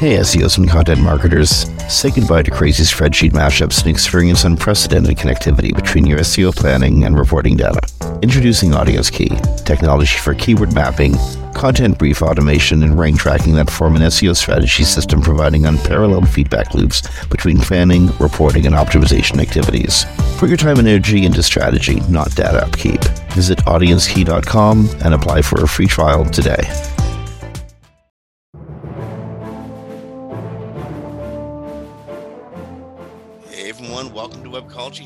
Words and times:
Hey, 0.00 0.16
SEOs 0.16 0.56
and 0.56 0.66
content 0.66 1.02
marketers. 1.02 1.66
Say 1.92 2.10
goodbye 2.10 2.42
to 2.44 2.50
crazy 2.50 2.84
spreadsheet 2.84 3.32
mashups 3.32 3.82
and 3.82 3.90
experience 3.90 4.44
unprecedented 4.44 5.18
connectivity 5.18 5.74
between 5.74 6.06
your 6.06 6.20
SEO 6.20 6.56
planning 6.56 7.04
and 7.04 7.18
reporting 7.18 7.54
data. 7.54 7.82
Introducing 8.22 8.72
Audience 8.72 9.10
Key, 9.10 9.28
technology 9.66 10.16
for 10.16 10.32
keyword 10.32 10.74
mapping, 10.74 11.16
content 11.52 11.98
brief 11.98 12.22
automation, 12.22 12.82
and 12.82 12.98
rank 12.98 13.20
tracking 13.20 13.54
that 13.56 13.68
form 13.68 13.94
an 13.94 14.00
SEO 14.00 14.34
strategy 14.34 14.84
system 14.84 15.20
providing 15.20 15.66
unparalleled 15.66 16.30
feedback 16.30 16.72
loops 16.72 17.02
between 17.26 17.58
planning, 17.58 18.06
reporting, 18.16 18.64
and 18.64 18.74
optimization 18.74 19.38
activities. 19.38 20.06
Put 20.38 20.48
your 20.48 20.56
time 20.56 20.78
and 20.78 20.88
energy 20.88 21.26
into 21.26 21.42
strategy, 21.42 22.00
not 22.08 22.34
data 22.34 22.64
upkeep. 22.64 23.02
Visit 23.34 23.58
audiencekey.com 23.66 24.88
and 25.04 25.12
apply 25.12 25.42
for 25.42 25.62
a 25.62 25.68
free 25.68 25.86
trial 25.86 26.24
today. 26.24 26.62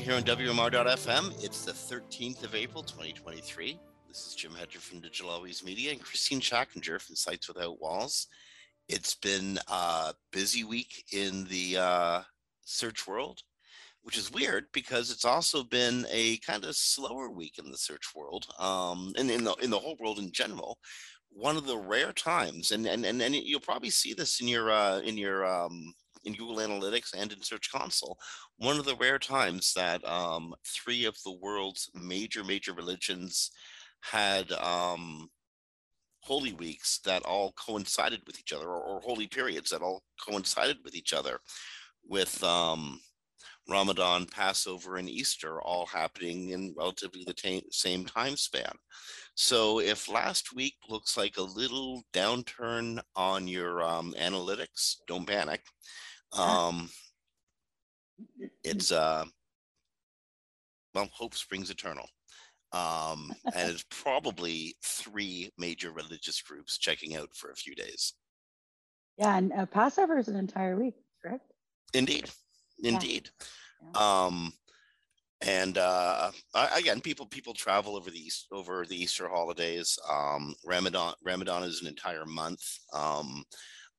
Here 0.05 0.15
on 0.15 0.23
WMR.FM. 0.23 1.43
It's 1.43 1.65
the 1.65 1.71
13th 1.71 2.43
of 2.43 2.53
April, 2.53 2.83
2023. 2.83 3.79
This 4.07 4.27
is 4.27 4.35
Jim 4.35 4.53
Hedger 4.53 4.79
from 4.79 4.99
Digital 4.99 5.31
Always 5.31 5.63
Media 5.63 5.91
and 5.91 5.99
Kristine 5.99 6.39
Schachinger 6.39 7.01
from 7.01 7.15
Sites 7.15 7.47
Without 7.47 7.81
Walls. 7.81 8.27
It's 8.87 9.15
been 9.15 9.57
a 9.67 10.13
busy 10.31 10.63
week 10.63 11.05
in 11.11 11.45
the 11.45 11.77
uh, 11.77 12.21
search 12.65 13.07
world, 13.07 13.41
which 14.03 14.17
is 14.17 14.31
weird 14.31 14.65
because 14.73 15.09
it's 15.09 15.25
also 15.25 15.63
been 15.63 16.05
a 16.11 16.37
kind 16.37 16.63
of 16.63 16.75
slower 16.75 17.31
week 17.31 17.57
in 17.57 17.71
the 17.71 17.77
search 17.77 18.13
world 18.15 18.45
um, 18.59 19.11
and 19.17 19.31
in 19.31 19.43
the 19.43 19.53
in 19.55 19.71
the 19.71 19.79
whole 19.79 19.97
world 19.99 20.19
in 20.19 20.31
general. 20.31 20.77
One 21.31 21.57
of 21.57 21.65
the 21.65 21.77
rare 21.77 22.13
times, 22.13 22.71
and 22.71 22.85
and 22.85 23.05
and, 23.05 23.21
and 23.21 23.33
you'll 23.33 23.59
probably 23.59 23.89
see 23.89 24.13
this 24.13 24.39
in 24.39 24.47
your 24.47 24.71
uh, 24.71 24.99
in 24.99 25.17
your 25.17 25.45
um, 25.45 25.93
in 26.25 26.33
Google 26.33 26.57
Analytics 26.57 27.13
and 27.15 27.31
in 27.31 27.41
Search 27.41 27.71
Console. 27.71 28.17
One 28.57 28.77
of 28.77 28.85
the 28.85 28.95
rare 28.95 29.19
times 29.19 29.73
that 29.75 30.05
um, 30.05 30.53
three 30.65 31.05
of 31.05 31.15
the 31.23 31.37
world's 31.41 31.89
major, 31.93 32.43
major 32.43 32.73
religions 32.73 33.51
had 34.01 34.51
um, 34.53 35.29
holy 36.21 36.53
weeks 36.53 36.99
that 37.05 37.23
all 37.23 37.53
coincided 37.53 38.21
with 38.25 38.39
each 38.39 38.53
other, 38.53 38.67
or, 38.67 38.81
or, 38.81 38.99
holy 39.01 39.27
periods 39.27 39.69
that 39.69 39.81
all 39.81 40.03
coincided 40.27 40.77
with 40.83 40.95
each 40.95 41.13
other, 41.13 41.39
with 42.07 42.43
um, 42.43 42.99
Ramadan, 43.67 44.25
Passover, 44.25 44.97
and 44.97 45.09
Easter 45.09 45.61
all 45.61 45.85
happening 45.85 46.49
in 46.49 46.73
relatively 46.77 47.23
the 47.25 47.33
t- 47.33 47.65
same 47.71 48.05
time 48.05 48.35
span. 48.35 48.71
So 49.35 49.79
if 49.79 50.09
last 50.09 50.55
week 50.55 50.75
looks 50.89 51.17
like 51.17 51.37
a 51.37 51.43
little 51.43 52.03
downturn 52.13 52.99
on 53.15 53.47
your 53.47 53.83
um, 53.83 54.13
analytics, 54.19 54.95
don't 55.07 55.27
panic. 55.27 55.61
Um, 56.37 56.89
it's 58.63 58.91
uh, 58.91 59.25
well, 60.93 61.09
hope 61.11 61.35
springs 61.35 61.69
eternal. 61.69 62.07
Um, 62.71 63.33
and 63.55 63.71
it's 63.71 63.85
probably 63.89 64.75
three 64.83 65.51
major 65.57 65.91
religious 65.91 66.41
groups 66.41 66.77
checking 66.77 67.15
out 67.15 67.29
for 67.35 67.51
a 67.51 67.55
few 67.55 67.75
days. 67.75 68.13
Yeah, 69.17 69.37
and 69.37 69.53
uh, 69.53 69.65
Passover 69.65 70.17
is 70.17 70.27
an 70.27 70.35
entire 70.35 70.75
week, 70.75 70.95
correct? 71.21 71.53
Indeed, 71.93 72.29
indeed. 72.83 73.29
Yeah. 73.93 74.25
Um, 74.25 74.53
and 75.41 75.77
uh, 75.77 76.31
again, 76.75 77.01
people 77.01 77.25
people 77.25 77.53
travel 77.53 77.95
over 77.95 78.09
the 78.09 78.19
East, 78.19 78.47
over 78.51 78.85
the 78.85 79.01
Easter 79.01 79.29
holidays. 79.29 79.97
Um, 80.09 80.55
Ramadan 80.65 81.13
Ramadan 81.23 81.63
is 81.63 81.81
an 81.81 81.87
entire 81.87 82.25
month. 82.25 82.63
Um, 82.93 83.43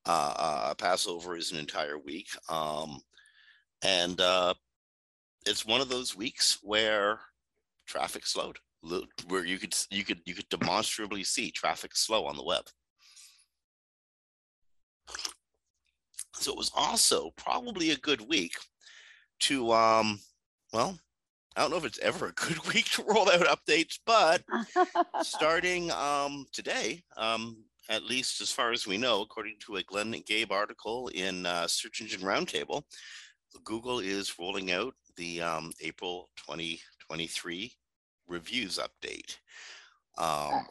uh, 0.07 0.35
uh, 0.37 0.75
Passover 0.75 1.37
is 1.37 1.53
an 1.53 1.59
entire 1.59 1.99
week, 1.99 2.29
um, 2.49 3.01
and 3.83 4.21
uh, 4.21 4.55
it's 5.47 5.67
one 5.67 5.81
of 5.81 5.89
those 5.89 6.17
weeks 6.17 6.59
where 6.62 7.21
traffic 7.87 8.27
slowed, 8.27 8.59
where 9.28 9.45
you 9.45 9.59
could 9.59 9.75
you 9.91 10.05
could 10.05 10.21
you 10.25 10.34
could 10.34 10.49
demonstrably 10.49 11.25
see 11.25 11.50
traffic 11.50 11.97
slow 11.97 12.27
on 12.27 12.37
the 12.37 12.45
web. 12.45 12.65
So 16.34 16.53
it 16.53 16.59
was 16.59 16.71
also 16.75 17.33
probably 17.37 17.91
a 17.91 17.97
good 17.97 18.21
week 18.21 18.53
to 19.41 19.72
um, 19.72 20.21
well, 20.72 20.99
I 21.56 21.62
don't 21.62 21.71
know 21.71 21.78
if 21.78 21.84
it's 21.84 21.99
ever 22.00 22.28
a 22.28 22.33
good 22.33 22.65
week 22.75 22.91
to 22.93 23.05
roll 23.05 23.31
out 23.31 23.41
updates, 23.41 23.99
but 24.05 24.43
starting 25.22 25.91
um, 25.91 26.47
today, 26.53 27.03
um, 27.16 27.56
at 27.88 28.04
least 28.04 28.41
as 28.41 28.50
far 28.50 28.72
as 28.72 28.86
we 28.86 28.98
know, 28.98 29.22
according 29.22 29.56
to 29.60 29.76
a 29.76 29.82
Glenn 29.82 30.14
Gabe 30.26 30.52
article 30.52 31.08
in 31.08 31.47
uh, 31.47 31.66
Search 31.66 32.00
Engine 32.00 32.20
Roundtable, 32.20 32.82
Google 33.64 34.00
is 34.00 34.38
rolling 34.38 34.72
out 34.72 34.94
the 35.16 35.41
um, 35.41 35.72
April 35.80 36.28
2023 36.36 37.72
reviews 38.28 38.78
update. 38.78 39.36
Um, 40.19 40.66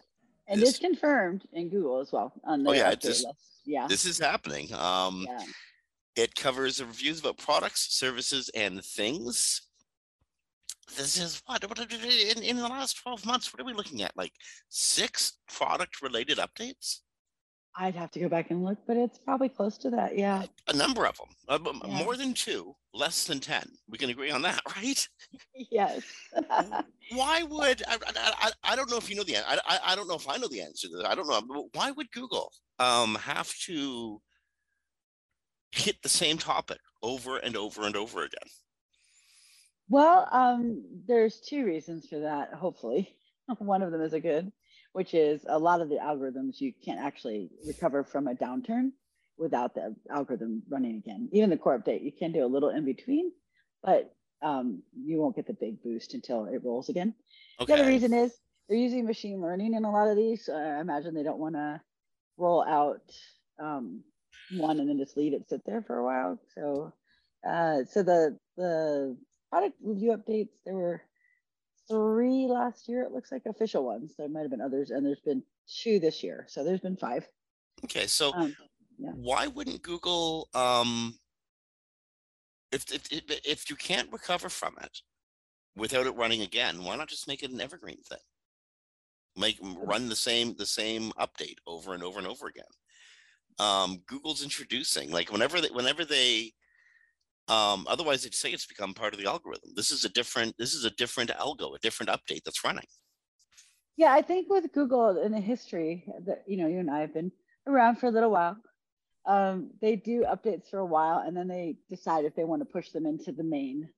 and 0.48 0.62
this, 0.62 0.72
it's 0.72 0.80
confirmed 0.80 1.46
in 1.54 1.70
Google 1.70 2.00
as 2.00 2.12
well. 2.12 2.34
On 2.44 2.68
oh 2.68 2.72
yeah, 2.72 2.94
this, 2.96 3.26
yeah, 3.66 3.88
this 3.88 4.06
is 4.06 4.20
happening. 4.20 4.74
Um, 4.74 5.26
yeah. 5.28 5.44
It 6.16 6.36
covers 6.36 6.78
the 6.78 6.86
reviews 6.86 7.20
about 7.20 7.38
products, 7.38 7.94
services, 7.98 8.50
and 8.56 8.84
things. 8.84 9.62
This 10.96 11.20
is 11.20 11.42
what, 11.46 11.68
what 11.68 11.80
in, 11.80 12.44
in 12.44 12.58
the 12.58 12.68
last 12.68 13.02
12 13.02 13.26
months, 13.26 13.52
what 13.52 13.60
are 13.60 13.66
we 13.66 13.74
looking 13.74 14.02
at? 14.04 14.16
Like 14.16 14.32
six 14.70 15.40
product 15.52 16.02
related 16.02 16.38
updates? 16.38 17.00
I'd 17.78 17.96
have 17.96 18.12
to 18.12 18.20
go 18.20 18.30
back 18.30 18.52
and 18.52 18.64
look, 18.64 18.78
but 18.88 18.96
it's 18.96 19.18
probably 19.18 19.50
close 19.50 19.78
to 19.80 19.90
that. 19.92 20.18
Yeah. 20.18 20.44
A 20.68 20.74
number 20.74 21.06
of 21.06 21.18
them, 21.18 21.28
uh, 21.50 21.60
yeah. 21.86 22.04
more 22.04 22.16
than 22.16 22.34
two, 22.34 22.74
less 22.94 23.26
than 23.26 23.40
10. 23.40 23.70
We 23.90 23.98
can 23.98 24.10
agree 24.10 24.32
on 24.32 24.42
that, 24.44 24.62
right? 24.78 25.08
yes. 25.72 26.02
why 27.12 27.44
would, 27.44 27.84
I, 27.88 27.98
I, 28.16 28.52
I, 28.64 28.76
don't 28.76 28.90
know 28.90 28.98
if 28.98 29.10
you 29.10 29.16
know 29.18 29.24
the 29.24 29.36
answer. 29.36 29.62
I, 29.68 29.80
I 29.88 29.96
don't 29.96 30.08
know 30.08 30.16
if 30.16 30.30
I 30.30 30.38
know 30.38 30.48
the 30.48 30.62
answer 30.62 30.88
to 30.88 30.98
that. 30.98 31.08
I 31.08 31.16
don't 31.16 31.28
know. 31.28 31.70
Why 31.74 31.92
would 31.92 32.12
Google 32.12 32.52
um, 32.80 33.16
have 33.16 33.54
to 33.66 34.22
hit 35.72 36.02
the 36.02 36.10
same 36.10 36.38
topic 36.38 36.80
over 37.04 37.38
and 37.38 37.58
over 37.58 37.86
and 37.86 37.98
over 37.98 38.24
again? 38.24 38.50
Well, 39.90 40.28
um, 40.32 40.84
there's 41.08 41.42
two 41.42 41.66
reasons 41.66 42.08
for 42.08 42.20
that, 42.20 42.54
hopefully. 42.54 43.16
One 43.60 43.84
of 43.84 43.92
them 43.92 44.02
is 44.02 44.14
a 44.14 44.20
good 44.20 44.52
which 44.96 45.14
is 45.14 45.46
a 45.50 45.60
lot 45.60 45.82
of 45.82 45.90
the 45.90 45.98
algorithms 45.98 46.62
you 46.62 46.72
can't 46.86 47.02
actually 47.02 47.50
recover 47.68 48.02
from 48.02 48.30
a 48.30 48.34
downturn 48.34 48.92
without 49.38 49.76
the 49.76 49.94
algorithm 50.10 50.64
running 50.70 50.96
again. 50.96 51.28
Even 51.34 51.50
the 51.50 51.58
core 51.58 51.78
update, 51.78 52.02
you 52.02 52.14
can 52.18 52.32
do 52.32 52.46
a 52.46 52.48
little 52.48 52.70
in 52.70 52.86
between, 52.86 53.30
but 53.84 54.16
um, 54.42 54.82
you 54.98 55.20
won't 55.20 55.36
get 55.36 55.48
the 55.48 55.54
big 55.54 55.84
boost 55.84 56.14
until 56.14 56.46
it 56.46 56.64
rolls 56.64 56.88
again. 56.88 57.14
Okay. 57.60 57.76
The 57.76 57.82
other 57.82 57.92
reason 57.92 58.14
is 58.14 58.40
they're 58.70 58.78
using 58.78 59.06
machine 59.06 59.42
learning 59.42 59.74
in 59.74 59.84
a 59.84 59.92
lot 59.92 60.08
of 60.08 60.16
these. 60.16 60.46
So 60.46 60.56
I 60.56 60.80
imagine 60.80 61.14
they 61.14 61.24
don't 61.24 61.40
want 61.40 61.56
to 61.56 61.82
roll 62.38 62.64
out 62.64 63.12
um, 63.60 64.02
one 64.54 64.80
and 64.80 64.88
then 64.88 64.98
just 64.98 65.18
leave 65.18 65.34
it 65.34 65.50
sit 65.50 65.66
there 65.66 65.82
for 65.82 65.98
a 65.98 66.06
while. 66.06 66.40
So, 66.56 66.94
uh, 67.46 67.80
so 67.92 68.02
the 68.02 68.40
the 68.56 69.18
product 69.50 69.76
review 69.84 70.16
updates 70.16 70.54
there 70.66 70.74
were 70.74 71.02
three 71.88 72.48
last 72.48 72.88
year. 72.88 73.04
It 73.04 73.12
looks 73.12 73.32
like 73.32 73.44
official 73.46 73.86
ones. 73.86 74.14
There 74.18 74.30
might 74.30 74.42
have 74.42 74.52
been 74.52 74.62
others, 74.62 74.92
and 74.92 75.06
there's 75.06 75.20
been 75.20 75.44
two 75.68 76.00
this 76.00 76.24
year. 76.24 76.46
So 76.48 76.64
there's 76.64 76.82
been 76.82 76.98
five. 76.98 77.28
Okay, 77.84 78.08
so 78.08 78.34
um, 78.34 78.56
yeah. 78.98 79.12
why 79.16 79.48
wouldn't 79.48 79.82
Google, 79.82 80.50
um, 80.54 81.18
if, 82.72 82.92
if 82.92 83.08
if 83.46 83.70
you 83.70 83.76
can't 83.76 84.12
recover 84.12 84.50
from 84.50 84.76
it 84.82 85.02
without 85.76 86.08
it 86.08 86.16
running 86.16 86.42
again, 86.42 86.84
why 86.84 86.96
not 86.96 87.10
just 87.10 87.28
make 87.28 87.44
it 87.44 87.52
an 87.52 87.62
evergreen 87.62 88.02
thing? 88.08 88.18
Make 89.38 89.60
run 89.62 90.08
the 90.08 90.16
same 90.16 90.56
the 90.58 90.66
same 90.66 91.12
update 91.20 91.58
over 91.68 91.94
and 91.94 92.04
over 92.04 92.20
and 92.20 92.28
over 92.28 92.48
again. 92.48 92.64
Um, 93.60 94.02
Google's 94.08 94.44
introducing 94.44 95.12
like 95.12 95.32
whenever 95.32 95.62
they 95.62 95.70
whenever 95.70 96.06
they 96.06 96.54
um, 97.48 97.86
otherwise, 97.88 98.24
they'd 98.24 98.34
say 98.34 98.50
it's 98.50 98.66
become 98.66 98.94
part 98.94 99.14
of 99.14 99.20
the 99.20 99.28
algorithm. 99.28 99.72
This 99.76 99.92
is 99.92 100.04
a 100.04 100.10
different. 100.10 100.56
This 100.58 100.74
is 100.74 100.84
a 100.84 100.90
different 100.92 101.30
algo, 101.32 101.76
a 101.76 101.80
different 101.80 102.10
update 102.10 102.44
that's 102.44 102.64
running. 102.64 102.86
Yeah, 103.98 104.12
I 104.12 104.22
think 104.22 104.50
with 104.50 104.74
Google 104.74 105.22
in 105.22 105.32
the 105.32 105.40
history 105.40 106.06
that 106.26 106.44
you 106.48 106.58
know 106.58 106.68
you 106.68 106.80
and 106.80 106.90
I 106.90 107.02
have 107.02 107.14
been 107.14 107.32
around 107.68 107.98
for 107.98 108.08
a 108.08 108.12
little 108.12 108.32
while. 108.32 108.58
Um, 109.28 109.72
they 109.82 109.96
do 109.96 110.24
updates 110.24 110.70
for 110.70 110.80
a 110.80 110.86
while, 110.86 111.20
and 111.20 111.38
then 111.38 111.48
they 111.48 111.78
decide 111.90 112.26
if 112.26 112.36
they 112.36 112.44
want 112.44 112.62
to 112.62 112.66
push 112.66 112.90
them 112.90 113.06
into 113.06 113.32
the 113.32 113.44
main 113.44 113.90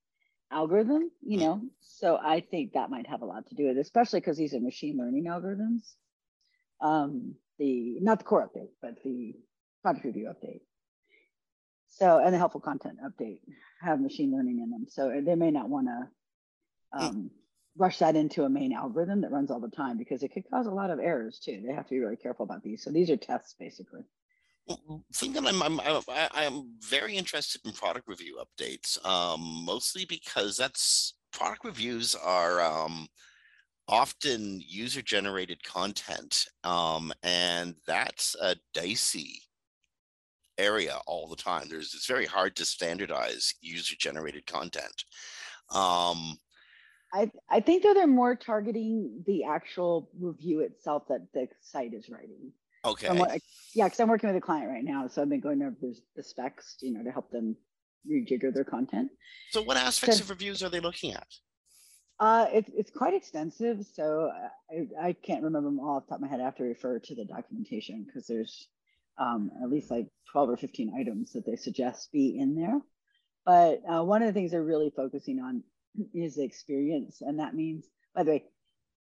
algorithm. 0.51 1.09
You 1.21 1.39
know, 1.39 1.61
so 1.79 2.17
I 2.17 2.41
think 2.41 2.73
that 2.73 2.89
might 2.89 3.07
have 3.07 3.21
a 3.21 3.25
lot 3.25 3.47
to 3.47 3.55
do 3.55 3.67
with 3.67 3.77
it, 3.77 3.81
especially 3.81 4.19
because 4.19 4.37
these 4.37 4.53
are 4.53 4.59
machine 4.59 4.97
learning 4.97 5.25
algorithms. 5.25 5.93
Um, 6.81 7.35
the 7.59 7.97
not 8.01 8.19
the 8.19 8.25
core 8.25 8.47
update, 8.47 8.71
but 8.81 9.01
the 9.03 9.35
product 9.81 10.03
review 10.03 10.29
update. 10.29 10.61
So, 11.97 12.19
and 12.19 12.31
the 12.31 12.37
helpful 12.37 12.61
content 12.61 12.99
update 13.03 13.39
have 13.81 13.99
machine 13.99 14.31
learning 14.31 14.59
in 14.59 14.69
them. 14.69 14.85
So 14.87 15.19
they 15.23 15.33
may 15.33 15.49
not 15.49 15.67
want 15.67 15.87
to 15.87 16.99
um, 16.99 17.31
rush 17.75 17.97
that 17.99 18.15
into 18.15 18.43
a 18.43 18.49
main 18.49 18.71
algorithm 18.71 19.21
that 19.21 19.31
runs 19.31 19.49
all 19.49 19.59
the 19.59 19.69
time 19.69 19.97
because 19.97 20.21
it 20.21 20.29
could 20.29 20.47
cause 20.47 20.67
a 20.67 20.71
lot 20.71 20.91
of 20.91 20.99
errors 20.99 21.39
too. 21.39 21.63
They 21.65 21.73
have 21.73 21.85
to 21.87 21.95
be 21.95 21.99
really 21.99 22.15
careful 22.15 22.43
about 22.43 22.61
these. 22.61 22.83
So 22.83 22.91
these 22.91 23.09
are 23.09 23.17
tests 23.17 23.55
basically. 23.57 24.01
thing 25.11 25.33
that 25.33 25.47
I'm, 25.47 25.63
I'm, 25.63 25.79
I'm 26.07 26.69
very 26.81 27.15
interested 27.15 27.61
in 27.65 27.71
product 27.71 28.07
review 28.07 28.39
updates, 28.43 29.03
um, 29.03 29.63
mostly 29.65 30.05
because 30.05 30.55
that's 30.55 31.15
product 31.33 31.65
reviews 31.65 32.13
are 32.13 32.61
um, 32.61 33.07
often 33.87 34.61
user 34.67 35.01
generated 35.01 35.63
content, 35.63 36.45
um, 36.63 37.11
and 37.23 37.73
that's 37.87 38.35
a 38.39 38.55
dicey 38.75 39.41
area 40.57 40.97
all 41.07 41.27
the 41.27 41.35
time. 41.35 41.67
There's 41.69 41.93
it's 41.93 42.07
very 42.07 42.25
hard 42.25 42.55
to 42.57 42.65
standardize 42.65 43.53
user 43.61 43.95
generated 43.97 44.45
content. 44.45 45.03
Um, 45.71 46.37
I 47.13 47.31
I 47.49 47.59
think 47.61 47.83
though 47.83 47.93
they're 47.93 48.07
more 48.07 48.35
targeting 48.35 49.23
the 49.25 49.43
actual 49.45 50.09
review 50.19 50.61
itself 50.61 51.03
that 51.09 51.27
the 51.33 51.47
site 51.61 51.93
is 51.93 52.09
writing. 52.09 52.51
okay. 52.85 53.09
What 53.17 53.39
yeah, 53.73 53.85
because 53.85 53.99
I'm 53.99 54.09
working 54.09 54.27
with 54.29 54.37
a 54.37 54.41
client 54.41 54.69
right 54.69 54.83
now, 54.83 55.07
so 55.07 55.21
I've 55.21 55.29
been 55.29 55.39
going 55.39 55.61
over 55.61 55.75
the, 55.81 55.95
the 56.15 56.23
specs, 56.23 56.77
you 56.81 56.93
know, 56.93 57.03
to 57.03 57.11
help 57.11 57.31
them 57.31 57.55
rejigger 58.09 58.53
their 58.53 58.63
content. 58.63 59.09
So 59.51 59.61
what 59.61 59.77
aspects 59.77 60.17
So- 60.17 60.23
of 60.23 60.29
reviews 60.29 60.63
are 60.63 60.69
they 60.69 60.79
looking 60.79 61.13
at? 61.13 61.27
Uh, 62.19 62.47
it's 62.51 62.69
it's 62.75 62.89
quite 62.89 63.13
extensive, 63.13 63.85
so 63.93 64.31
I, 64.71 65.09
I 65.09 65.13
can't 65.13 65.43
remember 65.43 65.69
them 65.69 65.79
all 65.79 65.97
off 65.97 66.05
the 66.07 66.09
top 66.09 66.17
of 66.17 66.21
my 66.23 66.27
head. 66.27 66.39
I 66.41 66.45
have 66.45 66.55
to 66.55 66.63
refer 66.63 66.97
to 66.97 67.15
the 67.15 67.25
documentation 67.25 68.05
because 68.05 68.25
there's 68.25 68.69
um, 69.17 69.51
at 69.63 69.69
least 69.69 69.91
like 69.91 70.07
12 70.31 70.49
or 70.49 70.57
15 70.57 70.93
items 70.99 71.33
that 71.33 71.45
they 71.45 71.55
suggest 71.55 72.11
be 72.11 72.37
in 72.39 72.55
there. 72.55 72.79
But 73.45 73.81
uh, 73.89 74.03
one 74.03 74.21
of 74.21 74.27
the 74.27 74.33
things 74.33 74.51
they're 74.51 74.63
really 74.63 74.91
focusing 74.95 75.39
on 75.39 75.63
is 76.13 76.35
the 76.35 76.43
experience, 76.43 77.21
and 77.21 77.39
that 77.39 77.55
means, 77.55 77.85
by 78.13 78.23
the 78.23 78.31
way, 78.31 78.43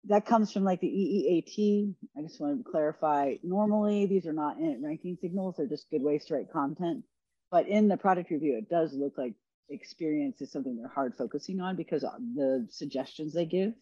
that 0.07 0.27
comes 0.27 0.51
from 0.51 0.63
like 0.63 0.81
the 0.81 0.87
EEAT. 0.87 1.95
I 2.17 2.21
just 2.21 2.39
want 2.39 2.63
to 2.63 2.71
clarify. 2.71 3.35
Normally, 3.43 4.05
these 4.05 4.27
are 4.27 4.33
not 4.33 4.57
in 4.57 4.83
ranking 4.83 5.17
signals; 5.19 5.55
they're 5.57 5.67
just 5.67 5.89
good 5.89 6.03
ways 6.03 6.25
to 6.25 6.35
write 6.35 6.51
content. 6.51 7.03
But 7.51 7.67
in 7.67 7.87
the 7.87 7.97
product 7.97 8.29
review, 8.29 8.57
it 8.57 8.69
does 8.69 8.93
look 8.93 9.17
like 9.17 9.33
experience 9.69 10.41
is 10.41 10.51
something 10.51 10.77
they're 10.77 10.87
hard 10.87 11.15
focusing 11.17 11.59
on 11.59 11.75
because 11.75 12.03
the 12.35 12.67
suggestions 12.69 13.33
they 13.33 13.45
give 13.45 13.73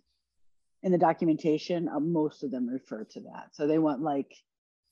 in 0.83 0.91
the 0.91 0.97
documentation, 0.97 1.87
uh, 1.87 1.99
most 1.99 2.43
of 2.43 2.51
them 2.51 2.67
refer 2.67 3.05
to 3.05 3.21
that. 3.21 3.49
So 3.53 3.65
they 3.65 3.79
want 3.79 4.01
like, 4.01 4.35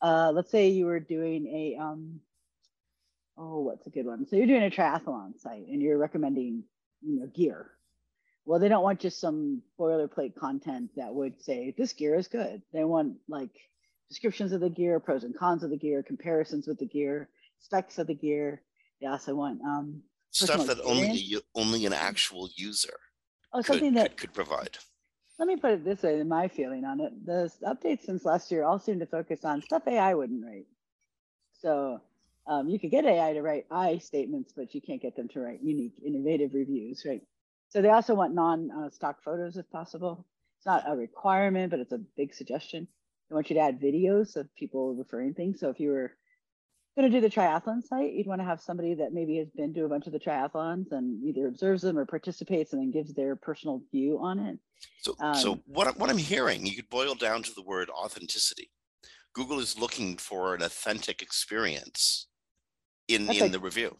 uh, 0.02 0.32
let's 0.34 0.52
say 0.52 0.70
you 0.70 0.86
were 0.86 1.00
doing 1.00 1.48
a, 1.48 1.82
um, 1.82 2.20
oh, 3.38 3.62
what's 3.62 3.88
a 3.88 3.90
good 3.90 4.06
one? 4.06 4.26
So 4.28 4.36
you're 4.36 4.48
doing 4.48 4.64
a 4.64 4.70
triathlon 4.70 5.40
site 5.40 5.68
and 5.68 5.82
you're 5.82 5.98
recommending, 5.98 6.64
you 7.02 7.20
know, 7.20 7.28
gear. 7.28 7.72
Well, 8.46 8.60
they 8.60 8.70
don't 8.70 8.84
want 8.84 9.00
just 9.00 9.20
some 9.20 9.62
boilerplate 9.80 10.36
content 10.36 10.90
that 10.96 11.14
would 11.14 11.42
say 11.42 11.74
this 11.78 11.94
gear 11.94 12.16
is 12.16 12.28
good. 12.28 12.62
They 12.74 12.84
want 12.84 13.18
like 13.28 13.52
descriptions 14.10 14.52
of 14.52 14.62
the 14.62 14.70
gear, 14.70 15.00
pros 15.00 15.24
and 15.24 15.38
cons 15.38 15.64
of 15.64 15.70
the 15.70 15.78
gear, 15.78 16.02
comparisons 16.04 16.68
with 16.68 16.80
the 16.80 16.88
gear, 16.88 17.30
specs 17.60 18.00
of 18.00 18.08
the 18.08 18.16
gear. 18.16 18.62
They 19.00 19.08
also 19.08 19.36
want 19.36 19.62
um, 19.62 20.02
Stuff 20.32 20.66
that 20.68 20.80
only 20.84 21.36
only 21.56 21.86
an 21.86 21.94
actual 21.94 22.50
user 22.56 22.98
oh 23.54 23.58
could, 23.58 23.66
something 23.66 23.94
that 23.96 24.12
could, 24.12 24.18
could 24.18 24.34
provide. 24.34 24.78
Let 25.42 25.48
me 25.48 25.56
put 25.56 25.72
it 25.72 25.84
this 25.84 26.04
way 26.04 26.22
my 26.22 26.48
feeling 26.48 26.86
on 26.86 27.00
it 27.00 27.26
the 27.26 27.52
updates 27.66 28.06
since 28.06 28.24
last 28.24 28.52
year 28.52 28.64
all 28.64 28.78
seem 28.78 29.00
to 29.00 29.08
focus 29.08 29.44
on 29.44 29.60
stuff 29.64 29.82
ai 29.88 30.14
wouldn't 30.14 30.46
write. 30.46 30.68
So 31.62 32.00
um, 32.46 32.70
you 32.70 32.80
could 32.80 32.92
get 32.92 33.06
ai 33.06 33.34
to 33.34 33.42
write 33.42 33.66
i 33.72 33.98
statements 33.98 34.54
but 34.56 34.76
you 34.76 34.82
can't 34.82 35.02
get 35.02 35.16
them 35.16 35.28
to 35.30 35.40
write 35.40 35.64
unique 35.64 35.96
innovative 36.06 36.54
reviews 36.54 37.04
right? 37.08 37.24
So 37.70 37.82
they 37.82 37.90
also 37.90 38.14
want 38.14 38.36
non 38.36 38.70
uh, 38.70 39.14
photos 39.26 39.58
if 39.58 39.68
possible. 39.72 40.28
It's 40.60 40.68
not 40.68 40.84
a 40.88 40.96
requirement 40.96 41.72
but 41.72 41.80
it's 41.80 41.92
a 41.92 42.02
big 42.16 42.36
suggestion. 42.36 42.88
They 43.28 43.34
want 43.34 43.50
you 43.50 43.56
to 43.56 43.62
add 43.62 43.82
videos 43.82 44.36
of 44.36 44.54
people 44.56 44.94
referring 44.94 45.34
things. 45.34 45.60
So 45.60 45.72
if 45.72 45.80
you 45.80 45.90
were 45.90 46.12
going 46.96 47.10
to 47.10 47.18
do 47.18 47.22
the 47.22 47.34
triathlon 47.34 47.82
site 47.82 48.14
you'd 48.14 48.28
want 48.28 48.42
to 48.42 48.46
have 48.46 48.62
somebody 48.62 48.94
that 48.94 49.14
maybe 49.14 49.38
has 49.38 49.50
been 49.50 49.74
to 49.74 49.86
a 49.86 49.90
bunch 49.90 50.08
of 50.08 50.14
the 50.14 50.20
triathlons 50.20 50.92
and 50.92 51.24
either 51.24 51.48
observes 51.48 51.82
them 51.82 51.98
or 51.98 52.06
participates 52.06 52.74
and 52.74 52.82
then 52.82 52.92
gives 52.92 53.14
their 53.14 53.36
personal 53.36 53.82
view 53.92 54.20
on 54.20 54.40
it 54.40 54.60
So, 55.00 55.16
so 55.36 55.52
Um, 55.54 55.64
what, 55.66 55.88
I- 55.88 55.92
what 55.92 56.10
I'm 56.10 56.18
hearing, 56.18 56.66
you 56.66 56.76
could 56.76 56.90
boil 56.90 57.16
down 57.16 57.44
to 57.44 57.54
the 57.54 57.62
word 57.62 57.90
authenticity. 57.90 58.72
Google 59.34 59.60
is 59.60 59.78
looking 59.80 60.18
for 60.18 60.54
an 60.56 60.62
authentic 60.62 61.22
experience 61.22 62.28
in, 63.08 63.22
in 63.30 63.40
like- 63.40 63.52
the 63.52 63.60
review. 63.60 63.98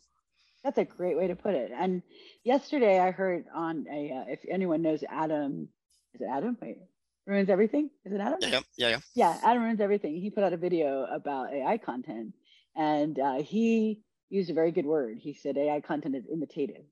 That's 0.64 0.78
a 0.78 0.86
great 0.86 1.18
way 1.18 1.26
to 1.28 1.36
put 1.36 1.56
it. 1.56 1.72
And 1.74 2.04
yesterday 2.44 3.00
I 3.00 3.10
heard 3.10 3.46
on 3.54 3.88
a, 3.92 4.12
uh, 4.12 4.26
if 4.32 4.42
anyone 4.48 4.84
knows 4.84 5.04
Adam, 5.10 5.70
is 6.14 6.22
it 6.22 6.28
Adam? 6.30 6.56
Wait, 6.62 6.78
ruins 7.26 7.50
everything? 7.50 7.90
Is 8.06 8.14
it 8.14 8.20
Adam? 8.22 8.38
Yeah, 8.42 8.50
yeah, 8.50 8.60
yeah, 8.78 8.90
yeah. 8.90 9.00
Yeah, 9.16 9.40
Adam 9.44 9.64
ruins 9.64 9.82
everything. 9.82 10.22
He 10.22 10.30
put 10.30 10.44
out 10.44 10.54
a 10.54 10.58
video 10.58 11.06
about 11.06 11.52
AI 11.52 11.80
content 11.80 12.36
and 12.76 13.20
uh, 13.20 13.42
he 13.42 14.02
used 14.30 14.50
a 14.50 14.54
very 14.54 14.72
good 14.72 14.86
word. 14.86 15.18
He 15.20 15.34
said 15.34 15.58
AI 15.58 15.82
content 15.82 16.16
is 16.16 16.26
imitative. 16.32 16.86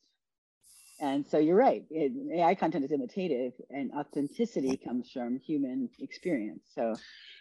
And 1.02 1.26
so 1.26 1.38
you're 1.38 1.56
right. 1.56 1.86
It, 1.90 2.12
AI 2.38 2.56
content 2.56 2.84
is 2.84 2.92
imitative 2.92 3.54
and 3.70 3.92
authenticity 3.94 4.76
comes 4.76 5.10
from 5.10 5.40
human 5.40 5.90
experience. 6.00 6.64
So 6.76 6.94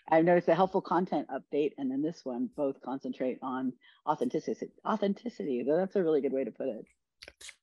I've 0.08 0.24
noticed 0.24 0.48
a 0.48 0.54
helpful 0.54 0.80
content 0.80 1.26
update 1.28 1.72
and 1.76 1.90
then 1.90 2.00
this 2.00 2.20
one 2.24 2.48
both 2.56 2.80
concentrate 2.82 3.38
on 3.42 3.72
authenticity. 4.06 4.70
Authenticity. 4.86 5.64
That's 5.66 5.96
a 5.96 6.02
really 6.02 6.20
good 6.20 6.32
way 6.32 6.44
to 6.44 6.52
put 6.52 6.68
it. 6.68 6.84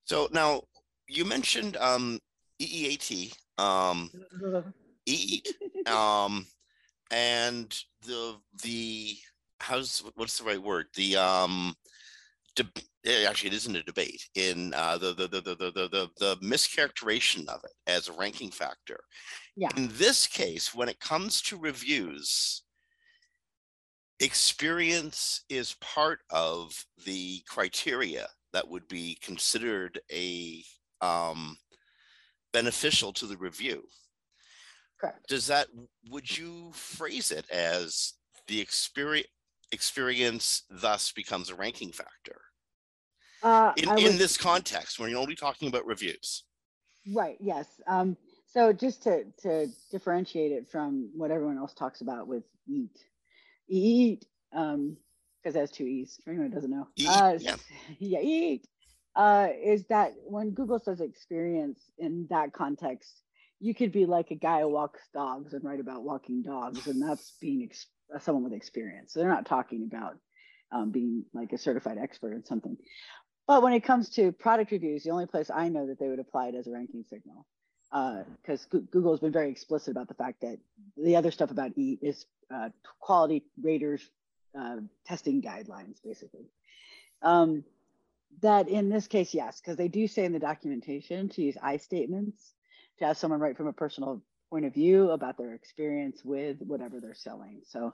So 0.04 0.27
now 0.33 0.63
you 1.07 1.24
mentioned 1.24 1.77
um, 1.77 2.19
EEAT, 2.62 3.33
um, 3.57 4.12
EEAT, 5.07 5.88
um, 5.88 6.45
and 7.10 7.74
the 8.06 8.36
the 8.63 9.18
how's 9.65 10.03
what's 10.15 10.38
the 10.38 10.45
right 10.45 10.62
word? 10.62 10.85
The 10.95 11.17
um, 11.17 11.73
deb- 12.56 12.77
eh, 13.06 13.25
actually, 13.27 13.50
it 13.50 13.56
isn't 13.56 13.75
a 13.75 13.83
debate 13.83 14.23
in 14.35 14.73
uh, 14.75 14.97
the, 14.97 15.13
the, 15.13 15.27
the 15.27 15.41
the 15.41 15.56
the 15.56 15.71
the 15.71 15.89
the 15.89 16.09
the 16.19 16.38
mischaracterization 16.38 17.47
of 17.47 17.62
it 17.63 17.73
as 17.88 18.07
a 18.07 18.13
ranking 18.13 18.51
factor. 18.51 19.00
Yeah. 19.56 19.69
In 19.75 19.89
this 19.94 20.27
case, 20.27 20.75
when 20.75 20.89
it 20.89 21.00
comes 21.00 21.41
to 21.44 21.57
reviews, 21.57 22.63
experience 24.19 25.44
is 25.50 25.75
part 25.81 26.19
of 26.29 26.85
the 27.06 27.41
criteria 27.47 28.27
that 28.53 28.67
would 28.67 28.88
be 28.88 29.17
considered 29.21 30.00
a 30.12 30.63
um, 31.01 31.57
beneficial 32.53 33.12
to 33.12 33.25
the 33.25 33.35
review 33.35 33.83
Correct. 34.97 35.27
does 35.27 35.45
that 35.47 35.67
would 36.09 36.38
you 36.38 36.71
phrase 36.71 37.31
it 37.31 37.50
as 37.51 38.13
the 38.47 38.62
experience 38.62 39.27
experience 39.71 40.63
thus 40.69 41.12
becomes 41.12 41.50
a 41.50 41.56
ranking 41.56 41.91
factor 41.91 42.41
Uh, 43.44 43.73
in, 43.77 43.89
I 43.89 43.95
in 43.95 44.17
this 44.17 44.38
context 44.38 45.00
when 45.00 45.10
you're 45.10 45.19
only 45.19 45.36
talking 45.36 45.67
about 45.67 45.86
reviews 45.86 46.43
Right. 47.13 47.38
Yes. 47.39 47.67
Um, 47.88 48.17
so 48.48 48.74
just 48.74 49.03
to 49.03 49.25
to 49.41 49.67
differentiate 49.91 50.51
it 50.51 50.69
from 50.69 51.10
what 51.15 51.31
everyone 51.31 51.57
else 51.57 51.74
talks 51.74 52.01
about 52.01 52.27
with 52.27 52.43
eat, 52.67 52.98
eat, 53.67 54.25
um, 54.53 54.98
because 55.43 55.55
it 55.55 55.60
has 55.60 55.72
two 55.72 55.86
e's. 55.86 56.19
For 56.24 56.31
anyone 56.31 56.50
who 56.50 56.55
doesn't 56.55 56.72
know, 56.72 56.88
Eat, 56.95 57.07
uh, 57.07 57.38
yeah. 57.39 57.55
yeah, 58.00 58.19
eat, 58.22 58.67
uh, 59.15 59.50
is 59.62 59.86
that 59.88 60.13
when 60.25 60.51
Google 60.51 60.79
says 60.79 61.01
experience 61.01 61.79
in 61.98 62.27
that 62.29 62.53
context, 62.53 63.22
you 63.60 63.75
could 63.75 63.91
be 63.91 64.05
like 64.05 64.31
a 64.31 64.36
guy 64.36 64.62
who 64.62 64.69
walks 64.69 65.01
dogs 65.13 65.53
and 65.53 65.63
write 65.63 65.79
about 65.79 66.03
walking 66.03 66.41
dogs, 66.41 66.88
and 66.88 67.01
that's 67.01 67.34
being 67.41 67.63
ex- 67.63 67.88
uh, 67.88 67.95
someone 68.19 68.43
with 68.43 68.53
experience. 68.53 69.13
So 69.13 69.19
they're 69.19 69.29
not 69.29 69.45
talking 69.45 69.89
about 69.91 70.17
um, 70.71 70.91
being 70.91 71.25
like 71.33 71.53
a 71.53 71.57
certified 71.57 71.97
expert 71.97 72.33
in 72.33 72.45
something. 72.45 72.77
But 73.47 73.62
when 73.62 73.74
it 73.74 73.81
comes 73.81 74.09
to 74.12 74.31
product 74.31 74.71
reviews, 74.71 75.03
the 75.03 75.12
only 75.12 75.27
place 75.27 75.51
I 75.53 75.69
know 75.69 75.88
that 75.88 76.00
they 76.00 76.07
would 76.07 76.19
apply 76.19 76.47
it 76.47 76.55
as 76.55 76.67
a 76.67 76.71
ranking 76.71 77.03
signal, 77.09 77.45
because 78.41 78.65
Google 78.65 79.12
has 79.12 79.19
been 79.19 79.31
very 79.31 79.51
explicit 79.51 79.91
about 79.91 80.07
the 80.07 80.15
fact 80.15 80.41
that 80.41 80.57
the 80.97 81.15
other 81.15 81.31
stuff 81.31 81.51
about 81.51 81.77
E 81.77 82.00
is 82.01 82.25
uh, 82.53 82.69
quality 83.00 83.43
raters 83.62 84.09
uh, 84.57 84.77
testing 85.05 85.41
guidelines, 85.41 86.01
basically. 86.03 86.45
Um, 87.21 87.63
that 88.41 88.67
in 88.67 88.89
this 88.89 89.07
case, 89.07 89.33
yes, 89.33 89.62
because 89.62 89.77
they 89.77 89.88
do 89.88 90.07
say 90.07 90.25
in 90.25 90.33
the 90.33 90.39
documentation 90.39 91.29
to 91.29 91.41
use 91.41 91.55
I 91.62 91.77
statements 91.77 92.53
to 93.00 93.05
have 93.05 93.17
someone 93.17 93.39
write 93.39 93.57
from 93.57 93.67
a 93.67 93.74
personal 93.74 94.21
point 94.55 94.65
of 94.65 94.74
view 94.74 95.12
about 95.12 95.38
their 95.38 95.53
experience 95.53 96.21
with 96.24 96.55
whatever 96.62 97.01
they're 97.01 97.13
selling. 97.13 97.59
So 97.65 97.93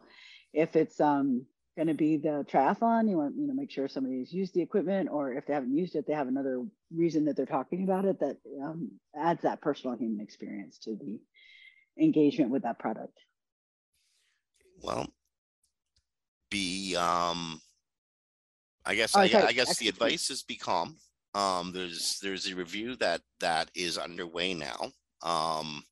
if 0.54 0.76
it's 0.76 1.02
um, 1.02 1.44
going 1.76 1.88
to 1.88 1.96
be 1.96 2.18
the 2.18 2.46
triathlon, 2.48 3.10
you 3.10 3.18
want 3.18 3.34
you 3.36 3.48
know 3.48 3.56
make 3.56 3.72
sure 3.72 3.88
somebody's 3.88 4.32
used 4.32 4.54
the 4.54 4.62
equipment, 4.62 5.10
or 5.12 5.34
if 5.34 5.48
they 5.48 5.54
haven't 5.56 5.76
used 5.76 5.96
it, 5.96 6.06
they 6.06 6.14
have 6.14 6.28
another 6.28 6.64
reason 6.96 7.26
that 7.26 7.36
they're 7.36 7.48
talking 7.48 7.84
about 7.84 8.06
it 8.06 8.20
that 8.20 8.38
um, 8.64 8.92
adds 9.18 9.42
that 9.42 9.60
personal 9.60 9.98
human 9.98 10.22
experience 10.22 10.78
to 10.78 10.96
the 10.96 11.20
engagement 12.00 12.52
with 12.52 12.62
that 12.62 12.78
product. 12.78 13.18
well 14.84 15.08
be 16.52 16.96
um 16.96 17.60
i 18.86 18.94
guess 18.94 19.16
Oh, 19.16 19.22
I, 19.22 19.48
I 19.48 19.54
guess 19.54 19.78
the 19.78 19.88
advice 19.88 20.30
is 20.30 20.44
be 20.44 20.56
calm 20.56 20.98
um 21.34 21.72
there's 21.72 22.20
there's 22.22 22.52
a 22.52 22.56
review 22.56 22.96
that 22.98 23.22
that 23.40 23.72
is 23.74 23.98
underway 23.98 24.54
now 24.54 24.92
um 25.24 25.84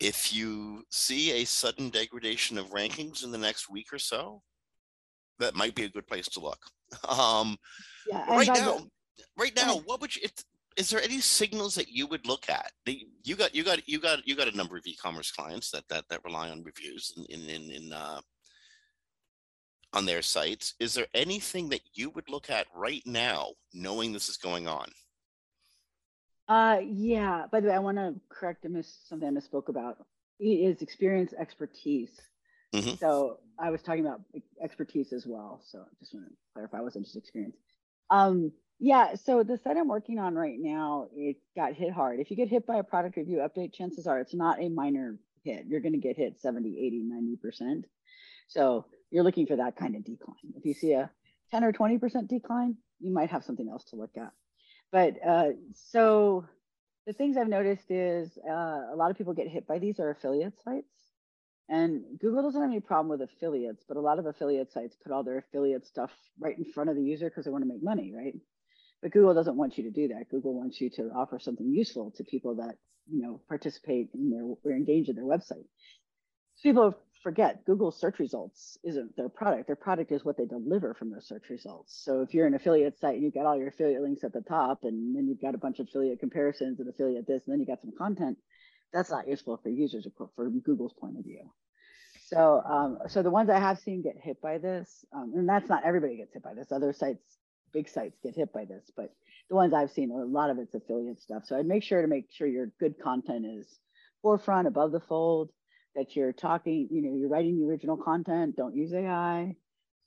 if 0.00 0.34
you 0.34 0.84
see 0.90 1.32
a 1.32 1.44
sudden 1.44 1.88
degradation 1.90 2.58
of 2.58 2.70
rankings 2.70 3.24
in 3.24 3.30
the 3.30 3.38
next 3.38 3.70
week 3.70 3.92
or 3.92 3.98
so 3.98 4.42
that 5.38 5.54
might 5.54 5.74
be 5.74 5.84
a 5.84 5.88
good 5.88 6.06
place 6.06 6.26
to 6.28 6.40
look. 6.40 6.58
Um, 7.08 7.56
Yeah. 8.06 8.24
right 8.28 8.46
by 8.48 8.54
the- 8.58 8.60
now, 8.66 8.86
right 9.36 9.56
now, 9.56 9.78
what 9.78 10.00
would 10.00 10.14
you? 10.14 10.22
It, 10.24 10.44
is 10.76 10.90
there 10.90 11.02
any 11.02 11.20
signals 11.20 11.74
that 11.76 11.88
you 11.88 12.06
would 12.08 12.26
look 12.26 12.48
at? 12.48 12.70
The- 12.84 13.06
You 13.22 13.36
got, 13.36 13.54
you 13.54 13.64
got, 13.64 13.88
you 13.88 13.98
got, 14.00 14.26
you 14.28 14.36
got 14.36 14.48
a 14.52 14.56
number 14.56 14.76
of 14.76 14.86
e-commerce 14.86 15.30
clients 15.32 15.70
that 15.70 15.84
that 15.88 16.04
that 16.10 16.24
rely 16.24 16.50
on 16.50 16.62
reviews 16.62 17.12
in 17.16 17.24
in 17.26 17.48
in, 17.48 17.70
in 17.70 17.92
uh, 17.92 18.20
on 19.92 20.04
their 20.04 20.22
sites. 20.22 20.74
Is 20.80 20.94
there 20.94 21.06
anything 21.14 21.68
that 21.70 21.82
you 21.94 22.10
would 22.10 22.28
look 22.28 22.50
at 22.50 22.66
right 22.74 23.02
now, 23.06 23.52
knowing 23.72 24.12
this 24.12 24.28
is 24.28 24.36
going 24.36 24.66
on? 24.68 24.88
Uh, 26.48 26.80
yeah. 26.84 27.46
By 27.50 27.60
the 27.60 27.68
way, 27.68 27.74
I 27.74 27.78
want 27.78 27.96
to 27.98 28.14
correct 28.28 28.64
a 28.64 28.68
miss 28.68 28.98
something 29.08 29.28
I 29.28 29.32
misspoke 29.32 29.68
about. 29.68 30.04
It 30.38 30.46
is 30.46 30.82
experience 30.82 31.32
expertise. 31.38 32.10
Mhm. 32.72 32.98
So 32.98 33.38
I 33.58 33.70
was 33.70 33.82
talking 33.82 34.04
about 34.04 34.20
expertise 34.60 35.12
as 35.12 35.26
well. 35.26 35.62
So 35.64 35.80
I 35.80 35.94
just 36.00 36.12
want 36.12 36.26
to 36.26 36.32
clarify, 36.52 36.78
it 36.80 36.82
wasn't 36.82 37.04
just 37.04 37.16
experience. 37.16 37.56
Um, 38.10 38.52
yeah. 38.80 39.14
So 39.14 39.42
the 39.42 39.56
site 39.56 39.76
I'm 39.76 39.88
working 39.88 40.18
on 40.18 40.34
right 40.34 40.58
now, 40.58 41.08
it 41.14 41.36
got 41.56 41.72
hit 41.74 41.92
hard. 41.92 42.18
If 42.20 42.30
you 42.30 42.36
get 42.36 42.48
hit 42.48 42.66
by 42.66 42.76
a 42.76 42.82
product 42.84 43.16
review 43.16 43.38
update, 43.38 43.72
chances 43.72 44.06
are 44.06 44.18
it's 44.20 44.34
not 44.34 44.60
a 44.60 44.68
minor 44.68 45.18
hit. 45.44 45.66
You're 45.66 45.80
going 45.80 45.92
to 45.92 45.98
get 45.98 46.16
hit 46.16 46.40
70, 46.40 46.68
80, 46.84 47.04
90%. 47.04 47.84
So 48.48 48.86
you're 49.10 49.24
looking 49.24 49.46
for 49.46 49.56
that 49.56 49.76
kind 49.76 49.94
of 49.94 50.04
decline. 50.04 50.52
If 50.56 50.64
you 50.66 50.74
see 50.74 50.92
a 50.92 51.10
10 51.52 51.62
or 51.64 51.72
20% 51.72 52.28
decline, 52.28 52.76
you 52.98 53.12
might 53.12 53.30
have 53.30 53.44
something 53.44 53.68
else 53.68 53.84
to 53.84 53.96
look 53.96 54.16
at. 54.16 54.32
But 54.94 55.16
uh, 55.26 55.48
so 55.90 56.46
the 57.06 57.12
things 57.12 57.36
I've 57.36 57.48
noticed 57.48 57.90
is 57.90 58.38
uh, 58.48 58.92
a 58.92 58.96
lot 58.96 59.10
of 59.10 59.18
people 59.18 59.34
get 59.34 59.48
hit 59.48 59.66
by 59.66 59.80
these 59.80 59.98
are 59.98 60.10
affiliate 60.10 60.54
sites. 60.64 60.86
And 61.68 62.04
Google 62.20 62.44
doesn't 62.44 62.60
have 62.62 62.70
any 62.70 62.80
problem 62.80 63.08
with 63.08 63.28
affiliates, 63.28 63.84
but 63.88 63.98
a 63.98 64.00
lot 64.00 64.20
of 64.20 64.26
affiliate 64.26 64.72
sites 64.72 64.96
put 65.02 65.10
all 65.12 65.24
their 65.24 65.38
affiliate 65.38 65.84
stuff 65.84 66.12
right 66.38 66.56
in 66.56 66.64
front 66.64 66.90
of 66.90 66.96
the 66.96 67.02
user 67.02 67.28
because 67.28 67.44
they 67.44 67.50
want 67.50 67.64
to 67.64 67.68
make 67.68 67.82
money, 67.82 68.14
right? 68.16 68.34
But 69.02 69.12
Google 69.12 69.34
doesn't 69.34 69.56
want 69.56 69.78
you 69.78 69.84
to 69.84 69.90
do 69.90 70.08
that. 70.08 70.30
Google 70.30 70.54
wants 70.54 70.80
you 70.80 70.90
to 70.90 71.10
offer 71.16 71.40
something 71.40 71.68
useful 71.68 72.12
to 72.12 72.24
people 72.24 72.54
that 72.56 72.76
you 73.10 73.20
know 73.20 73.40
participate 73.48 74.10
in 74.14 74.30
their 74.30 74.44
or 74.44 74.76
engage 74.76 75.08
in 75.08 75.16
their 75.16 75.24
website. 75.24 75.66
So 76.56 76.62
People 76.62 76.94
forget 77.24 77.64
Google 77.64 77.90
search 77.90 78.18
results 78.18 78.78
isn't 78.84 79.16
their 79.16 79.30
product. 79.30 79.66
Their 79.66 79.76
product 79.76 80.12
is 80.12 80.24
what 80.24 80.36
they 80.36 80.44
deliver 80.44 80.92
from 80.92 81.10
those 81.10 81.26
search 81.26 81.48
results. 81.48 81.98
So 82.04 82.20
if 82.20 82.34
you're 82.34 82.46
an 82.46 82.54
affiliate 82.54 83.00
site 83.00 83.14
and 83.14 83.24
you've 83.24 83.34
got 83.34 83.46
all 83.46 83.56
your 83.56 83.68
affiliate 83.68 84.02
links 84.02 84.22
at 84.24 84.34
the 84.34 84.42
top, 84.42 84.84
and 84.84 85.16
then 85.16 85.26
you've 85.26 85.40
got 85.40 85.54
a 85.54 85.58
bunch 85.58 85.80
of 85.80 85.88
affiliate 85.88 86.20
comparisons 86.20 86.78
and 86.78 86.88
affiliate 86.88 87.26
this, 87.26 87.42
and 87.46 87.52
then 87.52 87.60
you 87.60 87.66
got 87.66 87.80
some 87.80 87.94
content, 87.96 88.36
that's 88.92 89.10
not 89.10 89.26
useful 89.26 89.56
for 89.56 89.70
users 89.70 90.06
or 90.18 90.30
from 90.36 90.60
Google's 90.60 90.92
point 90.92 91.18
of 91.18 91.24
view. 91.24 91.50
So, 92.26 92.62
um, 92.64 92.98
so 93.08 93.22
the 93.22 93.30
ones 93.30 93.48
I 93.48 93.58
have 93.58 93.78
seen 93.78 94.02
get 94.02 94.16
hit 94.22 94.40
by 94.42 94.58
this, 94.58 95.04
um, 95.12 95.32
and 95.34 95.48
that's 95.48 95.68
not 95.68 95.84
everybody 95.84 96.18
gets 96.18 96.34
hit 96.34 96.42
by 96.42 96.52
this. 96.52 96.70
Other 96.70 96.92
sites, 96.92 97.38
big 97.72 97.88
sites, 97.88 98.18
get 98.22 98.36
hit 98.36 98.52
by 98.52 98.66
this, 98.66 98.90
but 98.94 99.14
the 99.48 99.56
ones 99.56 99.72
I've 99.72 99.90
seen, 99.90 100.10
a 100.10 100.24
lot 100.24 100.50
of 100.50 100.58
it's 100.58 100.74
affiliate 100.74 101.20
stuff. 101.20 101.44
So 101.46 101.58
I'd 101.58 101.66
make 101.66 101.82
sure 101.82 102.02
to 102.02 102.08
make 102.08 102.30
sure 102.30 102.46
your 102.46 102.70
good 102.78 102.98
content 103.02 103.46
is 103.46 103.66
forefront, 104.20 104.68
above 104.68 104.92
the 104.92 105.00
fold, 105.00 105.50
that 105.94 106.16
you're 106.16 106.32
talking, 106.32 106.88
you 106.90 107.02
know, 107.02 107.16
you're 107.16 107.28
writing 107.28 107.58
the 107.58 107.66
original 107.66 107.96
content. 107.96 108.56
Don't 108.56 108.74
use 108.74 108.92
AI 108.92 109.56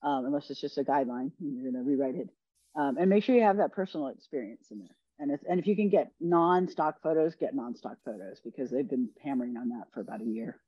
um, 0.03 0.25
unless 0.25 0.50
it's 0.50 0.62
just 0.62 0.77
a 0.77 0.84
guideline. 0.84 1.32
and 1.39 1.56
You're 1.56 1.72
going 1.72 1.84
to 1.84 1.89
rewrite 1.89 2.15
it, 2.15 2.29
um, 2.75 2.98
and 2.98 3.10
make 3.10 3.24
sure 3.24 3.36
you 3.36 3.44
have 3.44 3.58
that 3.58 3.74
personal 3.74 4.08
experience 4.08 4.67
in 4.72 4.79
there. 4.79 4.96
And 5.20 5.32
if, 5.32 5.39
and 5.50 5.60
if 5.60 5.65
you 5.65 5.75
can 5.75 5.89
get 5.89 6.12
non-stock 6.20 7.01
photos, 7.01 7.36
get 7.36 7.56
non-stock 7.56 7.98
photos 8.06 8.39
because 8.44 8.70
they've 8.70 8.88
been 8.88 9.10
hammering 9.24 9.58
on 9.58 9.70
that 9.70 9.86
for 9.94 10.01
about 10.01 10.22
a 10.22 10.25
year. 10.25 10.60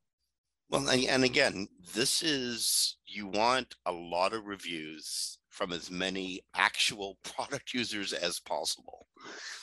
Well, 0.70 0.88
and, 0.88 1.04
and 1.04 1.24
again, 1.24 1.68
this 1.94 2.22
is 2.22 2.96
you 3.06 3.26
want 3.26 3.76
a 3.86 3.92
lot 3.92 4.32
of 4.32 4.46
reviews 4.46 5.38
from 5.48 5.72
as 5.72 5.90
many 5.90 6.40
actual 6.54 7.18
product 7.24 7.74
users 7.74 8.12
as 8.12 8.40
possible. 8.40 9.06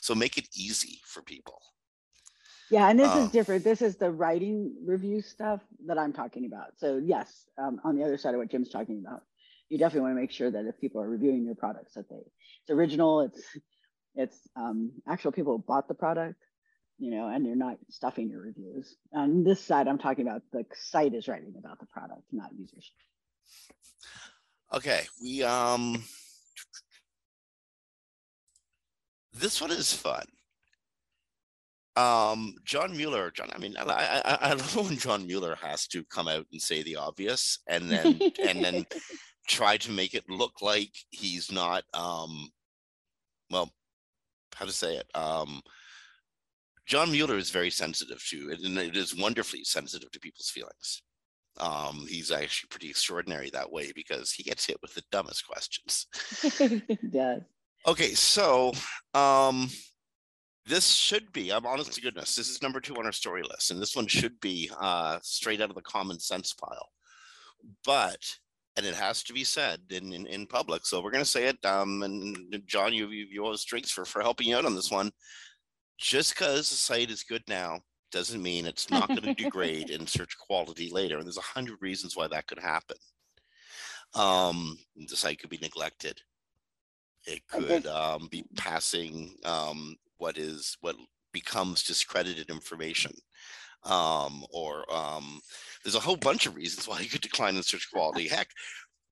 So 0.01 0.15
make 0.15 0.37
it 0.37 0.47
easy 0.55 1.01
for 1.05 1.21
people. 1.21 1.59
Yeah, 2.69 2.89
and 2.89 2.99
this 2.99 3.15
is 3.15 3.29
different. 3.29 3.63
This 3.63 3.81
is 3.81 3.95
the 3.95 4.11
writing 4.11 4.75
review 4.85 5.21
stuff 5.21 5.61
that 5.85 5.97
I'm 5.97 6.11
talking 6.11 6.45
about. 6.45 6.77
So 6.77 6.97
yes, 6.97 7.31
um, 7.57 7.79
on 7.83 7.95
the 7.95 8.03
other 8.03 8.17
side 8.17 8.33
of 8.33 8.39
what 8.39 8.51
Jim's 8.51 8.69
talking 8.69 9.03
about, 9.05 9.21
you 9.69 9.77
definitely 9.77 10.01
want 10.01 10.15
to 10.15 10.21
make 10.21 10.31
sure 10.31 10.51
that 10.51 10.65
if 10.65 10.79
people 10.79 11.01
are 11.01 11.09
reviewing 11.09 11.45
your 11.45 11.55
products, 11.55 11.93
that 11.93 12.09
they 12.09 12.15
it's 12.15 12.69
original, 12.69 13.21
it's 13.21 13.41
it's 14.15 14.37
um, 14.55 14.91
actual 15.07 15.31
people 15.31 15.53
who 15.53 15.63
bought 15.65 15.87
the 15.87 15.93
product, 15.93 16.43
you 16.97 17.11
know, 17.11 17.27
and 17.27 17.45
they're 17.45 17.55
not 17.55 17.77
stuffing 17.89 18.29
your 18.29 18.41
reviews. 18.41 18.95
On 19.13 19.43
this 19.43 19.63
side, 19.63 19.87
I'm 19.87 19.99
talking 19.99 20.27
about 20.27 20.41
the 20.51 20.65
site 20.73 21.13
is 21.13 21.27
writing 21.27 21.53
about 21.57 21.79
the 21.79 21.85
product, 21.85 22.23
not 22.31 22.49
users. 22.57 22.91
Okay, 24.73 25.03
we 25.21 25.43
um 25.43 26.03
this 29.33 29.61
one 29.61 29.71
is 29.71 29.93
fun. 29.93 30.25
Um, 31.97 32.53
John 32.63 32.95
Mueller, 32.95 33.31
John, 33.31 33.49
I 33.53 33.57
mean, 33.57 33.75
I, 33.77 33.83
I, 34.23 34.37
I- 34.49 34.53
love 34.53 34.75
when 34.75 34.97
John 34.97 35.25
Mueller 35.25 35.55
has 35.61 35.87
to 35.87 36.03
come 36.05 36.27
out 36.27 36.45
and 36.51 36.61
say 36.61 36.83
the 36.83 36.95
obvious 36.97 37.59
and 37.67 37.89
then 37.89 38.19
and 38.47 38.63
then 38.63 38.85
try 39.47 39.77
to 39.77 39.91
make 39.91 40.13
it 40.13 40.29
look 40.29 40.61
like 40.61 40.91
he's 41.09 41.51
not 41.51 41.83
um 41.93 42.49
well 43.49 43.71
how 44.53 44.65
to 44.65 44.71
say 44.73 44.97
it 44.97 45.07
um 45.15 45.61
John 46.85 47.11
Mueller 47.11 47.37
is 47.37 47.49
very 47.49 47.69
sensitive 47.71 48.23
to 48.29 48.51
it 48.51 48.61
and 48.61 48.77
it 48.77 48.95
is 48.95 49.15
wonderfully 49.15 49.63
sensitive 49.63 50.11
to 50.11 50.19
people's 50.19 50.49
feelings. 50.49 51.01
Um, 51.59 52.05
he's 52.07 52.31
actually 52.31 52.67
pretty 52.69 52.89
extraordinary 52.89 53.49
that 53.49 53.71
way 53.71 53.91
because 53.95 54.31
he 54.31 54.43
gets 54.43 54.65
hit 54.65 54.77
with 54.81 54.93
the 54.93 55.03
dumbest 55.11 55.47
questions. 55.47 56.05
it 56.61 57.11
does. 57.11 57.41
Okay, 57.87 58.13
so 58.13 58.71
um 59.13 59.69
this 60.67 60.93
should 60.93 61.31
be, 61.31 61.51
I'm 61.51 61.65
honest 61.65 61.93
to 61.93 62.01
goodness, 62.01 62.35
this 62.35 62.49
is 62.49 62.61
number 62.61 62.79
two 62.79 62.95
on 62.95 63.05
our 63.05 63.11
story 63.11 63.43
list, 63.43 63.71
and 63.71 63.81
this 63.81 63.95
one 63.95 64.07
should 64.07 64.39
be 64.41 64.69
uh 64.79 65.19
straight 65.21 65.61
out 65.61 65.69
of 65.69 65.75
the 65.75 65.81
common 65.81 66.19
sense 66.19 66.53
pile. 66.53 66.89
But 67.85 68.19
and 68.75 68.85
it 68.85 68.95
has 68.95 69.23
to 69.23 69.33
be 69.33 69.43
said 69.43 69.79
in 69.89 70.13
in, 70.13 70.27
in 70.27 70.47
public, 70.47 70.85
so 70.85 71.01
we're 71.01 71.11
gonna 71.11 71.25
say 71.25 71.45
it. 71.45 71.65
Um 71.65 72.03
and 72.03 72.61
John, 72.65 72.93
you 72.93 73.09
you, 73.09 73.25
you 73.29 73.45
owe 73.45 73.53
us 73.53 73.63
drinks 73.63 73.91
for 73.91 74.05
for 74.05 74.21
helping 74.21 74.47
you 74.47 74.57
out 74.57 74.65
on 74.65 74.75
this 74.75 74.91
one. 74.91 75.11
Just 75.97 76.35
because 76.35 76.69
the 76.69 76.75
site 76.75 77.09
is 77.09 77.23
good 77.23 77.43
now 77.47 77.79
doesn't 78.11 78.41
mean 78.41 78.65
it's 78.65 78.89
not 78.89 79.07
going 79.07 79.21
to 79.23 79.33
degrade 79.33 79.89
in 79.89 80.07
search 80.07 80.37
quality 80.37 80.89
later. 80.91 81.17
And 81.17 81.25
there's 81.25 81.37
a 81.37 81.41
hundred 81.41 81.77
reasons 81.81 82.15
why 82.15 82.27
that 82.27 82.47
could 82.47 82.59
happen. 82.59 82.97
Um, 84.13 84.77
the 84.95 85.15
site 85.15 85.39
could 85.39 85.49
be 85.49 85.59
neglected. 85.61 86.21
It 87.25 87.45
could 87.47 87.85
um, 87.87 88.27
be 88.31 88.45
passing 88.55 89.35
um, 89.43 89.95
what 90.17 90.37
is 90.37 90.77
what 90.81 90.95
becomes 91.33 91.83
discredited 91.83 92.49
information. 92.49 93.11
Um, 93.83 94.43
or 94.51 94.83
um, 94.93 95.39
there's 95.83 95.95
a 95.95 95.99
whole 95.99 96.17
bunch 96.17 96.45
of 96.45 96.55
reasons 96.55 96.87
why 96.87 96.99
you 96.99 97.09
could 97.09 97.21
decline 97.21 97.55
in 97.55 97.63
search 97.63 97.87
quality. 97.91 98.27
Heck, 98.29 98.49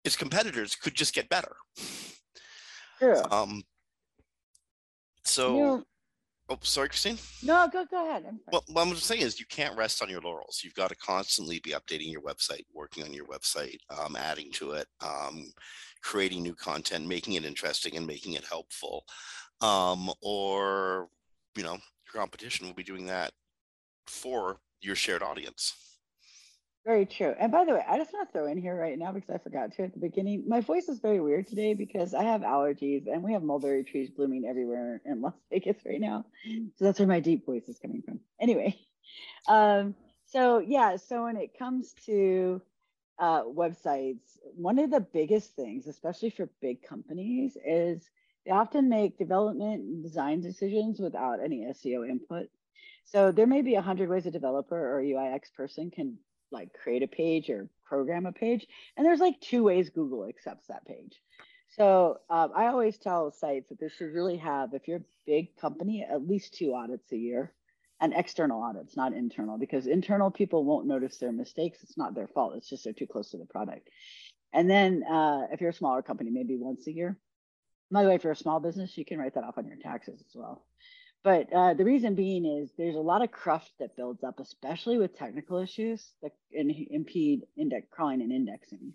its 0.03 0.15
competitors 0.15 0.75
could 0.75 0.95
just 0.95 1.13
get 1.13 1.29
better. 1.29 1.55
True. 2.99 3.21
Um, 3.29 3.63
so, 5.25 5.83
oh, 6.49 6.57
sorry, 6.61 6.89
Kristine. 6.89 7.17
no, 7.43 7.67
go 7.71 7.85
go 7.89 8.09
ahead. 8.09 8.25
Well, 8.51 8.63
what 8.67 8.87
I'm 8.87 8.95
saying 8.95 9.21
is 9.21 9.39
you 9.39 9.45
can't 9.47 9.77
rest 9.77 10.01
on 10.01 10.09
your 10.09 10.21
laurels. 10.21 10.61
You've 10.63 10.75
got 10.75 10.89
to 10.89 10.95
constantly 10.95 11.59
be 11.59 11.71
updating 11.71 12.11
your 12.11 12.21
website, 12.21 12.65
working 12.73 13.03
on 13.03 13.13
your 13.13 13.25
website, 13.25 13.77
um, 13.89 14.15
adding 14.15 14.51
to 14.53 14.71
it, 14.71 14.87
um, 15.01 15.51
creating 16.01 16.43
new 16.43 16.55
content, 16.55 17.07
making 17.07 17.33
it 17.33 17.45
interesting 17.45 17.95
and 17.95 18.05
making 18.05 18.33
it 18.33 18.43
helpful. 18.45 19.05
Um, 19.63 20.11
or, 20.21 21.07
you 21.55 21.63
know, 21.63 21.73
your 21.73 22.21
competition 22.21 22.67
will 22.67 22.73
be 22.73 22.83
doing 22.83 23.05
that 23.05 23.31
for 24.07 24.59
your 24.81 24.95
shared 24.95 25.23
audience. 25.23 25.73
Very 26.85 27.05
true. 27.05 27.33
And 27.39 27.49
by 27.49 27.63
the 27.63 27.75
way, 27.75 27.81
I 27.87 27.97
just 27.97 28.11
want 28.11 28.27
to 28.27 28.33
throw 28.33 28.45
in 28.47 28.57
here 28.57 28.75
right 28.75 28.99
now 28.99 29.13
because 29.13 29.29
I 29.29 29.37
forgot 29.37 29.71
to 29.73 29.83
at 29.83 29.93
the 29.93 30.01
beginning. 30.01 30.43
My 30.49 30.59
voice 30.59 30.89
is 30.89 30.99
very 30.99 31.21
weird 31.21 31.47
today 31.47 31.73
because 31.73 32.13
I 32.13 32.23
have 32.23 32.41
allergies 32.41 33.07
and 33.07 33.23
we 33.23 33.31
have 33.31 33.41
mulberry 33.41 33.85
trees 33.85 34.09
blooming 34.09 34.45
everywhere 34.45 35.01
in 35.05 35.21
Las 35.21 35.33
Vegas 35.49 35.77
right 35.85 36.01
now. 36.01 36.25
So 36.75 36.83
that's 36.83 36.99
where 36.99 37.07
my 37.07 37.21
deep 37.21 37.45
voice 37.45 37.69
is 37.69 37.79
coming 37.79 38.01
from. 38.01 38.19
Anyway, 38.41 38.77
um, 39.47 39.95
so 40.25 40.59
yeah, 40.59 40.97
so 40.97 41.23
when 41.23 41.37
it 41.37 41.57
comes 41.57 41.93
to 42.05 42.61
uh, 43.17 43.43
websites, 43.43 44.37
one 44.55 44.77
of 44.77 44.91
the 44.91 44.99
biggest 44.99 45.55
things, 45.55 45.87
especially 45.87 46.31
for 46.31 46.49
big 46.61 46.83
companies, 46.83 47.55
is 47.65 48.09
they 48.45 48.51
often 48.51 48.89
make 48.89 49.17
development 49.17 49.81
and 49.81 50.03
design 50.03 50.41
decisions 50.41 50.99
without 50.99 51.43
any 51.43 51.65
SEO 51.65 52.07
input. 52.09 52.47
So 53.05 53.31
there 53.31 53.47
may 53.47 53.61
be 53.61 53.75
a 53.75 53.81
hundred 53.81 54.09
ways 54.09 54.25
a 54.25 54.31
developer 54.31 54.75
or 54.75 55.01
UIX 55.01 55.41
person 55.55 55.91
can 55.91 56.17
like 56.51 56.73
create 56.73 57.03
a 57.03 57.07
page 57.07 57.49
or 57.49 57.69
program 57.85 58.25
a 58.25 58.31
page, 58.31 58.67
and 58.95 59.05
there's 59.05 59.19
like 59.19 59.39
two 59.41 59.63
ways 59.63 59.89
Google 59.89 60.25
accepts 60.27 60.67
that 60.67 60.85
page. 60.85 61.19
So 61.75 62.19
um, 62.29 62.51
I 62.55 62.67
always 62.67 62.97
tell 62.97 63.31
sites 63.31 63.69
that 63.69 63.79
they 63.79 63.89
should 63.89 64.13
really 64.13 64.37
have, 64.37 64.73
if 64.73 64.87
you're 64.87 64.97
a 64.97 65.05
big 65.25 65.57
company, 65.57 66.05
at 66.07 66.27
least 66.27 66.53
two 66.53 66.75
audits 66.75 67.11
a 67.11 67.17
year, 67.17 67.51
and 67.99 68.13
external 68.13 68.61
audits, 68.61 68.95
not 68.95 69.13
internal, 69.13 69.57
because 69.57 69.87
internal 69.87 70.29
people 70.29 70.65
won't 70.65 70.85
notice 70.85 71.17
their 71.17 71.31
mistakes. 71.31 71.79
It's 71.81 71.97
not 71.97 72.13
their 72.13 72.27
fault. 72.27 72.55
It's 72.57 72.69
just 72.69 72.83
they're 72.83 72.93
too 72.93 73.07
close 73.07 73.31
to 73.31 73.37
the 73.37 73.45
product. 73.45 73.89
And 74.53 74.69
then 74.69 75.03
uh, 75.03 75.47
if 75.51 75.61
you're 75.61 75.71
a 75.71 75.73
smaller 75.73 76.03
company, 76.03 76.29
maybe 76.29 76.57
once 76.57 76.85
a 76.85 76.91
year. 76.91 77.17
By 77.93 78.01
the 78.01 78.09
way, 78.09 78.15
if 78.15 78.23
you're 78.23 78.33
a 78.33 78.35
small 78.35 78.59
business, 78.59 78.97
you 78.97 79.05
can 79.05 79.19
write 79.19 79.35
that 79.35 79.43
off 79.43 79.59
on 79.59 79.67
your 79.67 79.77
taxes 79.77 80.19
as 80.19 80.35
well. 80.35 80.65
But 81.23 81.53
uh, 81.53 81.75
the 81.75 81.85
reason 81.85 82.15
being 82.15 82.43
is 82.43 82.71
there's 82.75 82.95
a 82.95 82.99
lot 82.99 83.21
of 83.21 83.31
cruft 83.31 83.71
that 83.79 83.95
builds 83.95 84.23
up, 84.23 84.39
especially 84.39 84.97
with 84.97 85.15
technical 85.15 85.59
issues 85.59 86.11
that 86.23 86.33
impede 86.51 87.43
index 87.55 87.87
crawling 87.91 88.21
and 88.21 88.31
indexing 88.31 88.93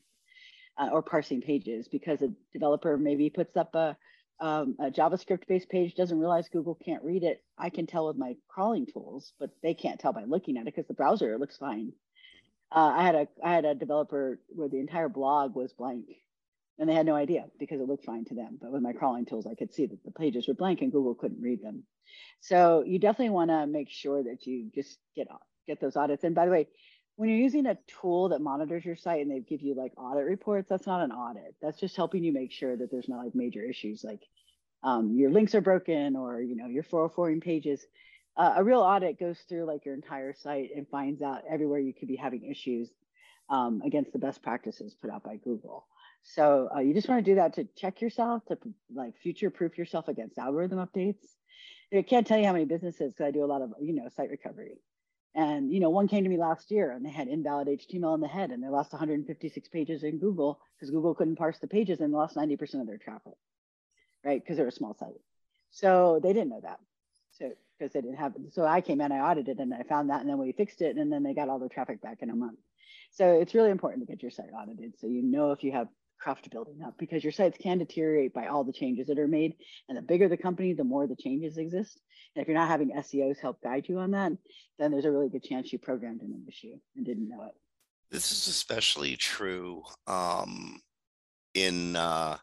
uh, 0.77 0.89
or 0.93 1.03
parsing 1.03 1.41
pages 1.41 1.87
because 1.87 2.21
a 2.23 2.33
developer 2.53 2.99
maybe 2.99 3.31
puts 3.31 3.57
up 3.57 3.73
a, 3.77 3.97
um, 4.41 4.77
a 4.81 4.91
JavaScript 4.91 5.47
based 5.47 5.69
page, 5.69 5.95
doesn't 5.95 6.19
realize 6.19 6.49
Google 6.49 6.75
can't 6.75 7.05
read 7.05 7.23
it. 7.23 7.43
I 7.57 7.71
can 7.71 7.87
tell 7.87 8.09
with 8.09 8.19
my 8.19 8.35
crawling 8.49 8.87
tools, 8.87 9.33
but 9.39 9.51
they 9.63 9.75
can't 9.75 10.01
tell 10.01 10.13
by 10.13 10.25
looking 10.25 10.57
at 10.57 10.63
it 10.63 10.75
because 10.75 10.89
the 10.89 10.95
browser 10.95 11.39
looks 11.39 11.57
fine. 11.57 11.93
Uh, 12.71 12.93
I 12.97 13.03
had 13.05 13.15
a 13.15 13.29
I 13.43 13.55
had 13.55 13.65
a 13.65 13.75
developer 13.75 14.41
where 14.49 14.69
the 14.69 14.81
entire 14.81 15.09
blog 15.09 15.55
was 15.55 15.73
blank 15.73 16.05
and 16.79 16.89
they 16.89 16.95
had 16.95 17.07
no 17.07 17.15
idea 17.15 17.45
because 17.59 17.81
it 17.81 17.89
looked 17.89 18.05
fine 18.05 18.25
to 18.27 18.35
them. 18.35 18.59
But 18.61 18.71
with 18.71 18.83
my 18.83 18.93
crawling 18.93 19.27
tools, 19.27 19.47
I 19.47 19.55
could 19.55 19.73
see 19.73 19.87
that 19.87 20.05
the 20.05 20.13
pages 20.13 20.47
were 20.47 20.55
blank 20.55 20.81
and 20.81 20.93
Google 20.93 21.15
couldn't 21.15 21.43
read 21.43 21.63
them. 21.63 21.85
So 22.41 22.85
you 22.87 22.99
definitely 22.99 23.31
want 23.31 23.51
to 23.51 23.67
make 23.67 23.91
sure 23.91 24.23
that 24.23 24.47
you 24.47 24.71
just 24.75 24.99
get 25.17 25.29
get 25.67 25.81
those 25.81 25.97
audits. 25.97 26.25
And 26.25 26.35
by 26.35 26.47
the 26.47 26.53
way, 26.53 26.69
when 27.17 27.29
you're 27.29 27.39
using 27.39 27.67
a 27.67 27.77
tool 28.01 28.29
that 28.29 28.41
monitors 28.41 28.85
your 28.85 28.97
site 28.97 29.21
and 29.21 29.31
they 29.31 29.41
give 29.41 29.61
you 29.61 29.75
like 29.75 29.93
audit 29.97 30.25
reports, 30.25 30.69
that's 30.69 30.87
not 30.87 31.03
an 31.03 31.11
audit. 31.11 31.57
That's 31.61 31.81
just 31.81 31.97
helping 31.97 32.23
you 32.23 32.33
make 32.33 32.53
sure 32.53 32.77
that 32.77 32.91
there's 32.91 33.09
not 33.09 33.25
like 33.25 33.35
major 33.35 33.63
issues 33.63 34.05
like 34.05 34.23
um, 34.85 35.17
your 35.17 35.31
links 35.31 35.57
are 35.57 35.61
broken 35.61 36.15
or 36.15 36.41
you 36.41 36.57
know 36.57 36.69
your 36.69 36.85
404 36.85 37.41
pages. 37.41 37.85
Uh, 38.37 38.55
a 38.57 38.65
real 38.65 38.81
audit 38.81 39.19
goes 39.19 39.37
through 39.49 39.65
like 39.65 39.85
your 39.85 39.95
entire 39.95 40.33
site 40.33 40.71
and 40.77 40.87
finds 40.89 41.21
out 41.23 41.43
everywhere 41.51 41.81
you 41.81 41.93
could 41.93 42.07
be 42.07 42.15
having 42.15 42.49
issues 42.49 42.89
um, 43.51 43.83
against 43.85 44.13
the 44.13 44.19
best 44.19 44.43
practices 44.43 44.95
put 45.01 45.11
out 45.11 45.25
by 45.25 45.37
Google. 45.37 45.87
So 46.23 46.69
uh, 46.75 46.81
you 46.81 46.95
just 46.95 47.09
want 47.09 47.25
to 47.25 47.31
do 47.31 47.37
that 47.37 47.55
to 47.55 47.65
check 47.77 48.01
yourself, 48.01 48.45
to 48.47 48.59
like 48.95 49.17
future 49.19 49.51
proof 49.51 49.79
yourself 49.79 50.09
against 50.09 50.39
algorithm 50.39 50.79
updates. 50.79 51.25
I 51.93 52.03
can't 52.03 52.27
tell 52.27 52.39
you 52.39 52.45
how 52.45 52.53
many 52.53 52.67
businesses, 52.67 53.13
because 53.13 53.27
I 53.27 53.31
do 53.31 53.45
a 53.45 53.47
lot 53.47 53.63
of, 53.63 53.73
you 53.81 53.95
know, 53.95 54.09
site 54.15 54.31
recovery. 54.31 54.79
And, 55.35 55.73
you 55.73 55.81
know, 55.81 55.91
one 55.91 56.09
came 56.09 56.25
to 56.25 56.29
me 56.29 56.37
last 56.37 56.71
year 56.71 56.91
and 56.91 57.05
they 57.05 57.11
had 57.11 57.29
invalid 57.29 57.69
HTML 57.69 58.15
in 58.15 58.21
the 58.21 58.29
head 58.29 58.51
and 58.51 58.63
they 58.63 58.69
lost 58.69 58.93
156 58.93 59.69
pages 59.69 60.03
in 60.03 60.19
Google 60.19 60.61
because 60.77 60.91
Google 60.91 61.15
couldn't 61.15 61.37
parse 61.37 61.59
the 61.59 61.67
pages 61.67 62.01
and 62.01 62.13
lost 62.13 62.37
90% 62.37 62.81
of 62.81 62.87
their 62.87 62.99
traffic, 62.99 63.35
right? 64.25 64.43
Because 64.43 64.57
they're 64.57 64.69
a 64.69 64.73
small 64.73 64.95
site. 64.95 65.21
So 65.71 66.19
they 66.23 66.33
didn't 66.33 66.51
know 66.51 66.61
that. 66.63 66.81
So, 67.33 67.53
because 67.79 67.93
they 67.93 68.01
didn't 68.01 68.17
have. 68.17 68.35
So 68.51 68.67
I 68.67 68.81
came 68.81 69.01
in, 69.01 69.13
I 69.13 69.21
audited 69.21 69.59
and 69.61 69.73
I 69.73 69.85
found 69.85 70.11
that 70.11 70.21
and 70.21 70.29
then 70.29 70.39
we 70.39 70.53
fixed 70.53 70.83
it 70.83 70.97
and 70.97 71.13
then 71.13 71.23
they 71.23 71.35
got 71.35 71.49
all 71.49 71.61
the 71.61 71.69
traffic 71.69 72.03
back 72.03 72.19
in 72.21 72.31
a 72.31 72.35
month. 72.35 72.59
So 73.13 73.41
it's 73.41 73.55
really 73.55 73.71
important 73.71 74.07
to 74.07 74.13
get 74.13 74.23
your 74.23 74.31
site 74.31 74.51
audited 74.53 74.99
so 74.99 75.07
you 75.07 75.23
know 75.23 75.53
if 75.53 75.63
you 75.63 75.73
have 75.73 75.89
cruft 76.19 76.51
building 76.51 76.83
up 76.85 76.95
because 76.99 77.23
your 77.23 77.33
sites 77.33 77.59
can 77.61 77.79
deteriorate 77.79 78.35
by 78.35 78.47
all 78.47 78.65
the 78.65 78.73
changes 78.73 79.07
that 79.07 79.19
are 79.19 79.29
made. 79.29 79.55
And 79.89 79.97
the 79.97 80.03
bigger 80.03 80.29
the 80.29 80.37
company, 80.37 80.73
the 80.73 80.85
more 80.85 81.07
the 81.07 81.17
changes 81.17 81.59
exist. 81.59 82.01
And 82.35 82.43
if 82.43 82.49
you're 82.49 82.57
not 82.57 82.69
having 82.69 82.91
SEOs 82.91 83.39
help 83.41 83.61
guide 83.63 83.87
you 83.89 83.99
on 83.99 84.13
that, 84.13 84.33
then 84.79 84.91
there's 84.91 85.05
a 85.05 85.11
really 85.11 85.29
good 85.29 85.45
chance 85.45 85.73
you 85.73 85.79
programmed 85.79 86.23
in 86.23 86.33
an 86.33 86.45
issue 86.49 86.77
and 86.97 87.07
didn't 87.07 87.29
know 87.29 87.45
it. 87.45 87.55
This 88.11 88.33
is 88.33 88.49
especially 88.49 89.17
true 89.17 89.83
um, 90.07 90.81
in 91.55 91.97
uh, 91.97 92.39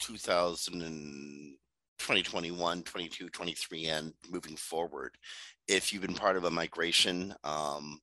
2000 0.00 0.82
and 0.82 1.56
2021, 1.98 2.82
22, 2.82 3.28
23, 3.28 3.86
and 3.86 4.12
moving 4.30 4.56
forward. 4.56 5.16
If 5.68 5.92
you've 5.92 6.02
been 6.02 6.14
part 6.14 6.36
of 6.36 6.44
a 6.44 6.50
migration 6.50 7.34
um, 7.44 8.00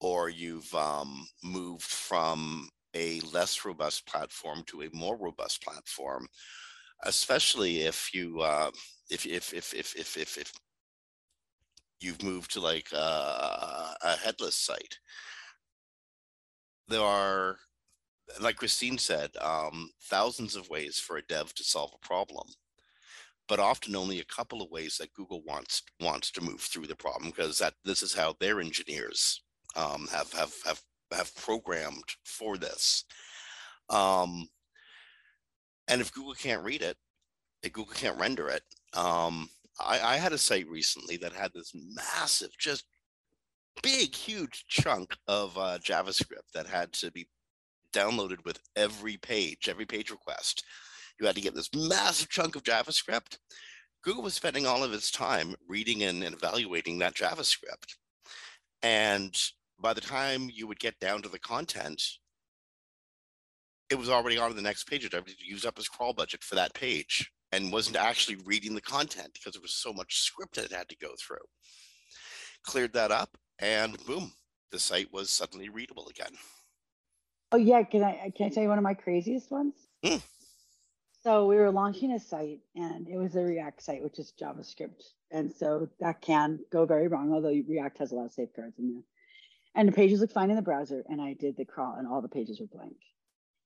or 0.00 0.28
you've 0.28 0.72
um, 0.74 1.26
moved 1.42 1.82
from 1.82 2.68
a 2.94 3.20
less 3.32 3.64
robust 3.64 4.06
platform 4.06 4.62
to 4.66 4.82
a 4.82 4.90
more 4.92 5.16
robust 5.16 5.62
platform, 5.62 6.26
especially 7.04 7.82
if 7.82 8.14
you 8.14 8.40
uh, 8.40 8.70
if, 9.10 9.26
if 9.26 9.52
if 9.52 9.74
if 9.74 9.94
if 9.96 10.16
if 10.16 10.38
if 10.38 10.52
you've 12.00 12.22
moved 12.22 12.52
to 12.52 12.60
like 12.60 12.88
uh, 12.92 13.94
a 14.02 14.16
headless 14.16 14.56
site. 14.56 14.98
There 16.88 17.00
are, 17.00 17.56
like 18.40 18.56
Kristine 18.56 19.00
said, 19.00 19.30
um, 19.40 19.90
thousands 20.02 20.54
of 20.54 20.68
ways 20.68 20.98
for 20.98 21.16
a 21.16 21.22
dev 21.22 21.54
to 21.54 21.64
solve 21.64 21.92
a 21.94 22.06
problem, 22.06 22.46
but 23.48 23.58
often 23.58 23.96
only 23.96 24.20
a 24.20 24.24
couple 24.24 24.60
of 24.60 24.70
ways 24.70 24.98
that 24.98 25.14
Google 25.14 25.42
wants 25.44 25.82
wants 26.00 26.30
to 26.32 26.42
move 26.42 26.60
through 26.60 26.86
the 26.86 26.96
problem 26.96 27.30
because 27.30 27.58
that 27.58 27.74
this 27.84 28.02
is 28.02 28.14
how 28.14 28.34
their 28.38 28.60
engineers 28.60 29.42
um, 29.76 30.08
have 30.12 30.30
have 30.32 30.54
have 30.66 30.82
have 31.14 31.34
programmed 31.36 32.04
for 32.24 32.56
this. 32.56 33.04
Um, 33.90 34.48
and 35.88 36.00
if 36.00 36.12
Google 36.12 36.34
can't 36.34 36.64
read 36.64 36.82
it, 36.82 36.96
if 37.62 37.72
Google 37.72 37.94
can't 37.94 38.18
render 38.18 38.48
it, 38.48 38.62
um, 38.94 39.48
I, 39.80 40.00
I 40.00 40.16
had 40.16 40.32
a 40.32 40.38
site 40.38 40.68
recently 40.68 41.16
that 41.18 41.32
had 41.32 41.52
this 41.54 41.72
massive, 41.74 42.50
just 42.58 42.84
big, 43.82 44.14
huge 44.14 44.64
chunk 44.68 45.16
of 45.26 45.56
uh, 45.58 45.78
JavaScript 45.78 46.52
that 46.54 46.66
had 46.66 46.92
to 46.94 47.10
be 47.10 47.26
downloaded 47.92 48.44
with 48.44 48.58
every 48.76 49.16
page, 49.16 49.68
every 49.68 49.86
page 49.86 50.10
request. 50.10 50.64
You 51.20 51.26
had 51.26 51.36
to 51.36 51.40
get 51.40 51.54
this 51.54 51.70
massive 51.74 52.28
chunk 52.28 52.56
of 52.56 52.64
JavaScript. 52.64 53.38
Google 54.02 54.22
was 54.22 54.34
spending 54.34 54.66
all 54.66 54.84
of 54.84 54.92
its 54.92 55.10
time 55.10 55.54
reading 55.68 56.02
and, 56.02 56.22
and 56.22 56.34
evaluating 56.34 56.98
that 56.98 57.14
JavaScript. 57.14 57.96
And 58.82 59.34
by 59.84 59.92
the 59.92 60.00
time 60.00 60.50
you 60.50 60.66
would 60.66 60.80
get 60.80 60.98
down 60.98 61.20
to 61.20 61.28
the 61.28 61.38
content, 61.38 62.02
it 63.90 63.98
was 63.98 64.08
already 64.08 64.38
on 64.38 64.48
to 64.48 64.56
the 64.56 64.62
next 64.62 64.84
page. 64.84 65.04
It 65.04 65.14
used 65.38 65.66
up 65.66 65.76
his 65.76 65.90
crawl 65.90 66.14
budget 66.14 66.42
for 66.42 66.54
that 66.54 66.72
page 66.72 67.30
and 67.52 67.70
wasn't 67.70 67.98
actually 67.98 68.38
reading 68.46 68.74
the 68.74 68.80
content 68.80 69.34
because 69.34 69.52
there 69.52 69.60
was 69.60 69.74
so 69.74 69.92
much 69.92 70.22
script 70.22 70.54
that 70.54 70.64
it 70.64 70.72
had 70.72 70.88
to 70.88 70.96
go 70.96 71.10
through. 71.20 71.44
Cleared 72.64 72.94
that 72.94 73.10
up, 73.10 73.36
and 73.58 74.02
boom, 74.06 74.32
the 74.72 74.78
site 74.78 75.12
was 75.12 75.30
suddenly 75.30 75.68
readable 75.68 76.08
again. 76.08 76.32
Oh 77.52 77.58
yeah, 77.58 77.82
can 77.82 78.02
I 78.02 78.32
can 78.34 78.46
I 78.46 78.48
tell 78.48 78.62
you 78.62 78.70
one 78.70 78.78
of 78.78 78.84
my 78.84 78.94
craziest 78.94 79.50
ones? 79.50 79.74
Mm. 80.02 80.22
So 81.22 81.46
we 81.46 81.56
were 81.56 81.70
launching 81.70 82.12
a 82.12 82.18
site, 82.18 82.60
and 82.74 83.06
it 83.06 83.18
was 83.18 83.36
a 83.36 83.42
React 83.42 83.82
site, 83.82 84.02
which 84.02 84.18
is 84.18 84.32
JavaScript, 84.40 85.12
and 85.30 85.52
so 85.52 85.90
that 86.00 86.22
can 86.22 86.60
go 86.72 86.86
very 86.86 87.06
wrong. 87.06 87.34
Although 87.34 87.54
React 87.68 87.98
has 87.98 88.12
a 88.12 88.14
lot 88.14 88.24
of 88.24 88.32
safeguards 88.32 88.78
in 88.78 88.94
there. 88.94 89.02
And 89.74 89.88
the 89.88 89.92
pages 89.92 90.20
looked 90.20 90.32
fine 90.32 90.50
in 90.50 90.56
the 90.56 90.62
browser, 90.62 91.04
and 91.08 91.20
I 91.20 91.34
did 91.34 91.56
the 91.56 91.64
crawl, 91.64 91.96
and 91.98 92.06
all 92.06 92.22
the 92.22 92.28
pages 92.28 92.60
were 92.60 92.66
blank. 92.66 92.96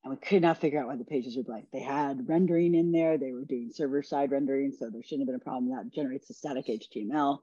And 0.04 0.12
we 0.12 0.16
could 0.16 0.42
not 0.42 0.58
figure 0.58 0.80
out 0.80 0.86
why 0.86 0.96
the 0.96 1.04
pages 1.04 1.36
were 1.36 1.42
blank. 1.42 1.66
They 1.72 1.80
had 1.80 2.28
rendering 2.28 2.74
in 2.74 2.92
there, 2.92 3.18
they 3.18 3.32
were 3.32 3.44
doing 3.44 3.70
server 3.72 4.02
side 4.02 4.30
rendering, 4.30 4.72
so 4.72 4.88
there 4.88 5.02
shouldn't 5.02 5.22
have 5.22 5.26
been 5.26 5.40
a 5.40 5.44
problem. 5.44 5.70
That 5.70 5.92
generates 5.92 6.28
the 6.28 6.34
static 6.34 6.66
HTML. 6.66 7.40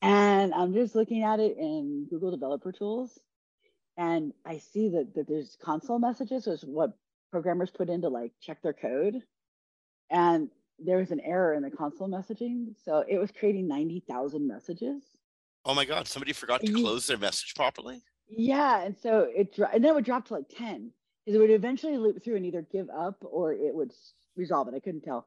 And 0.00 0.54
I'm 0.54 0.72
just 0.72 0.94
looking 0.94 1.22
at 1.22 1.40
it 1.40 1.56
in 1.58 2.06
Google 2.08 2.30
Developer 2.30 2.72
Tools, 2.72 3.18
and 3.96 4.32
I 4.44 4.58
see 4.58 4.90
that, 4.90 5.14
that 5.14 5.28
there's 5.28 5.56
console 5.62 5.98
messages, 5.98 6.46
is 6.46 6.62
what 6.62 6.96
programmers 7.30 7.70
put 7.70 7.88
in 7.88 8.02
to 8.02 8.08
like 8.08 8.32
check 8.40 8.62
their 8.62 8.72
code. 8.72 9.22
And 10.10 10.50
there 10.78 10.98
was 10.98 11.10
an 11.10 11.20
error 11.20 11.54
in 11.54 11.62
the 11.62 11.70
console 11.70 12.08
messaging. 12.08 12.74
So 12.84 13.04
it 13.08 13.18
was 13.18 13.30
creating 13.32 13.68
90,000 13.68 14.46
messages 14.46 15.02
Oh 15.68 15.74
my 15.74 15.84
God, 15.84 16.06
somebody 16.06 16.32
forgot 16.32 16.60
to 16.60 16.72
close 16.72 17.08
their 17.08 17.18
message 17.18 17.54
properly? 17.56 18.00
Yeah. 18.28 18.82
And 18.82 18.96
so 18.96 19.28
it, 19.34 19.58
and 19.58 19.82
then 19.82 19.90
it 19.90 19.94
would 19.96 20.04
drop 20.04 20.26
to 20.26 20.34
like 20.34 20.48
10 20.56 20.92
because 21.24 21.36
it 21.36 21.40
would 21.40 21.50
eventually 21.50 21.98
loop 21.98 22.22
through 22.22 22.36
and 22.36 22.46
either 22.46 22.62
give 22.62 22.88
up 22.88 23.16
or 23.22 23.52
it 23.52 23.74
would 23.74 23.92
resolve 24.36 24.68
it. 24.68 24.74
I 24.74 24.80
couldn't 24.80 25.02
tell. 25.02 25.26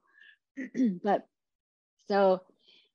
but 1.03 1.27
so 2.07 2.41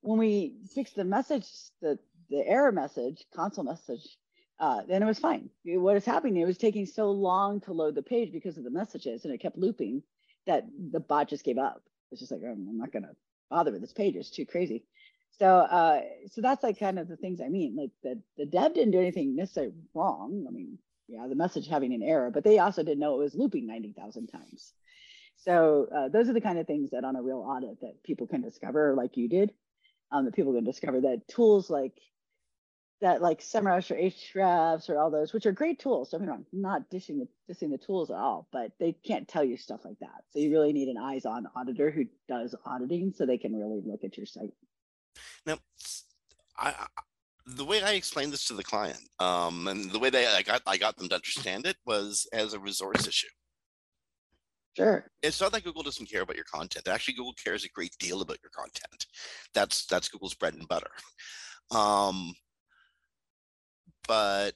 when 0.01 0.19
we 0.19 0.55
fixed 0.75 0.97
the 0.97 1.05
message, 1.05 1.47
the, 1.83 1.99
the 2.31 2.43
error 2.47 2.73
message, 2.73 3.23
console 3.37 3.65
message, 3.65 4.17
uh, 4.59 4.81
then 4.89 5.03
it 5.03 5.07
was 5.07 5.19
fine. 5.19 5.51
What 5.65 5.97
is 5.97 6.07
happening? 6.07 6.39
It 6.39 6.47
was 6.47 6.57
taking 6.57 6.87
so 6.87 7.11
long 7.11 7.61
to 7.63 7.75
load 7.75 7.95
the 7.95 8.03
page 8.03 8.33
because 8.33 8.57
of 8.57 8.65
the 8.65 8.71
messages 8.71 9.27
and 9.27 9.35
it 9.35 9.43
kept 9.43 9.59
looping 9.59 10.03
that 10.47 10.65
the 10.93 11.01
bot 11.01 11.29
just 11.29 11.45
gave 11.45 11.59
up. 11.59 11.83
It's 12.11 12.21
just 12.21 12.33
like, 12.33 12.41
oh, 12.43 12.53
I'm 12.53 12.79
not 12.79 12.91
going 12.91 13.03
to 13.03 13.17
bother 13.51 13.71
with 13.71 13.83
this 13.83 13.93
page. 13.93 14.17
It's 14.17 14.31
too 14.31 14.47
crazy. 14.47 14.85
So, 15.39 15.47
uh, 15.47 16.01
so 16.31 16.41
that's 16.41 16.63
like 16.63 16.79
kind 16.79 16.99
of 16.99 17.09
the 17.09 17.17
things 17.17 17.41
I 17.41 17.49
mean. 17.49 17.77
Like 17.77 17.91
the 18.03 18.21
the 18.37 18.47
dev 18.47 18.75
didn't 18.75 18.93
do 18.93 19.01
anything 19.01 19.35
necessarily 19.35 19.75
wrong. 19.93 20.47
I 20.49 20.51
mean, 20.51 20.79
yeah, 21.09 21.27
the 21.29 21.35
message 21.35 21.67
having 21.69 21.93
an 21.93 22.03
error, 22.03 22.31
but 22.31 22.45
they 22.45 22.59
also 22.59 22.83
didn't 22.83 23.01
know 23.01 23.15
it 23.15 23.25
was 23.25 23.35
looping 23.35 23.67
ninety 23.67 23.93
thousand 23.93 24.29
times. 24.29 24.73
So 25.37 25.89
uh, 25.95 26.09
those 26.09 26.29
are 26.29 26.33
the 26.33 26.41
kind 26.41 26.59
of 26.59 26.67
things 26.67 26.91
that 26.91 27.05
on 27.05 27.17
a 27.17 27.23
real 27.23 27.45
audit 27.47 27.81
that 27.81 28.03
people 28.05 28.27
can 28.27 28.41
discover, 28.41 28.95
like 28.95 29.17
you 29.17 29.29
did, 29.29 29.53
um, 30.13 30.25
that 30.25 30.35
people 30.35 30.55
can 30.55 30.65
discover 30.65 31.01
that 31.03 31.27
tools 31.29 31.69
like 31.69 31.99
that, 33.01 33.21
like 33.21 33.41
SEMrush 33.41 33.91
or 33.91 33.97
Ahrefs 33.97 34.89
or 34.89 34.99
all 34.99 35.11
those, 35.11 35.33
which 35.35 35.45
are 35.45 35.53
great 35.53 35.81
tools. 35.81 36.11
Don't 36.11 36.21
get 36.21 36.27
me 36.27 36.31
wrong, 36.31 36.47
I'm 36.53 36.63
not 36.63 36.89
dishing 36.89 37.19
the, 37.19 37.29
dishing 37.49 37.71
the 37.71 37.79
tools 37.79 38.11
at 38.11 38.17
all, 38.17 38.47
but 38.53 38.71
they 38.79 38.93
can't 38.93 39.29
tell 39.29 39.45
you 39.45 39.59
stuff 39.59 39.85
like 39.85 39.99
that. 40.01 40.23
So 40.31 40.39
you 40.39 40.51
really 40.51 40.73
need 40.73 40.89
an 40.89 40.97
eyes-on 40.97 41.49
auditor 41.55 41.91
who 41.91 42.07
does 42.29 42.55
auditing 42.65 43.13
so 43.13 43.27
they 43.27 43.37
can 43.37 43.55
really 43.55 43.83
look 43.85 44.05
at 44.05 44.17
your 44.17 44.27
site. 44.27 44.55
Now, 45.47 45.59
I 46.59 46.87
the 47.47 47.65
way 47.65 47.83
I 47.83 47.93
explained 47.93 48.33
this 48.33 48.47
to 48.47 48.55
the 48.55 48.65
client, 48.65 49.01
um, 49.21 49.69
and 49.69 49.91
the 49.91 49.99
way 49.99 50.11
they 50.11 50.27
I 50.27 50.43
got 50.43 50.63
I 50.67 50.77
got 50.77 50.97
them 50.97 51.09
to 51.11 51.15
understand 51.15 51.67
it 51.67 51.77
was 51.85 52.27
as 52.33 52.55
a 52.55 52.59
resource 52.59 53.07
issue. 53.07 53.29
Sure. 54.77 55.07
It's 55.23 55.41
not 55.41 55.53
that 55.53 55.63
Google 55.63 55.85
doesn't 55.85 56.11
care 56.11 56.23
about 56.23 56.37
your 56.37 56.47
content. 56.47 56.89
Actually, 56.89 57.15
Google 57.15 57.35
cares 57.35 57.65
a 57.65 57.69
great 57.69 57.97
deal 57.99 58.23
about 58.23 58.39
your 58.43 58.51
content. 58.51 59.07
That's 59.55 59.87
that's 59.87 60.09
Google's 60.09 60.35
bread 60.35 60.55
and 60.55 60.67
butter. 60.69 60.91
Um, 61.71 62.35
but 64.09 64.55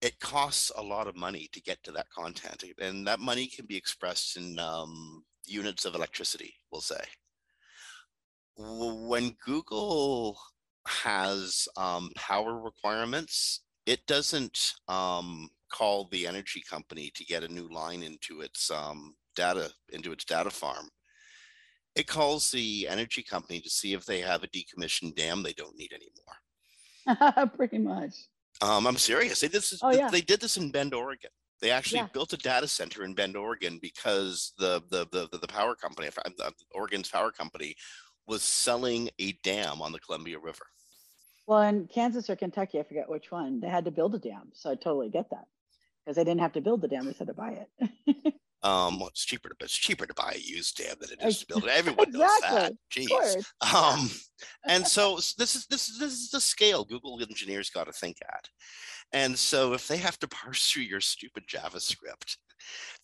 it 0.00 0.20
costs 0.20 0.70
a 0.76 0.82
lot 0.82 1.08
of 1.08 1.16
money 1.16 1.48
to 1.52 1.60
get 1.62 1.82
to 1.84 1.92
that 1.92 2.10
content, 2.10 2.64
and 2.80 3.06
that 3.06 3.20
money 3.20 3.46
can 3.46 3.66
be 3.66 3.76
expressed 3.76 4.36
in 4.36 4.58
um, 4.58 5.24
units 5.46 5.84
of 5.84 5.94
electricity. 5.94 6.54
We'll 6.70 6.80
say 6.80 7.00
when 8.58 9.36
Google 9.44 10.38
has 10.86 11.68
um, 11.76 12.10
power 12.16 12.60
requirements, 12.60 13.60
it 13.86 14.04
doesn't 14.06 14.74
um, 14.88 15.48
call 15.72 16.08
the 16.10 16.26
energy 16.26 16.62
company 16.68 17.10
to 17.14 17.24
get 17.24 17.44
a 17.44 17.52
new 17.52 17.68
line 17.72 18.02
into 18.02 18.40
its 18.40 18.70
um, 18.70 19.14
data 19.36 19.70
into 19.90 20.12
its 20.12 20.24
data 20.24 20.50
farm. 20.50 20.88
It 21.94 22.06
calls 22.06 22.50
the 22.50 22.86
energy 22.88 23.22
company 23.22 23.60
to 23.60 23.70
see 23.70 23.92
if 23.92 24.04
they 24.04 24.20
have 24.20 24.42
a 24.42 24.48
decommissioned 24.48 25.16
dam 25.16 25.42
they 25.42 25.52
don't 25.52 25.76
need 25.76 25.92
anymore. 25.92 27.48
Pretty 27.56 27.78
much. 27.78 28.14
Um, 28.60 28.86
I'm 28.86 28.96
serious. 28.96 29.40
They 29.40 29.48
did 29.48 29.62
this. 29.62 29.80
Oh, 29.82 29.92
yeah. 29.92 30.08
They 30.10 30.20
did 30.20 30.40
this 30.40 30.56
in 30.56 30.70
Bend, 30.70 30.94
Oregon. 30.94 31.30
They 31.60 31.70
actually 31.70 32.00
yeah. 32.00 32.08
built 32.12 32.32
a 32.32 32.36
data 32.36 32.68
center 32.68 33.04
in 33.04 33.14
Bend, 33.14 33.36
Oregon, 33.36 33.78
because 33.80 34.52
the 34.58 34.82
the 34.90 35.06
the, 35.12 35.38
the 35.38 35.48
power 35.48 35.74
company, 35.74 36.08
Oregon's 36.72 37.08
power 37.08 37.30
company, 37.30 37.74
was 38.28 38.42
selling 38.42 39.08
a 39.18 39.32
dam 39.42 39.82
on 39.82 39.90
the 39.90 39.98
Columbia 39.98 40.38
River. 40.38 40.66
Well, 41.46 41.62
in 41.62 41.88
Kansas 41.88 42.28
or 42.28 42.36
Kentucky, 42.36 42.78
I 42.78 42.82
forget 42.82 43.08
which 43.08 43.32
one, 43.32 43.58
they 43.58 43.68
had 43.68 43.86
to 43.86 43.90
build 43.90 44.14
a 44.14 44.18
dam. 44.18 44.50
So 44.52 44.70
I 44.70 44.74
totally 44.74 45.08
get 45.08 45.30
that 45.30 45.46
because 46.04 46.16
they 46.16 46.24
didn't 46.24 46.42
have 46.42 46.52
to 46.52 46.60
build 46.60 46.82
the 46.82 46.88
dam; 46.88 47.06
they 47.06 47.14
had 47.18 47.26
to 47.26 47.34
buy 47.34 47.64
it. 47.80 48.34
um, 48.62 48.98
well, 48.98 49.08
it's 49.08 49.24
cheaper 49.24 49.48
to 49.48 49.54
it's 49.60 49.74
cheaper 49.74 50.06
to 50.06 50.12
buy 50.12 50.34
a 50.36 50.38
used 50.38 50.76
dam 50.76 50.96
than 51.00 51.10
it 51.10 51.26
is 51.26 51.40
to 51.40 51.46
build 51.46 51.64
it. 51.64 51.70
Everyone 51.70 52.08
exactly. 52.08 52.50
knows 52.50 52.62
that. 52.62 52.72
Jeez. 52.90 53.74
Um, 53.74 54.10
and 54.66 54.86
so 54.86 55.16
this 55.16 55.56
is 55.56 55.66
this 55.66 55.88
is 55.88 55.98
this 55.98 56.12
is 56.12 56.28
the 56.30 56.40
scale 56.40 56.84
Google 56.84 57.18
engineers 57.22 57.70
got 57.70 57.84
to 57.84 57.92
think 57.92 58.18
at. 58.28 58.46
And 59.14 59.38
so 59.38 59.72
if 59.72 59.88
they 59.88 59.96
have 59.96 60.18
to 60.18 60.28
parse 60.28 60.70
through 60.70 60.82
your 60.82 61.00
stupid 61.00 61.44
JavaScript, 61.48 62.36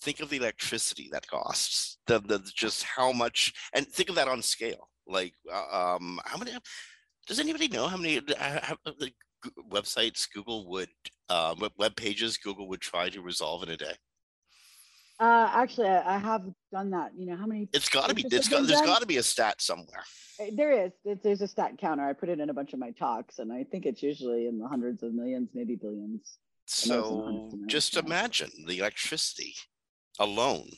think 0.02 0.20
of 0.20 0.28
the 0.28 0.37
electricity 0.37 1.08
that 1.12 1.26
costs, 1.26 1.96
the, 2.06 2.20
the 2.20 2.40
just 2.54 2.82
how 2.82 3.12
much, 3.12 3.54
and 3.72 3.87
think 3.87 4.10
of 4.10 4.16
that 4.16 4.28
on 4.28 4.42
scale. 4.42 4.90
Like, 5.07 5.35
uh, 5.53 5.97
um, 5.97 6.21
how 6.25 6.38
many? 6.38 6.53
Does 7.27 7.40
anybody 7.40 7.69
know 7.69 7.87
how 7.87 7.97
many 7.97 8.19
uh, 8.19 8.61
how, 8.62 8.77
uh, 8.87 8.93
websites 9.71 10.27
Google 10.33 10.69
would 10.71 10.88
uh, 11.29 11.55
web 11.79 11.97
pages 11.97 12.37
Google 12.37 12.69
would 12.69 12.81
try 12.81 13.09
to 13.11 13.21
resolve 13.21 13.62
in 13.62 13.71
a 13.71 13.77
day? 13.77 13.95
Uh, 15.21 15.49
actually, 15.53 15.88
I, 15.88 16.17
I 16.17 16.19
have 16.19 16.43
done 16.73 16.90
that. 16.90 17.12
You 17.17 17.27
know 17.27 17.37
how 17.37 17.47
many? 17.47 17.69
It's 17.73 17.88
got 17.88 18.09
to 18.09 18.14
be. 18.14 18.25
It's 18.31 18.49
got. 18.49 18.67
There's 18.67 18.81
got 18.81 19.01
to 19.01 19.07
be 19.07 19.19
a 19.19 19.23
stat 19.23 19.61
somewhere. 19.61 20.05
Eh, 20.40 20.51
there 20.53 20.73
is. 20.73 20.93
There's 21.23 21.40
a 21.40 21.49
stat 21.49 21.79
counter. 21.79 22.05
I 22.05 22.12
put 22.12 22.29
it 22.29 22.40
in 22.40 22.51
a 22.51 22.55
bunch 22.55 22.73
of 22.73 22.79
my 22.79 22.90
talks, 22.90 23.38
and 23.38 23.53
I 23.53 23.64
think 23.64 23.87
it's 23.87 24.03
usually 24.03 24.47
in 24.47 24.59
the 24.59 24.67
hundreds 24.67 25.03
of 25.03 25.14
millions, 25.14 25.51
maybe 25.55 25.77
billions. 25.77 26.38
So 26.67 27.51
just 27.67 27.97
imagine 27.97 28.51
the 28.67 28.79
electricity 28.79 29.55
alone, 30.19 30.71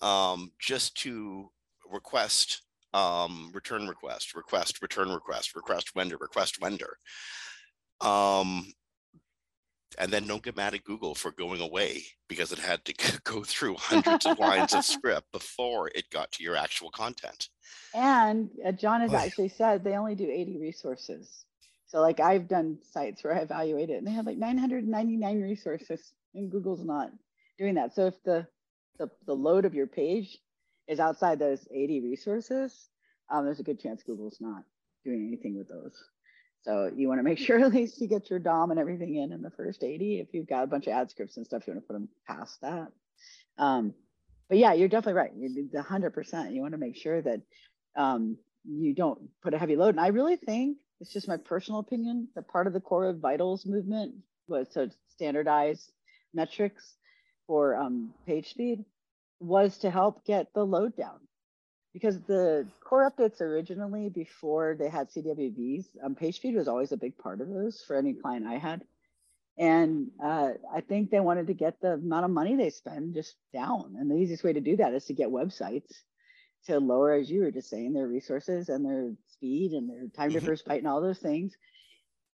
um, 0.00 0.52
just 0.58 0.96
to 1.02 1.50
request 1.90 2.62
um, 2.94 3.50
return 3.54 3.88
request, 3.88 4.34
request, 4.34 4.82
return 4.82 5.10
request, 5.10 5.54
request 5.54 5.92
render, 5.94 6.16
request 6.16 6.58
render. 6.62 6.98
Um, 8.00 8.72
and 9.98 10.10
then 10.10 10.26
don't 10.26 10.42
get 10.42 10.56
mad 10.56 10.74
at 10.74 10.84
Google 10.84 11.14
for 11.14 11.32
going 11.32 11.60
away 11.60 12.02
because 12.28 12.52
it 12.52 12.58
had 12.58 12.84
to 12.86 13.20
go 13.24 13.42
through 13.42 13.76
hundreds 13.76 14.26
of 14.26 14.38
lines 14.38 14.74
of 14.74 14.84
script 14.84 15.30
before 15.32 15.88
it 15.94 16.10
got 16.10 16.32
to 16.32 16.42
your 16.42 16.56
actual 16.56 16.90
content. 16.90 17.48
And 17.94 18.50
uh, 18.64 18.72
John 18.72 19.00
has 19.02 19.14
actually 19.14 19.48
said 19.48 19.84
they 19.84 19.96
only 19.96 20.14
do 20.14 20.30
80 20.30 20.58
resources. 20.58 21.44
So 21.86 22.00
like 22.00 22.20
I've 22.20 22.48
done 22.48 22.78
sites 22.92 23.22
where 23.22 23.34
I 23.34 23.40
evaluate 23.40 23.90
it 23.90 23.98
and 23.98 24.06
they 24.06 24.12
have 24.12 24.26
like 24.26 24.38
999 24.38 25.42
resources 25.42 26.12
and 26.34 26.50
Google's 26.50 26.84
not 26.84 27.10
doing 27.58 27.74
that. 27.74 27.94
So 27.94 28.06
if 28.06 28.22
the, 28.24 28.46
the, 28.98 29.10
the 29.26 29.34
load 29.34 29.66
of 29.66 29.74
your 29.74 29.86
page 29.86 30.38
is 30.88 31.00
outside 31.00 31.38
those 31.38 31.66
80 31.70 32.00
resources, 32.00 32.88
um, 33.30 33.44
there's 33.44 33.60
a 33.60 33.64
good 33.64 33.80
chance 33.80 34.02
Google's 34.02 34.38
not 34.40 34.62
doing 35.04 35.26
anything 35.26 35.56
with 35.56 35.68
those. 35.68 35.96
So 36.62 36.90
you 36.94 37.08
want 37.08 37.18
to 37.18 37.24
make 37.24 37.38
sure 37.38 37.58
at 37.64 37.72
least 37.72 38.00
you 38.00 38.08
get 38.08 38.30
your 38.30 38.38
DOM 38.38 38.70
and 38.70 38.80
everything 38.80 39.16
in 39.16 39.32
in 39.32 39.42
the 39.42 39.50
first 39.50 39.82
80. 39.82 40.20
If 40.20 40.28
you've 40.32 40.48
got 40.48 40.64
a 40.64 40.68
bunch 40.68 40.86
of 40.86 40.92
ad 40.92 41.10
scripts 41.10 41.36
and 41.36 41.46
stuff, 41.46 41.66
you 41.66 41.72
want 41.72 41.84
to 41.84 41.86
put 41.86 41.94
them 41.94 42.08
past 42.26 42.60
that. 42.62 42.88
Um, 43.58 43.94
but 44.48 44.58
yeah, 44.58 44.72
you're 44.72 44.88
definitely 44.88 45.14
right. 45.14 45.30
You're 45.36 45.64
the 45.72 45.82
hundred 45.82 46.10
percent. 46.10 46.52
You 46.52 46.60
want 46.60 46.72
to 46.72 46.78
make 46.78 46.96
sure 46.96 47.22
that 47.22 47.40
um, 47.96 48.36
you 48.64 48.94
don't 48.94 49.18
put 49.42 49.54
a 49.54 49.58
heavy 49.58 49.76
load. 49.76 49.90
And 49.90 50.00
I 50.00 50.08
really 50.08 50.36
think 50.36 50.76
it's 51.00 51.12
just 51.12 51.28
my 51.28 51.36
personal 51.36 51.80
opinion 51.80 52.28
that 52.34 52.48
part 52.48 52.66
of 52.66 52.72
the 52.72 52.80
core 52.80 53.06
of 53.06 53.18
vitals 53.18 53.66
movement 53.66 54.14
was 54.48 54.68
to 54.70 54.90
standardize 55.08 55.90
metrics 56.34 56.96
for 57.46 57.76
um, 57.76 58.12
page 58.26 58.50
speed 58.50 58.84
was 59.42 59.78
to 59.78 59.90
help 59.90 60.24
get 60.24 60.52
the 60.54 60.64
load 60.64 60.96
down 60.96 61.18
because 61.92 62.20
the 62.22 62.66
core 62.82 63.10
updates 63.10 63.40
originally 63.40 64.08
before 64.08 64.76
they 64.78 64.88
had 64.88 65.10
CWVs, 65.10 65.86
um, 66.02 66.14
page 66.14 66.36
speed 66.36 66.54
was 66.54 66.68
always 66.68 66.92
a 66.92 66.96
big 66.96 67.18
part 67.18 67.40
of 67.40 67.48
those 67.48 67.82
for 67.86 67.96
any 67.96 68.14
client 68.14 68.46
I 68.46 68.56
had. 68.56 68.82
And 69.58 70.10
uh, 70.22 70.52
I 70.74 70.80
think 70.80 71.10
they 71.10 71.20
wanted 71.20 71.48
to 71.48 71.54
get 71.54 71.80
the 71.80 71.92
amount 71.92 72.24
of 72.24 72.30
money 72.30 72.56
they 72.56 72.70
spend 72.70 73.14
just 73.14 73.36
down. 73.52 73.96
And 73.98 74.10
the 74.10 74.16
easiest 74.16 74.44
way 74.44 74.54
to 74.54 74.60
do 74.60 74.76
that 74.76 74.94
is 74.94 75.04
to 75.06 75.12
get 75.12 75.28
websites 75.28 75.92
to 76.66 76.78
lower, 76.78 77.12
as 77.12 77.30
you 77.30 77.42
were 77.42 77.50
just 77.50 77.68
saying, 77.68 77.92
their 77.92 78.06
resources 78.06 78.70
and 78.70 78.84
their 78.84 79.10
speed 79.34 79.72
and 79.72 79.90
their 79.90 80.08
time 80.16 80.30
to 80.30 80.38
mm-hmm. 80.38 80.46
first 80.46 80.66
byte 80.66 80.78
and 80.78 80.88
all 80.88 81.02
those 81.02 81.18
things. 81.18 81.54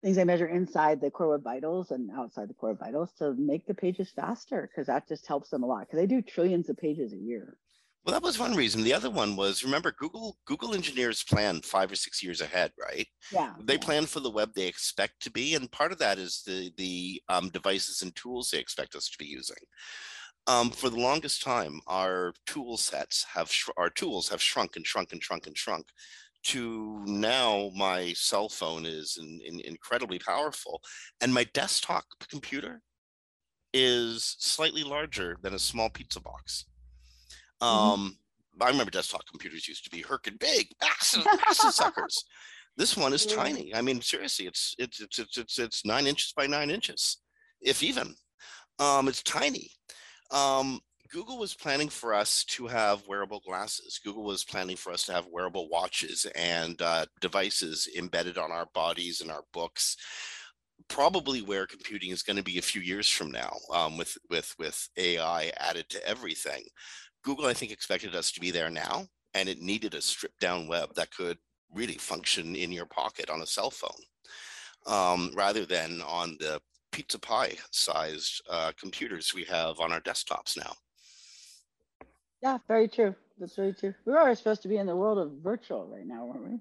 Things 0.03 0.15
they 0.15 0.23
measure 0.23 0.47
inside 0.47 1.01
the 1.01 1.09
Core 1.09 1.29
Web 1.29 1.43
Vitals 1.43 1.91
and 1.91 2.11
outside 2.11 2.49
the 2.49 2.53
Core 2.53 2.69
Web 2.69 2.79
Vitals 2.79 3.11
to 3.17 3.33
make 3.33 3.65
the 3.65 3.73
pages 3.73 4.11
faster 4.15 4.69
because 4.69 4.87
that 4.87 5.07
just 5.07 5.25
helps 5.25 5.49
them 5.49 5.63
a 5.63 5.65
lot 5.65 5.81
because 5.81 5.97
they 5.97 6.05
do 6.05 6.21
trillions 6.21 6.69
of 6.69 6.77
pages 6.77 7.13
a 7.13 7.17
year. 7.17 7.57
Well, 8.07 8.13
that 8.13 8.23
was 8.23 8.39
one 8.39 8.55
reason. 8.55 8.83
The 8.83 8.93
other 8.93 9.09
one 9.09 9.35
was 9.35 9.65
remember 9.65 9.91
Google 9.91 10.37
Google 10.45 10.73
engineers 10.73 11.23
plan 11.23 11.61
five 11.61 11.91
or 11.91 11.95
six 11.95 12.23
years 12.23 12.39
ahead, 12.39 12.71
right? 12.79 13.05
Yeah. 13.33 13.53
They 13.59 13.73
yeah. 13.73 13.79
plan 13.79 14.05
for 14.05 14.21
the 14.21 14.29
web 14.29 14.53
they 14.53 14.67
expect 14.67 15.21
to 15.23 15.31
be, 15.31 15.55
and 15.55 15.69
part 15.71 15.91
of 15.91 15.97
that 15.97 16.17
is 16.17 16.41
the 16.47 16.71
the 16.77 17.21
um, 17.27 17.49
devices 17.49 18.03
and 18.03 18.15
tools 18.15 18.49
they 18.49 18.59
expect 18.59 18.95
us 18.95 19.09
to 19.09 19.17
be 19.17 19.25
using. 19.25 19.57
Um, 20.47 20.69
for 20.69 20.89
the 20.89 20.99
longest 20.99 21.43
time, 21.43 21.81
our 21.87 22.33
tool 22.45 22.77
sets 22.77 23.25
have 23.33 23.51
our 23.75 23.89
tools 23.89 24.29
have 24.29 24.41
shrunk 24.41 24.77
and 24.77 24.87
shrunk 24.87 25.11
and 25.11 25.21
shrunk 25.21 25.45
and 25.45 25.57
shrunk. 25.57 25.87
To 26.47 27.03
now, 27.05 27.71
my 27.75 28.13
cell 28.13 28.47
phone 28.47 28.85
is 28.85 29.17
in, 29.19 29.41
in 29.45 29.59
incredibly 29.65 30.17
powerful, 30.17 30.81
and 31.19 31.33
my 31.33 31.45
desktop 31.53 32.05
computer 32.29 32.81
is 33.73 34.35
slightly 34.39 34.83
larger 34.83 35.37
than 35.41 35.53
a 35.53 35.59
small 35.59 35.89
pizza 35.89 36.21
box. 36.21 36.65
Mm-hmm. 37.61 37.67
Um, 37.67 37.99
mm-hmm. 37.99 38.63
I 38.63 38.69
remember 38.69 38.91
desktop 38.91 39.25
computers 39.29 39.67
used 39.67 39.83
to 39.83 39.89
be 39.89 40.01
herkin 40.01 40.39
big, 40.39 40.67
massive, 40.81 41.25
massive 41.25 41.73
suckers. 41.73 42.23
This 42.77 42.95
one 42.95 43.11
is 43.11 43.25
tiny. 43.25 43.75
I 43.75 43.81
mean, 43.81 44.01
seriously, 44.01 44.45
it's 44.45 44.73
it's 44.77 45.01
it's 45.01 45.19
it's 45.19 45.37
it's, 45.37 45.59
it's 45.59 45.85
nine 45.85 46.07
inches 46.07 46.31
by 46.37 46.47
nine 46.47 46.69
inches, 46.69 47.17
if 47.61 47.83
even. 47.83 48.15
Um, 48.79 49.07
it's 49.07 49.23
tiny. 49.23 49.71
Um, 50.31 50.79
Google 51.09 51.37
was 51.37 51.53
planning 51.53 51.89
for 51.89 52.13
us 52.13 52.43
to 52.45 52.67
have 52.67 53.07
wearable 53.07 53.41
glasses. 53.45 53.99
Google 54.03 54.23
was 54.23 54.43
planning 54.43 54.75
for 54.75 54.91
us 54.91 55.05
to 55.05 55.13
have 55.13 55.27
wearable 55.27 55.69
watches 55.69 56.25
and 56.35 56.81
uh, 56.81 57.05
devices 57.21 57.87
embedded 57.97 58.37
on 58.37 58.51
our 58.51 58.67
bodies 58.73 59.21
and 59.21 59.31
our 59.31 59.43
books. 59.53 59.95
Probably 60.87 61.41
where 61.41 61.65
computing 61.65 62.11
is 62.11 62.23
going 62.23 62.37
to 62.37 62.43
be 62.43 62.57
a 62.57 62.63
few 62.63 62.81
years 62.81 63.09
from 63.09 63.31
now, 63.31 63.55
um, 63.73 63.97
with 63.97 64.17
with 64.29 64.53
with 64.59 64.89
AI 64.97 65.51
added 65.59 65.89
to 65.89 66.07
everything. 66.07 66.63
Google, 67.23 67.45
I 67.45 67.53
think, 67.53 67.71
expected 67.71 68.15
us 68.15 68.31
to 68.31 68.39
be 68.39 68.51
there 68.51 68.69
now, 68.69 69.07
and 69.33 69.49
it 69.49 69.59
needed 69.59 69.93
a 69.93 70.01
stripped 70.01 70.39
down 70.39 70.67
web 70.67 70.93
that 70.95 71.13
could 71.15 71.37
really 71.73 71.97
function 71.97 72.55
in 72.55 72.71
your 72.71 72.85
pocket 72.85 73.29
on 73.29 73.41
a 73.41 73.47
cell 73.47 73.71
phone 73.71 73.91
um, 74.85 75.31
rather 75.35 75.65
than 75.65 76.01
on 76.01 76.37
the 76.39 76.61
pizza 76.91 77.19
pie 77.19 77.55
sized 77.71 78.41
uh, 78.49 78.71
computers 78.79 79.33
we 79.33 79.43
have 79.43 79.79
on 79.79 79.91
our 79.91 80.01
desktops 80.01 80.57
now. 80.57 80.73
Yeah, 82.41 82.57
very 82.67 82.87
true. 82.87 83.15
That's 83.39 83.55
very 83.55 83.73
true. 83.73 83.93
We 84.05 84.13
are 84.13 84.33
supposed 84.35 84.61
to 84.63 84.67
be 84.67 84.77
in 84.77 84.87
the 84.87 84.95
world 84.95 85.17
of 85.17 85.31
virtual 85.43 85.87
right 85.87 86.05
now, 86.05 86.25
weren't 86.25 86.51
we? 86.51 86.59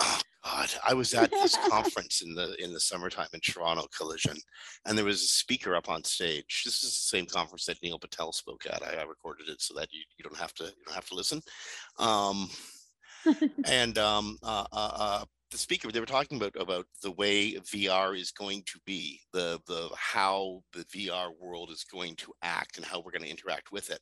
Oh 0.00 0.20
God, 0.44 0.70
I 0.86 0.94
was 0.94 1.14
at 1.14 1.30
this 1.30 1.56
conference 1.68 2.22
in 2.22 2.34
the 2.34 2.54
in 2.62 2.72
the 2.72 2.80
summertime 2.80 3.28
in 3.32 3.40
Toronto 3.40 3.86
Collision, 3.96 4.36
and 4.86 4.96
there 4.96 5.04
was 5.04 5.22
a 5.22 5.26
speaker 5.26 5.74
up 5.74 5.88
on 5.88 6.04
stage. 6.04 6.62
This 6.64 6.82
is 6.82 6.92
the 6.92 7.16
same 7.16 7.26
conference 7.26 7.64
that 7.66 7.82
Neil 7.82 7.98
Patel 7.98 8.32
spoke 8.32 8.66
at. 8.66 8.82
I, 8.82 9.00
I 9.00 9.02
recorded 9.04 9.48
it 9.48 9.60
so 9.60 9.74
that 9.74 9.88
you, 9.92 10.00
you 10.16 10.22
don't 10.22 10.38
have 10.38 10.54
to 10.54 10.64
you 10.64 10.84
don't 10.86 10.94
have 10.94 11.08
to 11.08 11.14
listen. 11.14 11.42
Um, 11.98 12.50
and 13.64 13.98
um, 13.98 14.38
uh, 14.42 14.66
uh, 14.72 14.92
uh, 14.94 15.24
the 15.50 15.58
speaker 15.58 15.90
they 15.90 16.00
were 16.00 16.06
talking 16.06 16.36
about 16.36 16.54
about 16.60 16.86
the 17.02 17.12
way 17.12 17.54
VR 17.54 18.18
is 18.18 18.30
going 18.30 18.62
to 18.66 18.78
be, 18.84 19.20
the 19.32 19.60
the 19.66 19.88
how 19.96 20.62
the 20.72 20.84
VR 20.84 21.30
world 21.40 21.70
is 21.70 21.84
going 21.84 22.16
to 22.16 22.32
act 22.42 22.76
and 22.76 22.86
how 22.86 23.00
we're 23.00 23.12
going 23.12 23.24
to 23.24 23.30
interact 23.30 23.72
with 23.72 23.90
it. 23.90 24.00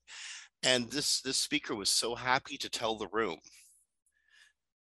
And 0.62 0.90
this 0.90 1.20
this 1.20 1.36
speaker 1.36 1.74
was 1.74 1.88
so 1.88 2.14
happy 2.14 2.56
to 2.58 2.70
tell 2.70 2.96
the 2.96 3.08
room. 3.12 3.38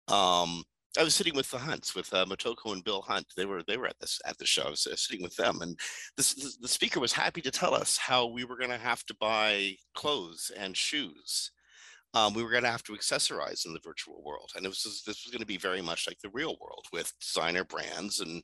Um, 0.08 0.64
I 0.98 1.04
was 1.04 1.14
sitting 1.14 1.36
with 1.36 1.50
the 1.50 1.58
Hunts, 1.58 1.94
with 1.94 2.12
uh, 2.12 2.24
Motoko 2.24 2.72
and 2.72 2.82
Bill 2.82 3.02
Hunt. 3.02 3.26
They 3.36 3.46
were 3.46 3.62
they 3.66 3.76
were 3.76 3.86
at 3.86 4.00
this 4.00 4.20
at 4.26 4.38
the 4.38 4.46
show. 4.46 4.62
I 4.62 4.70
was 4.70 4.86
uh, 4.86 4.96
sitting 4.96 5.22
with 5.22 5.36
them, 5.36 5.60
and 5.62 5.78
this, 6.16 6.34
this, 6.34 6.56
the 6.56 6.68
speaker 6.68 6.98
was 6.98 7.12
happy 7.12 7.40
to 7.42 7.50
tell 7.50 7.74
us 7.74 7.96
how 7.96 8.26
we 8.26 8.44
were 8.44 8.56
going 8.56 8.70
to 8.70 8.78
have 8.78 9.04
to 9.04 9.16
buy 9.20 9.76
clothes 9.94 10.50
and 10.56 10.76
shoes 10.76 11.52
um, 12.14 12.34
we 12.34 12.42
were 12.42 12.50
going 12.50 12.64
to 12.64 12.70
have 12.70 12.82
to 12.84 12.92
accessorize 12.92 13.66
in 13.66 13.72
the 13.72 13.80
virtual 13.84 14.22
world. 14.24 14.52
And 14.56 14.64
it 14.64 14.68
was 14.68 14.82
just, 14.82 15.06
this 15.06 15.24
was 15.24 15.32
going 15.32 15.40
to 15.40 15.46
be 15.46 15.58
very 15.58 15.82
much 15.82 16.06
like 16.06 16.18
the 16.20 16.30
real 16.30 16.56
world 16.60 16.86
with 16.92 17.12
designer 17.20 17.64
brands 17.64 18.20
and, 18.20 18.42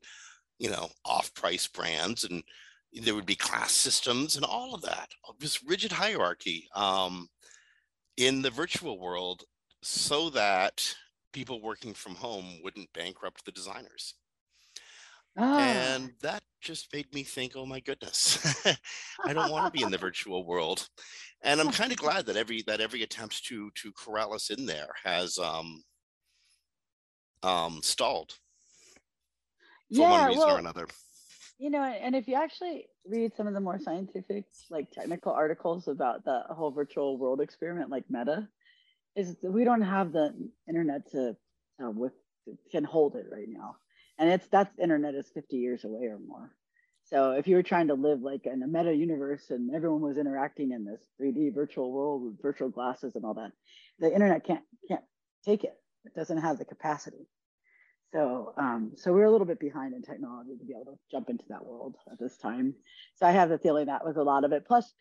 you 0.58 0.70
know, 0.70 0.88
off-price 1.04 1.66
brands 1.68 2.24
and 2.24 2.42
there 3.02 3.14
would 3.14 3.26
be 3.26 3.36
class 3.36 3.72
systems 3.72 4.36
and 4.36 4.44
all 4.44 4.74
of 4.74 4.82
that, 4.82 5.10
this 5.40 5.62
rigid 5.64 5.92
hierarchy 5.92 6.68
um, 6.74 7.28
in 8.16 8.42
the 8.42 8.50
virtual 8.50 9.00
world 9.00 9.42
so 9.82 10.30
that 10.30 10.94
people 11.32 11.60
working 11.60 11.92
from 11.92 12.14
home 12.14 12.46
wouldn't 12.62 12.92
bankrupt 12.92 13.44
the 13.44 13.52
designers. 13.52 14.14
Ah. 15.36 15.58
And 15.58 16.12
that 16.22 16.42
just 16.60 16.92
made 16.92 17.12
me 17.12 17.24
think, 17.24 17.54
oh 17.56 17.66
my 17.66 17.80
goodness, 17.80 18.64
I 19.24 19.32
don't 19.32 19.50
want 19.50 19.66
to 19.66 19.76
be 19.76 19.84
in 19.84 19.90
the 19.90 19.98
virtual 20.08 20.46
world. 20.46 20.88
And 21.42 21.60
I'm 21.60 21.72
kind 21.72 21.90
of 21.90 21.98
glad 22.04 22.26
that 22.26 22.36
every 22.36 22.62
that 22.66 22.80
every 22.80 23.02
attempt 23.02 23.44
to 23.46 23.70
to 23.74 23.92
corral 23.92 24.32
us 24.32 24.50
in 24.50 24.64
there 24.64 24.90
has 25.02 25.38
um 25.38 25.82
um 27.42 27.80
stalled 27.82 28.34
for 29.92 30.02
yeah, 30.02 30.10
one 30.10 30.28
reason 30.28 30.46
well, 30.46 30.56
or 30.56 30.60
another. 30.60 30.86
You 31.58 31.70
know, 31.70 31.82
and 31.82 32.16
if 32.16 32.26
you 32.26 32.34
actually 32.34 32.86
read 33.06 33.32
some 33.36 33.46
of 33.46 33.54
the 33.54 33.60
more 33.60 33.78
scientific, 33.78 34.44
like 34.70 34.90
technical 34.90 35.32
articles 35.32 35.86
about 35.86 36.24
the 36.24 36.42
whole 36.50 36.72
virtual 36.72 37.16
world 37.16 37.40
experiment, 37.40 37.90
like 37.90 38.04
Meta, 38.10 38.48
is 39.14 39.36
we 39.42 39.64
don't 39.64 39.82
have 39.82 40.12
the 40.12 40.34
internet 40.68 41.10
to 41.12 41.36
uh, 41.82 41.90
with 41.90 42.12
can 42.70 42.84
hold 42.84 43.16
it 43.16 43.26
right 43.30 43.48
now. 43.48 43.76
And 44.18 44.30
it's 44.30 44.46
that's 44.48 44.76
internet 44.78 45.14
is 45.14 45.30
50 45.32 45.56
years 45.56 45.84
away 45.84 46.06
or 46.06 46.18
more. 46.18 46.52
So 47.04 47.32
if 47.32 47.46
you 47.46 47.56
were 47.56 47.62
trying 47.62 47.88
to 47.88 47.94
live 47.94 48.20
like 48.20 48.46
in 48.46 48.62
a 48.62 48.66
meta 48.66 48.94
universe 48.94 49.50
and 49.50 49.74
everyone 49.74 50.00
was 50.00 50.18
interacting 50.18 50.72
in 50.72 50.84
this 50.84 51.02
3d 51.20 51.54
virtual 51.54 51.92
world 51.92 52.22
with 52.22 52.42
virtual 52.42 52.70
glasses 52.70 53.14
and 53.14 53.24
all 53.24 53.34
that 53.34 53.52
the 53.98 54.12
internet 54.12 54.44
can't 54.44 54.64
can't 54.88 55.04
take 55.44 55.64
it. 55.64 55.76
It 56.04 56.14
doesn't 56.14 56.38
have 56.38 56.58
the 56.58 56.64
capacity 56.64 57.28
so 58.14 58.54
um, 58.56 58.92
so 58.96 59.12
we're 59.12 59.24
a 59.24 59.30
little 59.30 59.46
bit 59.46 59.58
behind 59.58 59.92
in 59.92 60.02
technology 60.02 60.56
to 60.56 60.64
be 60.64 60.72
able 60.72 60.92
to 60.92 60.98
jump 61.10 61.28
into 61.30 61.44
that 61.48 61.64
world 61.64 61.96
at 62.10 62.18
this 62.18 62.36
time. 62.36 62.74
So 63.16 63.26
i 63.26 63.32
have 63.32 63.48
the 63.48 63.58
feeling 63.58 63.86
that 63.86 64.04
was 64.04 64.16
a 64.16 64.22
lot 64.22 64.44
of 64.44 64.52
it. 64.52 64.66
Plus 64.66 64.92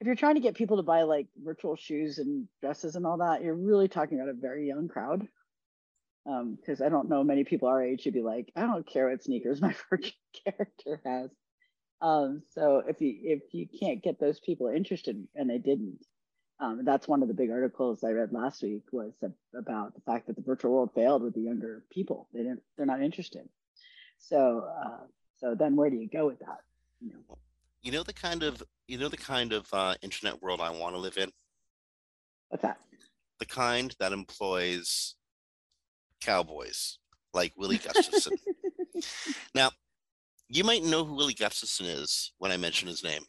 if 0.00 0.06
you're 0.06 0.16
trying 0.16 0.36
to 0.36 0.40
get 0.40 0.54
people 0.54 0.78
to 0.78 0.82
buy 0.82 1.02
like 1.02 1.26
virtual 1.44 1.76
shoes 1.76 2.18
and 2.18 2.48
dresses 2.60 2.96
and 2.96 3.06
all 3.06 3.18
that 3.18 3.42
you're 3.42 3.54
really 3.54 3.88
talking 3.88 4.18
about 4.18 4.30
a 4.30 4.34
very 4.34 4.66
young 4.66 4.88
crowd. 4.88 5.28
Because 6.24 6.80
um, 6.80 6.86
I 6.86 6.88
don't 6.88 7.08
know 7.08 7.24
many 7.24 7.44
people 7.44 7.68
our 7.68 7.82
age 7.82 8.04
who'd 8.04 8.14
be 8.14 8.22
like, 8.22 8.52
I 8.56 8.62
don't 8.62 8.86
care 8.86 9.10
what 9.10 9.22
sneakers 9.22 9.60
my 9.60 9.74
character 10.44 11.00
has. 11.04 11.30
Um, 12.00 12.42
so 12.50 12.82
if 12.88 13.00
you 13.00 13.16
if 13.22 13.42
you 13.52 13.66
can't 13.80 14.02
get 14.02 14.18
those 14.18 14.40
people 14.40 14.68
interested, 14.68 15.24
and 15.36 15.48
they 15.48 15.58
didn't, 15.58 15.98
um, 16.62 16.84
that's 16.84 17.08
one 17.08 17.22
of 17.22 17.28
the 17.28 17.34
big 17.34 17.50
articles 17.50 18.04
I 18.04 18.12
read 18.12 18.32
last 18.32 18.62
week 18.62 18.84
was 18.92 19.12
about 19.56 19.94
the 19.94 20.00
fact 20.02 20.28
that 20.28 20.36
the 20.36 20.42
virtual 20.42 20.72
world 20.72 20.90
failed 20.94 21.22
with 21.22 21.34
the 21.34 21.40
younger 21.40 21.84
people. 21.90 22.28
They 22.32 22.40
didn't, 22.40 22.62
they're 22.76 22.86
not 22.86 23.02
interested. 23.02 23.48
So 24.18 24.64
uh, 24.80 25.04
so 25.38 25.56
then 25.56 25.74
where 25.74 25.90
do 25.90 25.96
you 25.96 26.08
go 26.08 26.26
with 26.26 26.38
that? 26.38 26.60
You 27.00 27.14
know, 27.14 27.36
you 27.82 27.90
know 27.90 28.04
the 28.04 28.12
kind 28.12 28.44
of 28.44 28.62
you 28.86 28.96
know 28.96 29.08
the 29.08 29.16
kind 29.16 29.52
of 29.52 29.66
uh, 29.72 29.96
internet 30.02 30.40
world 30.40 30.60
I 30.60 30.70
want 30.70 30.94
to 30.94 31.00
live 31.00 31.16
in. 31.16 31.32
What's 32.48 32.62
that? 32.62 32.78
The 33.40 33.46
kind 33.46 33.94
that 33.98 34.12
employs 34.12 35.16
Cowboys 36.20 36.98
like 37.34 37.54
Wylie 37.56 37.78
Gustafson. 37.78 38.34
now, 39.54 39.70
you 40.48 40.62
might 40.62 40.84
know 40.84 41.04
who 41.04 41.16
Wylie 41.16 41.34
Gustafson 41.34 41.86
is 41.86 42.32
when 42.38 42.52
I 42.52 42.56
mention 42.56 42.86
his 42.86 43.02
name, 43.02 43.22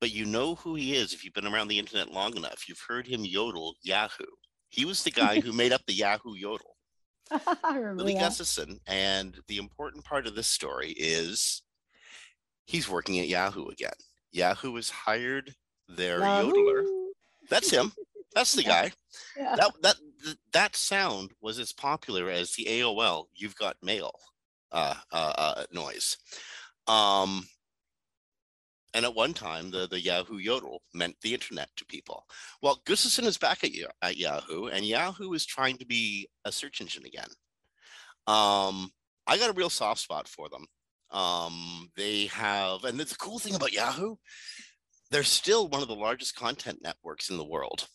but 0.00 0.12
you 0.12 0.24
know 0.24 0.54
who 0.56 0.74
he 0.74 0.94
is 0.94 1.12
if 1.12 1.24
you've 1.24 1.34
been 1.34 1.46
around 1.46 1.68
the 1.68 1.78
internet 1.78 2.10
long 2.12 2.36
enough. 2.36 2.68
You've 2.68 2.82
heard 2.86 3.06
him 3.06 3.24
yodel 3.24 3.74
Yahoo. 3.82 4.24
He 4.68 4.84
was 4.84 5.02
the 5.02 5.10
guy 5.10 5.40
who 5.40 5.52
made 5.52 5.72
up 5.72 5.82
the 5.86 5.94
Yahoo 5.94 6.34
yodel. 6.34 6.76
Wylie 7.64 8.14
that. 8.14 8.20
Gustafson. 8.20 8.80
And 8.86 9.38
the 9.48 9.58
important 9.58 10.04
part 10.04 10.26
of 10.26 10.34
this 10.34 10.46
story 10.46 10.90
is 10.96 11.62
he's 12.66 12.88
working 12.88 13.18
at 13.18 13.28
Yahoo 13.28 13.68
again. 13.68 13.90
Yahoo 14.30 14.76
has 14.76 14.90
hired 14.90 15.54
their 15.88 16.20
Yahoo. 16.20 16.52
yodeler. 16.52 16.84
That's 17.50 17.70
him. 17.70 17.92
That's 18.34 18.52
the 18.52 18.62
guy. 18.64 18.92
Yeah. 19.36 19.56
That 19.56 19.72
that 19.82 19.96
that 20.52 20.76
sound 20.76 21.32
was 21.40 21.58
as 21.58 21.72
popular 21.72 22.30
as 22.30 22.52
the 22.52 22.66
AOL 22.66 23.24
"You've 23.34 23.56
Got 23.56 23.76
Mail" 23.82 24.12
uh, 24.70 24.94
uh, 25.12 25.32
uh, 25.36 25.64
noise. 25.72 26.16
Um, 26.86 27.46
and 28.94 29.04
at 29.04 29.14
one 29.14 29.34
time, 29.34 29.70
the, 29.70 29.86
the 29.86 30.00
Yahoo 30.00 30.38
Yodel 30.38 30.82
meant 30.94 31.16
the 31.22 31.34
internet 31.34 31.68
to 31.76 31.84
people. 31.84 32.24
Well, 32.62 32.80
Gustafson 32.86 33.24
is 33.24 33.38
back 33.38 33.64
at, 33.64 33.70
at 34.02 34.16
Yahoo, 34.16 34.66
and 34.66 34.84
Yahoo 34.84 35.32
is 35.32 35.46
trying 35.46 35.76
to 35.78 35.86
be 35.86 36.28
a 36.44 36.52
search 36.52 36.80
engine 36.80 37.04
again. 37.04 37.28
Um, 38.26 38.90
I 39.26 39.38
got 39.38 39.50
a 39.50 39.54
real 39.54 39.70
soft 39.70 40.00
spot 40.00 40.28
for 40.28 40.48
them. 40.48 40.66
Um, 41.10 41.90
they 41.96 42.26
have, 42.26 42.84
and 42.84 42.98
the 42.98 43.14
cool 43.18 43.38
thing 43.38 43.54
about 43.54 43.72
Yahoo, 43.72 44.16
they're 45.10 45.22
still 45.22 45.68
one 45.68 45.82
of 45.82 45.88
the 45.88 45.94
largest 45.94 46.36
content 46.36 46.80
networks 46.82 47.30
in 47.30 47.38
the 47.38 47.44
world 47.44 47.88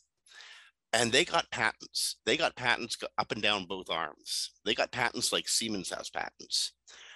and 0.93 1.11
they 1.11 1.25
got 1.25 1.49
patents. 1.51 2.17
They 2.25 2.37
got 2.37 2.55
patents 2.55 2.97
up 3.17 3.31
and 3.31 3.41
down 3.41 3.65
both 3.65 3.89
arms. 3.89 4.51
They 4.63 4.75
got 4.75 4.91
patents 4.91 5.33
like 5.33 5.49
Siemens 5.49 5.89
has 5.89 6.09
patents. 6.09 6.73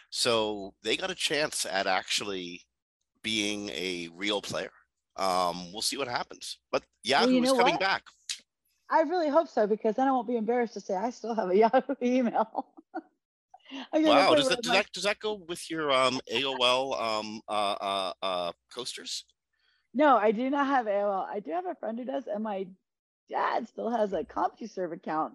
So 0.10 0.74
they 0.84 0.98
got 0.98 1.12
a 1.12 1.16
chance 1.16 1.66
at 1.66 1.86
actually 1.86 2.64
being 3.28 3.68
a 3.72 4.08
real 4.16 4.42
player. 4.42 4.72
Um, 5.18 5.74
we'll 5.74 5.82
see 5.82 5.98
what 5.98 6.08
happens. 6.08 6.60
But 6.72 6.84
Yahoo 7.04 7.26
well, 7.26 7.34
you 7.34 7.42
know 7.42 7.52
is 7.52 7.58
coming 7.58 7.74
what? 7.74 7.82
back. 7.82 8.04
I 8.90 9.02
really 9.02 9.28
hope 9.28 9.50
so 9.50 9.68
because 9.68 9.98
then 9.98 10.08
I 10.08 10.12
won't 10.12 10.30
be 10.30 10.38
embarrassed 10.38 10.76
to 10.76 10.80
say 10.80 10.96
I 10.96 11.10
still 11.10 11.36
have 11.36 11.50
a 11.50 11.58
Yahoo 11.58 11.96
email. 12.02 12.68
wow, 13.94 14.34
does 14.34 14.48
that, 14.48 14.62
does 14.62 14.72
that 14.72 14.86
does 14.94 15.04
that 15.04 15.20
go 15.20 15.42
with 15.46 15.70
your 15.70 15.92
um, 15.92 16.22
AOL 16.34 17.02
um, 17.02 17.42
uh, 17.50 17.76
uh, 17.82 18.14
uh, 18.22 18.52
coasters? 18.74 19.26
No, 19.94 20.16
I 20.16 20.32
do 20.32 20.50
not 20.50 20.68
have 20.68 20.86
AOL. 20.86 21.28
I 21.28 21.42
do 21.42 21.52
have 21.52 21.66
a 21.66 21.76
friend 21.76 22.00
who 22.00 22.06
does, 22.06 22.28
and 22.28 22.42
my 22.42 22.66
dad 23.30 23.68
still 23.68 23.90
has 23.90 24.14
a 24.14 24.24
CompuServe 24.24 24.94
account 24.94 25.34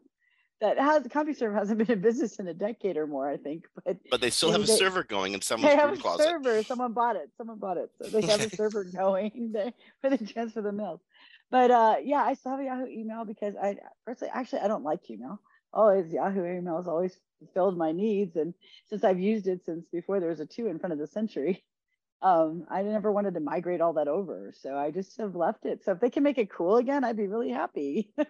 that 0.62 0.78
has 0.78 1.02
CompuServe 1.02 1.58
hasn't 1.58 1.78
been 1.78 1.90
in 1.90 2.00
business 2.00 2.38
in 2.38 2.46
a 2.46 2.54
decade 2.54 2.96
or 2.96 3.08
more, 3.08 3.28
I 3.28 3.36
think. 3.36 3.66
But 3.84 3.96
but 4.10 4.20
they 4.20 4.30
still 4.30 4.52
have 4.52 4.62
a 4.62 4.66
server 4.66 5.02
going 5.02 5.34
in 5.34 5.42
someone's 5.42 5.74
they 5.74 5.76
have 5.76 5.92
a 5.92 5.96
closet. 5.96 6.24
server. 6.24 6.62
Someone 6.62 6.92
bought 6.92 7.16
it. 7.16 7.30
Someone 7.36 7.58
bought 7.58 7.78
it, 7.78 7.90
so 8.00 8.08
they 8.08 8.24
have 8.28 8.40
a 8.40 8.48
server 8.56 8.84
going 8.84 9.50
there 9.52 9.72
for 10.00 10.08
the 10.08 10.24
transfer 10.24 10.62
the 10.62 10.70
mails. 10.70 11.00
But 11.50 11.72
uh, 11.72 11.96
yeah, 12.04 12.22
I 12.22 12.34
still 12.34 12.52
have 12.52 12.60
a 12.60 12.64
Yahoo 12.64 12.86
email 12.86 13.24
because 13.24 13.56
I 13.60 13.76
personally 14.06 14.30
actually 14.32 14.60
I 14.60 14.68
don't 14.68 14.84
like 14.84 15.00
Gmail. 15.02 15.38
Always 15.72 16.12
Yahoo 16.12 16.46
email 16.46 16.76
has 16.76 16.86
always 16.86 17.18
fulfilled 17.40 17.76
my 17.76 17.90
needs, 17.90 18.36
and 18.36 18.54
since 18.88 19.02
I've 19.02 19.18
used 19.18 19.48
it 19.48 19.64
since 19.66 19.84
before 19.92 20.20
there 20.20 20.30
was 20.30 20.40
a 20.40 20.46
two 20.46 20.68
in 20.68 20.78
front 20.78 20.92
of 20.92 21.00
the 21.00 21.08
century, 21.08 21.64
um, 22.22 22.66
I 22.70 22.82
never 22.82 23.10
wanted 23.10 23.34
to 23.34 23.40
migrate 23.40 23.80
all 23.80 23.94
that 23.94 24.06
over. 24.06 24.54
So 24.56 24.76
I 24.76 24.92
just 24.92 25.18
have 25.18 25.34
left 25.34 25.66
it. 25.66 25.84
So 25.84 25.90
if 25.90 25.98
they 25.98 26.10
can 26.10 26.22
make 26.22 26.38
it 26.38 26.52
cool 26.52 26.76
again, 26.76 27.02
I'd 27.02 27.16
be 27.16 27.26
really 27.26 27.50
happy. 27.50 28.12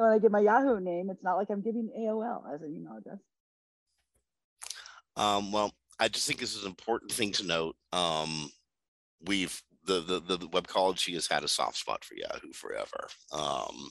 when 0.00 0.12
I 0.12 0.18
give 0.18 0.32
my 0.32 0.40
Yahoo 0.40 0.80
name, 0.80 1.10
it's 1.10 1.22
not 1.22 1.36
like 1.36 1.50
I'm 1.50 1.60
giving 1.60 1.90
AOL 1.98 2.54
as 2.54 2.62
an 2.62 2.74
email 2.74 2.96
address. 2.96 3.18
Um, 5.16 5.52
well, 5.52 5.72
I 5.98 6.08
just 6.08 6.26
think 6.26 6.40
this 6.40 6.56
is 6.56 6.64
an 6.64 6.70
important 6.70 7.12
thing 7.12 7.32
to 7.32 7.46
note. 7.46 7.76
Um, 7.92 8.50
we've 9.26 9.60
the, 9.84 10.00
the 10.00 10.20
the 10.20 10.48
Webcology 10.48 11.14
has 11.14 11.26
had 11.26 11.44
a 11.44 11.48
soft 11.48 11.76
spot 11.76 12.04
for 12.04 12.14
Yahoo 12.14 12.52
forever. 12.52 13.08
Um, 13.32 13.90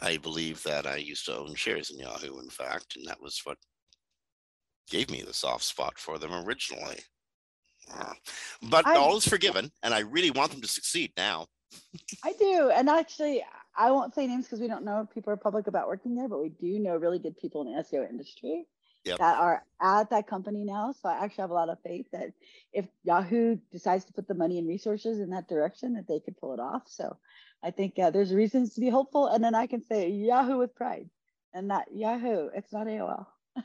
I 0.00 0.16
believe 0.16 0.62
that 0.62 0.86
I 0.86 0.96
used 0.96 1.26
to 1.26 1.36
own 1.36 1.54
shares 1.54 1.90
in 1.90 1.98
Yahoo, 1.98 2.40
in 2.40 2.50
fact, 2.50 2.96
and 2.96 3.06
that 3.06 3.20
was 3.20 3.40
what 3.44 3.58
gave 4.90 5.10
me 5.10 5.22
the 5.22 5.34
soft 5.34 5.64
spot 5.64 5.98
for 5.98 6.18
them 6.18 6.32
originally. 6.32 6.98
But 8.62 8.86
I, 8.86 8.96
all 8.96 9.16
is 9.16 9.26
forgiven, 9.26 9.70
and 9.82 9.94
I 9.94 10.00
really 10.00 10.30
want 10.30 10.50
them 10.50 10.60
to 10.60 10.68
succeed 10.68 11.12
now. 11.16 11.46
I 12.24 12.32
do, 12.38 12.70
and 12.74 12.88
actually, 12.88 13.44
I 13.76 13.90
won't 13.90 14.14
say 14.14 14.26
names 14.26 14.44
because 14.44 14.60
we 14.60 14.68
don't 14.68 14.84
know 14.84 15.00
if 15.00 15.14
people 15.14 15.32
are 15.32 15.36
public 15.36 15.66
about 15.66 15.88
working 15.88 16.14
there, 16.14 16.28
but 16.28 16.42
we 16.42 16.48
do 16.48 16.78
know 16.78 16.96
really 16.96 17.18
good 17.18 17.36
people 17.36 17.62
in 17.62 17.72
the 17.72 17.82
SEO 17.82 18.08
industry 18.08 18.66
yep. 19.04 19.18
that 19.18 19.38
are 19.38 19.64
at 19.80 20.10
that 20.10 20.26
company 20.26 20.64
now. 20.64 20.92
So 20.92 21.08
I 21.08 21.24
actually 21.24 21.42
have 21.42 21.50
a 21.50 21.54
lot 21.54 21.68
of 21.68 21.78
faith 21.82 22.06
that 22.12 22.32
if 22.72 22.86
Yahoo 23.04 23.56
decides 23.72 24.04
to 24.06 24.12
put 24.12 24.28
the 24.28 24.34
money 24.34 24.58
and 24.58 24.68
resources 24.68 25.20
in 25.20 25.30
that 25.30 25.48
direction, 25.48 25.94
that 25.94 26.08
they 26.08 26.20
could 26.20 26.36
pull 26.36 26.54
it 26.54 26.60
off. 26.60 26.82
So 26.86 27.16
I 27.62 27.70
think 27.70 27.98
uh, 27.98 28.10
there's 28.10 28.32
reasons 28.32 28.74
to 28.74 28.80
be 28.80 28.90
hopeful, 28.90 29.26
and 29.26 29.42
then 29.42 29.54
I 29.54 29.66
can 29.66 29.84
say 29.84 30.08
Yahoo 30.10 30.58
with 30.58 30.74
pride. 30.74 31.08
and 31.52 31.68
not 31.68 31.86
Yahoo. 31.92 32.48
It's 32.54 32.72
not 32.72 32.86
AOL. 32.86 33.26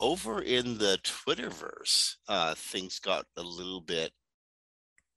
Over 0.00 0.42
in 0.42 0.78
the 0.78 0.98
Twitterverse, 1.02 2.16
uh, 2.28 2.54
things 2.54 2.98
got 2.98 3.26
a 3.36 3.42
little 3.42 3.80
bit. 3.80 4.12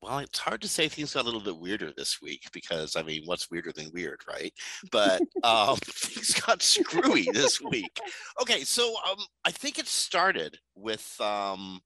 Well, 0.02 0.20
it's 0.20 0.38
hard 0.40 0.62
to 0.62 0.68
say 0.68 0.88
things 0.88 1.14
got 1.14 1.24
a 1.24 1.26
little 1.26 1.42
bit 1.42 1.58
weirder 1.58 1.92
this 1.96 2.22
week 2.22 2.44
because 2.54 2.96
I 2.96 3.02
mean, 3.02 3.24
what's 3.26 3.50
weirder 3.50 3.72
than 3.72 3.92
weird, 3.94 4.22
right? 4.28 4.54
But 4.92 5.22
um, 5.44 5.78
things 5.84 6.34
got 6.40 6.62
screwy 6.62 7.28
this 7.34 7.60
week. 7.62 8.00
Okay, 8.42 8.64
so 8.64 8.96
um, 9.10 9.18
I 9.46 9.52
think 9.52 9.80
it 9.80 9.88
started 9.88 10.60
with 10.76 11.20
um, 11.20 11.82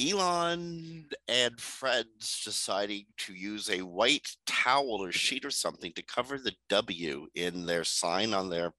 Elon 0.00 1.06
and 1.26 1.60
friends 1.60 2.42
deciding 2.44 3.06
to 3.18 3.34
use 3.34 3.70
a 3.70 3.82
white 3.82 4.28
towel 4.46 5.02
or 5.02 5.10
sheet 5.10 5.44
or 5.44 5.50
something 5.50 5.92
to 5.94 6.02
cover 6.02 6.38
the 6.38 6.54
W 6.68 7.26
in 7.34 7.66
their 7.66 7.82
sign 7.84 8.34
on 8.34 8.50
their 8.50 8.72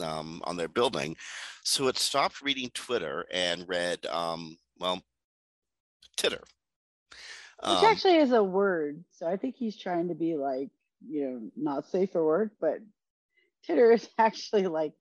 um, 0.00 0.40
on 0.44 0.56
their 0.56 0.68
building. 0.68 1.16
So 1.64 1.88
it 1.88 1.98
stopped 1.98 2.42
reading 2.42 2.70
Twitter 2.74 3.24
and 3.32 3.68
read, 3.68 4.04
um, 4.06 4.56
well, 4.78 5.02
titter. 6.16 6.42
Which 7.66 7.78
um, 7.78 7.84
actually 7.86 8.16
is 8.16 8.32
a 8.32 8.44
word. 8.44 9.04
So 9.10 9.26
I 9.26 9.36
think 9.36 9.56
he's 9.56 9.76
trying 9.76 10.08
to 10.08 10.14
be 10.14 10.36
like, 10.36 10.68
you 11.08 11.24
know, 11.24 11.50
not 11.56 11.86
safe 11.86 12.12
for 12.12 12.24
work, 12.24 12.52
but 12.60 12.78
titter 13.64 13.90
is 13.92 14.06
actually 14.18 14.66
like, 14.66 14.92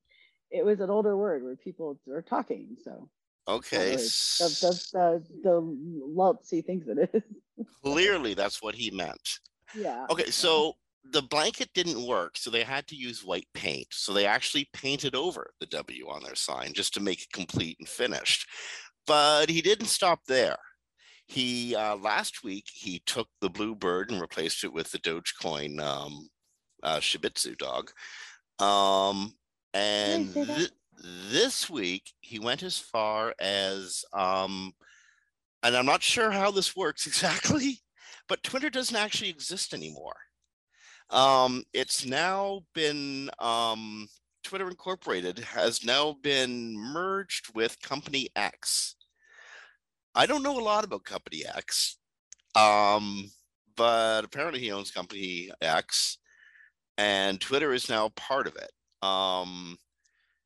it 0.49 0.63
was 0.63 0.79
an 0.79 0.89
older 0.89 1.17
word 1.17 1.43
where 1.43 1.55
people 1.55 1.99
are 2.09 2.21
talking. 2.21 2.77
So 2.83 3.09
okay, 3.47 3.91
that's 3.91 4.37
the, 4.37 4.87
the, 4.93 5.23
the 5.43 5.59
Lutz 5.59 6.49
he 6.49 6.61
thinks 6.61 6.87
it 6.87 7.09
is. 7.13 7.23
clearly, 7.83 8.33
that's 8.33 8.61
what 8.61 8.75
he 8.75 8.91
meant. 8.91 9.39
Yeah. 9.75 10.05
Okay, 10.09 10.29
so 10.29 10.75
the 11.11 11.23
blanket 11.23 11.69
didn't 11.73 12.05
work, 12.05 12.37
so 12.37 12.49
they 12.49 12.63
had 12.63 12.87
to 12.87 12.95
use 12.95 13.25
white 13.25 13.47
paint. 13.53 13.87
So 13.91 14.13
they 14.13 14.25
actually 14.25 14.69
painted 14.73 15.15
over 15.15 15.53
the 15.59 15.65
W 15.65 16.07
on 16.07 16.23
their 16.23 16.35
sign 16.35 16.73
just 16.73 16.93
to 16.93 17.01
make 17.01 17.23
it 17.23 17.31
complete 17.33 17.77
and 17.79 17.89
finished. 17.89 18.47
But 19.05 19.49
he 19.49 19.61
didn't 19.61 19.87
stop 19.87 20.21
there. 20.27 20.57
He 21.27 21.75
uh, 21.75 21.95
last 21.95 22.43
week 22.43 22.65
he 22.71 23.01
took 23.05 23.27
the 23.41 23.49
blue 23.49 23.75
bird 23.75 24.11
and 24.11 24.21
replaced 24.21 24.63
it 24.63 24.73
with 24.73 24.91
the 24.91 24.99
Dogecoin 24.99 25.79
um, 25.81 26.29
uh, 26.83 26.97
Shibitsu 26.97 27.57
dog. 27.57 27.91
Um, 28.59 29.33
and 29.73 30.33
th- 30.33 30.71
this 31.31 31.69
week 31.69 32.03
he 32.21 32.39
went 32.39 32.63
as 32.63 32.77
far 32.77 33.33
as, 33.39 34.03
um, 34.13 34.73
and 35.63 35.75
I'm 35.75 35.85
not 35.85 36.03
sure 36.03 36.31
how 36.31 36.51
this 36.51 36.75
works 36.75 37.07
exactly, 37.07 37.79
but 38.27 38.43
Twitter 38.43 38.69
doesn't 38.69 38.95
actually 38.95 39.29
exist 39.29 39.73
anymore. 39.73 40.15
Um, 41.09 41.63
it's 41.73 42.05
now 42.05 42.61
been 42.73 43.29
um, 43.39 44.07
Twitter 44.43 44.67
Incorporated 44.67 45.39
has 45.39 45.85
now 45.85 46.17
been 46.21 46.75
merged 46.75 47.53
with 47.55 47.81
Company 47.81 48.29
X. 48.35 48.95
I 50.15 50.25
don't 50.25 50.43
know 50.43 50.59
a 50.59 50.61
lot 50.61 50.83
about 50.83 51.03
Company 51.03 51.43
X, 51.45 51.97
um, 52.55 53.31
but 53.75 54.23
apparently 54.23 54.59
he 54.59 54.71
owns 54.71 54.91
Company 54.91 55.49
X, 55.61 56.19
and 56.97 57.41
Twitter 57.41 57.73
is 57.73 57.89
now 57.89 58.09
part 58.09 58.45
of 58.45 58.55
it. 58.55 58.71
Um, 59.01 59.77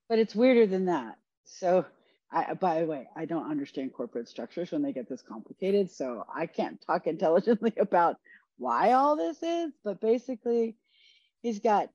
but 0.07 0.19
it's 0.19 0.35
weirder 0.35 0.67
than 0.67 0.85
that. 0.85 1.17
So, 1.43 1.85
I, 2.31 2.53
by 2.53 2.81
the 2.81 2.85
way, 2.85 3.09
I 3.15 3.25
don't 3.25 3.49
understand 3.49 3.93
corporate 3.93 4.29
structures 4.29 4.71
when 4.71 4.81
they 4.81 4.93
get 4.93 5.09
this 5.09 5.21
complicated, 5.21 5.91
so 5.91 6.25
I 6.33 6.45
can't 6.45 6.81
talk 6.85 7.05
intelligently 7.07 7.73
about 7.77 8.17
why 8.57 8.93
all 8.93 9.15
this 9.17 9.43
is, 9.43 9.73
but 9.83 9.99
basically, 9.99 10.75
he's 11.41 11.59
got 11.59 11.89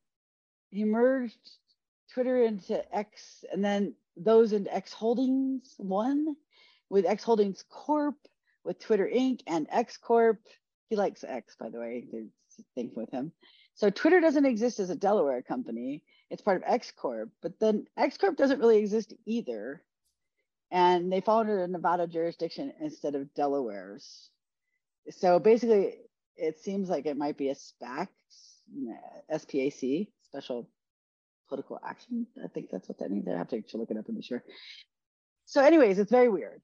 he 0.70 0.84
merged 0.84 1.38
Twitter 2.12 2.44
into 2.44 2.82
X 2.94 3.44
and 3.52 3.64
then 3.64 3.94
those 4.16 4.52
into 4.52 4.74
X 4.74 4.92
Holdings 4.92 5.74
one 5.78 6.36
with 6.92 7.06
X 7.06 7.24
Holdings 7.24 7.64
Corp, 7.70 8.16
with 8.64 8.78
Twitter 8.78 9.10
Inc. 9.12 9.40
and 9.46 9.66
X 9.70 9.96
Corp. 9.96 10.38
He 10.90 10.96
likes 10.96 11.24
X, 11.24 11.56
by 11.58 11.70
the 11.70 11.80
way. 11.80 12.04
There's 12.12 12.28
a 12.58 12.62
thing 12.74 12.92
with 12.94 13.10
him. 13.10 13.32
So 13.74 13.88
Twitter 13.88 14.20
doesn't 14.20 14.44
exist 14.44 14.78
as 14.78 14.90
a 14.90 14.94
Delaware 14.94 15.40
company. 15.40 16.02
It's 16.30 16.42
part 16.42 16.58
of 16.58 16.64
X 16.66 16.92
Corp, 16.94 17.30
but 17.40 17.58
then 17.58 17.86
X 17.96 18.18
Corp 18.18 18.36
doesn't 18.36 18.60
really 18.60 18.76
exist 18.76 19.14
either. 19.24 19.82
And 20.70 21.10
they 21.10 21.22
fall 21.22 21.40
under 21.40 21.64
a 21.64 21.66
Nevada 21.66 22.06
jurisdiction 22.06 22.74
instead 22.78 23.14
of 23.14 23.32
Delaware's. 23.34 24.28
So 25.10 25.38
basically, 25.38 25.94
it 26.36 26.60
seems 26.60 26.90
like 26.90 27.06
it 27.06 27.16
might 27.16 27.38
be 27.38 27.48
a 27.48 27.54
SPAC, 27.54 28.08
SPAC, 29.32 30.08
special 30.24 30.68
political 31.48 31.80
action. 31.82 32.26
I 32.44 32.48
think 32.48 32.68
that's 32.70 32.88
what 32.88 32.98
that 32.98 33.10
means. 33.10 33.26
I 33.28 33.38
have 33.38 33.48
to 33.48 33.62
look 33.74 33.90
it 33.90 33.96
up 33.96 34.08
and 34.08 34.16
be 34.16 34.22
sure. 34.22 34.44
So, 35.46 35.62
anyways, 35.62 35.98
it's 35.98 36.10
very 36.10 36.28
weird. 36.28 36.60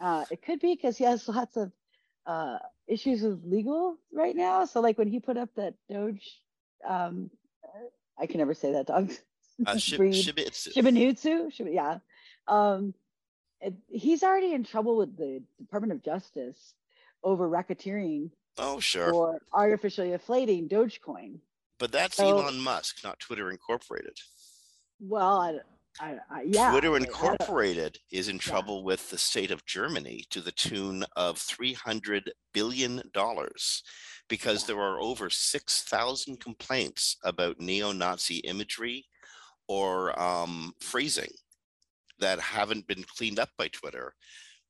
Uh, 0.00 0.24
it 0.30 0.42
could 0.42 0.60
be 0.60 0.74
because 0.74 0.96
he 0.96 1.04
has 1.04 1.26
lots 1.28 1.56
of 1.56 1.72
uh, 2.26 2.58
issues 2.86 3.22
with 3.22 3.42
legal 3.44 3.96
right 4.12 4.36
now. 4.36 4.64
So, 4.64 4.80
like 4.80 4.98
when 4.98 5.08
he 5.08 5.20
put 5.20 5.36
up 5.36 5.50
that 5.56 5.74
Doge, 5.90 6.40
um, 6.86 7.30
I 8.18 8.26
can 8.26 8.38
never 8.38 8.54
say 8.54 8.72
that 8.72 8.86
dog. 8.86 9.12
Uh, 9.66 9.74
shib- 9.76 9.98
Shibitsu. 9.98 10.74
Shibinutsu. 10.74 11.52
Shib- 11.56 11.74
yeah. 11.74 11.98
Um, 12.46 12.94
it, 13.60 13.74
he's 13.88 14.22
already 14.22 14.52
in 14.52 14.64
trouble 14.64 14.96
with 14.96 15.16
the 15.16 15.42
Department 15.58 15.92
of 15.92 16.04
Justice 16.04 16.74
over 17.24 17.48
racketeering 17.48 18.30
Oh, 18.58 18.80
sure. 18.80 19.12
Or 19.12 19.40
artificially 19.52 20.12
inflating 20.12 20.68
Dogecoin. 20.68 21.38
But 21.78 21.92
that's 21.92 22.16
so, 22.16 22.26
Elon 22.26 22.60
Musk, 22.60 23.04
not 23.04 23.20
Twitter 23.20 23.50
Incorporated. 23.50 24.18
Well, 25.00 25.40
I, 25.40 25.58
I, 26.00 26.16
I, 26.30 26.42
yeah. 26.42 26.70
Twitter 26.70 26.96
Incorporated 26.96 27.98
is 28.10 28.28
in 28.28 28.38
trouble 28.38 28.78
yeah. 28.78 28.84
with 28.84 29.10
the 29.10 29.18
state 29.18 29.50
of 29.50 29.66
Germany 29.66 30.24
to 30.30 30.40
the 30.40 30.52
tune 30.52 31.04
of 31.16 31.36
$300 31.38 32.28
billion 32.52 33.02
because 34.28 34.62
yeah. 34.62 34.66
there 34.66 34.82
are 34.82 35.00
over 35.00 35.30
6,000 35.30 36.40
complaints 36.40 37.16
about 37.24 37.60
neo 37.60 37.92
Nazi 37.92 38.38
imagery 38.38 39.06
or 39.66 40.18
um, 40.20 40.72
phrasing 40.80 41.32
that 42.18 42.40
haven't 42.40 42.86
been 42.86 43.04
cleaned 43.04 43.38
up 43.38 43.50
by 43.56 43.68
Twitter, 43.68 44.14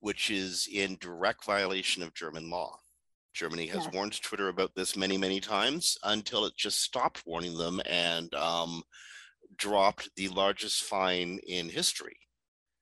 which 0.01 0.31
is 0.31 0.69
in 0.73 0.97
direct 1.01 1.45
violation 1.45 2.03
of 2.03 2.15
German 2.15 2.51
law. 2.51 2.79
Germany 3.35 3.67
has 3.67 3.89
warned 3.93 4.21
Twitter 4.21 4.49
about 4.49 4.75
this 4.75 4.97
many, 4.97 5.17
many 5.17 5.39
times 5.39 5.97
until 6.03 6.45
it 6.45 6.57
just 6.57 6.83
stopped 6.83 7.23
warning 7.25 7.57
them 7.57 7.81
and 7.87 8.35
um, 8.35 8.83
dropped 9.59 10.09
the 10.17 10.29
largest 10.29 10.85
fine 10.85 11.39
in 11.47 11.69
history. 11.69 12.17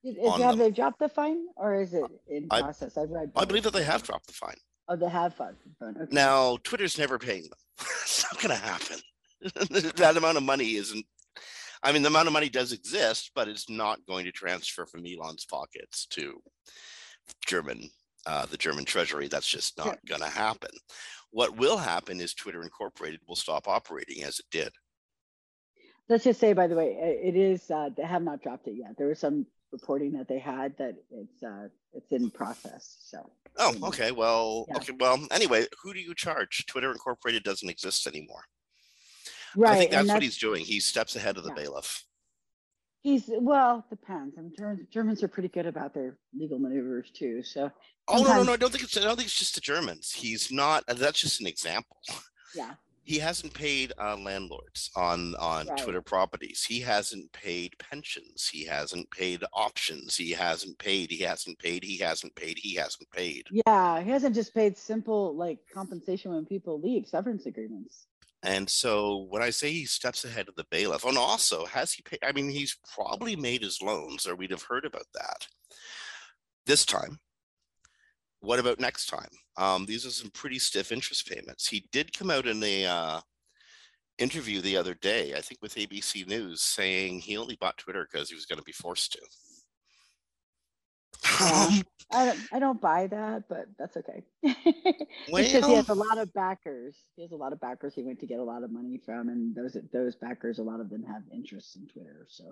Is, 0.03 0.15
have 0.37 0.57
they 0.57 0.71
dropped 0.71 0.99
the 0.99 1.09
fine 1.09 1.47
or 1.57 1.81
is 1.81 1.93
it 1.93 2.05
in 2.29 2.47
I, 2.51 2.61
process? 2.61 2.97
I've 2.97 3.09
read. 3.09 3.31
I 3.35 3.45
believe 3.45 3.63
that 3.63 3.73
they 3.73 3.83
have 3.83 4.03
dropped 4.03 4.27
the 4.27 4.33
fine. 4.33 4.55
Oh, 4.87 4.95
they 4.95 5.09
have 5.09 5.33
fine. 5.33 5.55
Okay. 5.83 5.99
Now, 6.11 6.57
Twitter's 6.63 6.97
never 6.97 7.17
paying 7.17 7.43
them. 7.43 7.59
it's 7.79 8.23
not 8.31 8.41
going 8.41 8.55
to 8.55 8.63
happen. 8.63 8.97
that 9.97 10.15
amount 10.15 10.37
of 10.37 10.43
money 10.43 10.75
isn't. 10.75 11.05
I 11.83 11.91
mean, 11.91 12.01
the 12.01 12.07
amount 12.07 12.27
of 12.27 12.33
money 12.33 12.49
does 12.49 12.71
exist, 12.71 13.31
but 13.35 13.47
it's 13.47 13.69
not 13.69 13.99
going 14.07 14.25
to 14.25 14.31
transfer 14.31 14.85
from 14.85 15.05
Elon's 15.05 15.45
pockets 15.45 16.05
to 16.11 16.41
German 17.45 17.89
uh, 18.25 18.45
the 18.45 18.57
German 18.57 18.83
Treasury. 18.85 19.27
That's 19.27 19.47
just 19.47 19.77
not 19.77 19.97
going 20.07 20.21
to 20.21 20.27
happen. 20.27 20.71
What 21.31 21.57
will 21.57 21.77
happen 21.77 22.19
is 22.19 22.33
Twitter 22.33 22.61
Incorporated 22.61 23.21
will 23.27 23.35
stop 23.35 23.67
operating 23.67 24.23
as 24.23 24.39
it 24.39 24.45
did. 24.51 24.71
Let's 26.09 26.23
just 26.23 26.39
say, 26.39 26.53
by 26.53 26.67
the 26.67 26.75
way, 26.75 26.97
it 27.21 27.35
is 27.35 27.69
uh, 27.69 27.89
they 27.95 28.03
have 28.03 28.23
not 28.23 28.41
dropped 28.41 28.67
it 28.67 28.75
yet. 28.75 28.97
There 28.97 29.07
was 29.07 29.19
some 29.19 29.45
reporting 29.71 30.13
that 30.13 30.27
they 30.27 30.39
had 30.39 30.77
that 30.77 30.95
it's 31.11 31.43
uh, 31.43 31.67
it's 31.93 32.11
in 32.11 32.29
process. 32.29 32.97
So. 33.03 33.29
Oh, 33.57 33.75
okay. 33.83 34.11
Well, 34.11 34.65
yeah. 34.69 34.77
okay. 34.77 34.93
Well, 34.97 35.25
anyway, 35.31 35.65
who 35.81 35.93
do 35.93 35.99
you 35.99 36.15
charge? 36.15 36.65
Twitter 36.67 36.91
Incorporated 36.91 37.43
doesn't 37.43 37.69
exist 37.69 38.07
anymore. 38.07 38.43
Right. 39.55 39.71
I 39.71 39.77
think 39.77 39.91
that's, 39.91 40.07
that's 40.07 40.15
what 40.15 40.23
he's 40.23 40.37
doing. 40.37 40.63
He 40.63 40.79
steps 40.79 41.15
ahead 41.15 41.37
of 41.37 41.43
the 41.43 41.49
yeah. 41.49 41.63
bailiff. 41.63 42.05
He's 43.01 43.29
well, 43.39 43.85
depends. 43.89 44.37
I 44.37 44.41
mean, 44.41 44.87
Germans 44.91 45.23
are 45.23 45.27
pretty 45.27 45.49
good 45.49 45.65
about 45.65 45.93
their 45.93 46.17
legal 46.37 46.59
maneuvers 46.59 47.09
too. 47.11 47.43
So. 47.43 47.71
Oh 48.07 48.23
no, 48.23 48.35
no, 48.35 48.43
no! 48.43 48.53
I 48.53 48.57
don't 48.57 48.71
think 48.71 48.83
it's. 48.83 48.97
I 48.97 49.01
don't 49.01 49.15
think 49.15 49.27
it's 49.27 49.37
just 49.37 49.55
the 49.55 49.61
Germans. 49.61 50.11
He's 50.11 50.51
not. 50.51 50.83
That's 50.87 51.19
just 51.19 51.41
an 51.41 51.47
example. 51.47 51.97
Yeah. 52.55 52.73
He 53.07 53.19
hasn't 53.19 53.53
paid 53.53 53.93
uh, 53.97 54.17
landlords 54.17 54.91
on 54.97 55.33
on 55.35 55.67
right. 55.67 55.77
Twitter 55.77 56.01
properties. 56.01 56.65
He 56.67 56.81
hasn't 56.81 57.31
paid 57.31 57.73
pensions. 57.79 58.49
He 58.51 58.65
hasn't 58.65 59.09
paid 59.11 59.45
options. 59.53 60.17
He 60.17 60.31
hasn't 60.31 60.77
paid. 60.77 61.09
He 61.09 61.23
hasn't 61.23 61.57
paid. 61.57 61.85
He 61.85 61.97
hasn't 61.99 62.35
paid. 62.35 62.57
He 62.57 62.75
hasn't 62.75 63.09
paid. 63.11 63.45
Yeah, 63.65 64.01
he 64.01 64.09
hasn't 64.09 64.35
just 64.35 64.53
paid 64.53 64.77
simple 64.77 65.33
like 65.37 65.59
compensation 65.73 66.33
when 66.33 66.45
people 66.45 66.81
leave, 66.81 67.07
severance 67.07 67.45
agreements. 67.45 68.07
And 68.43 68.69
so 68.69 69.25
when 69.29 69.41
I 69.41 69.51
say 69.51 69.71
he 69.71 69.85
steps 69.85 70.25
ahead 70.25 70.49
of 70.49 70.55
the 70.55 70.67
bailiff, 70.69 71.05
and 71.05 71.17
also 71.17 71.65
has 71.65 71.93
he 71.93 72.01
paid? 72.01 72.19
I 72.21 72.33
mean, 72.33 72.49
he's 72.49 72.77
probably 72.93 73.37
made 73.37 73.61
his 73.61 73.81
loans, 73.81 74.27
or 74.27 74.35
we'd 74.35 74.51
have 74.51 74.63
heard 74.63 74.83
about 74.83 75.07
that. 75.13 75.47
This 76.65 76.85
time, 76.85 77.19
what 78.41 78.59
about 78.59 78.81
next 78.81 79.05
time? 79.05 79.29
Um, 79.57 79.85
these 79.85 80.05
are 80.05 80.11
some 80.11 80.29
pretty 80.29 80.59
stiff 80.59 80.91
interest 80.91 81.27
payments. 81.27 81.67
He 81.67 81.87
did 81.91 82.17
come 82.17 82.29
out 82.29 82.45
in 82.45 82.61
a 82.63 82.85
uh, 82.85 83.21
interview 84.17 84.61
the 84.61 84.77
other 84.77 84.93
day, 84.93 85.33
I 85.35 85.41
think 85.41 85.61
with 85.61 85.75
ABC 85.75 86.27
News, 86.27 86.61
saying 86.61 87.19
he 87.19 87.37
only 87.37 87.57
bought 87.59 87.77
Twitter 87.77 88.07
because 88.11 88.29
he 88.29 88.35
was 88.35 88.45
going 88.45 88.59
to 88.59 88.65
be 88.65 88.71
forced 88.71 89.13
to. 89.13 89.19
I 92.11 92.25
don't, 92.25 92.39
I 92.53 92.59
don't 92.59 92.79
buy 92.79 93.07
that, 93.07 93.43
but 93.49 93.65
that's 93.77 93.97
okay. 93.97 94.23
well, 94.43 95.43
because 95.43 95.65
he 95.65 95.73
has 95.73 95.89
a 95.89 95.93
lot 95.93 96.17
of 96.17 96.33
backers. 96.33 96.95
He 97.15 97.23
has 97.23 97.31
a 97.31 97.35
lot 97.35 97.53
of 97.53 97.59
backers. 97.59 97.95
He 97.95 98.03
went 98.03 98.19
to 98.19 98.27
get 98.27 98.39
a 98.39 98.43
lot 98.43 98.63
of 98.63 98.71
money 98.71 99.01
from, 99.03 99.29
and 99.29 99.55
those 99.55 99.77
those 99.91 100.15
backers, 100.15 100.59
a 100.59 100.63
lot 100.63 100.79
of 100.79 100.89
them 100.89 101.03
have 101.03 101.23
interests 101.33 101.75
in 101.75 101.87
Twitter. 101.87 102.27
So, 102.29 102.51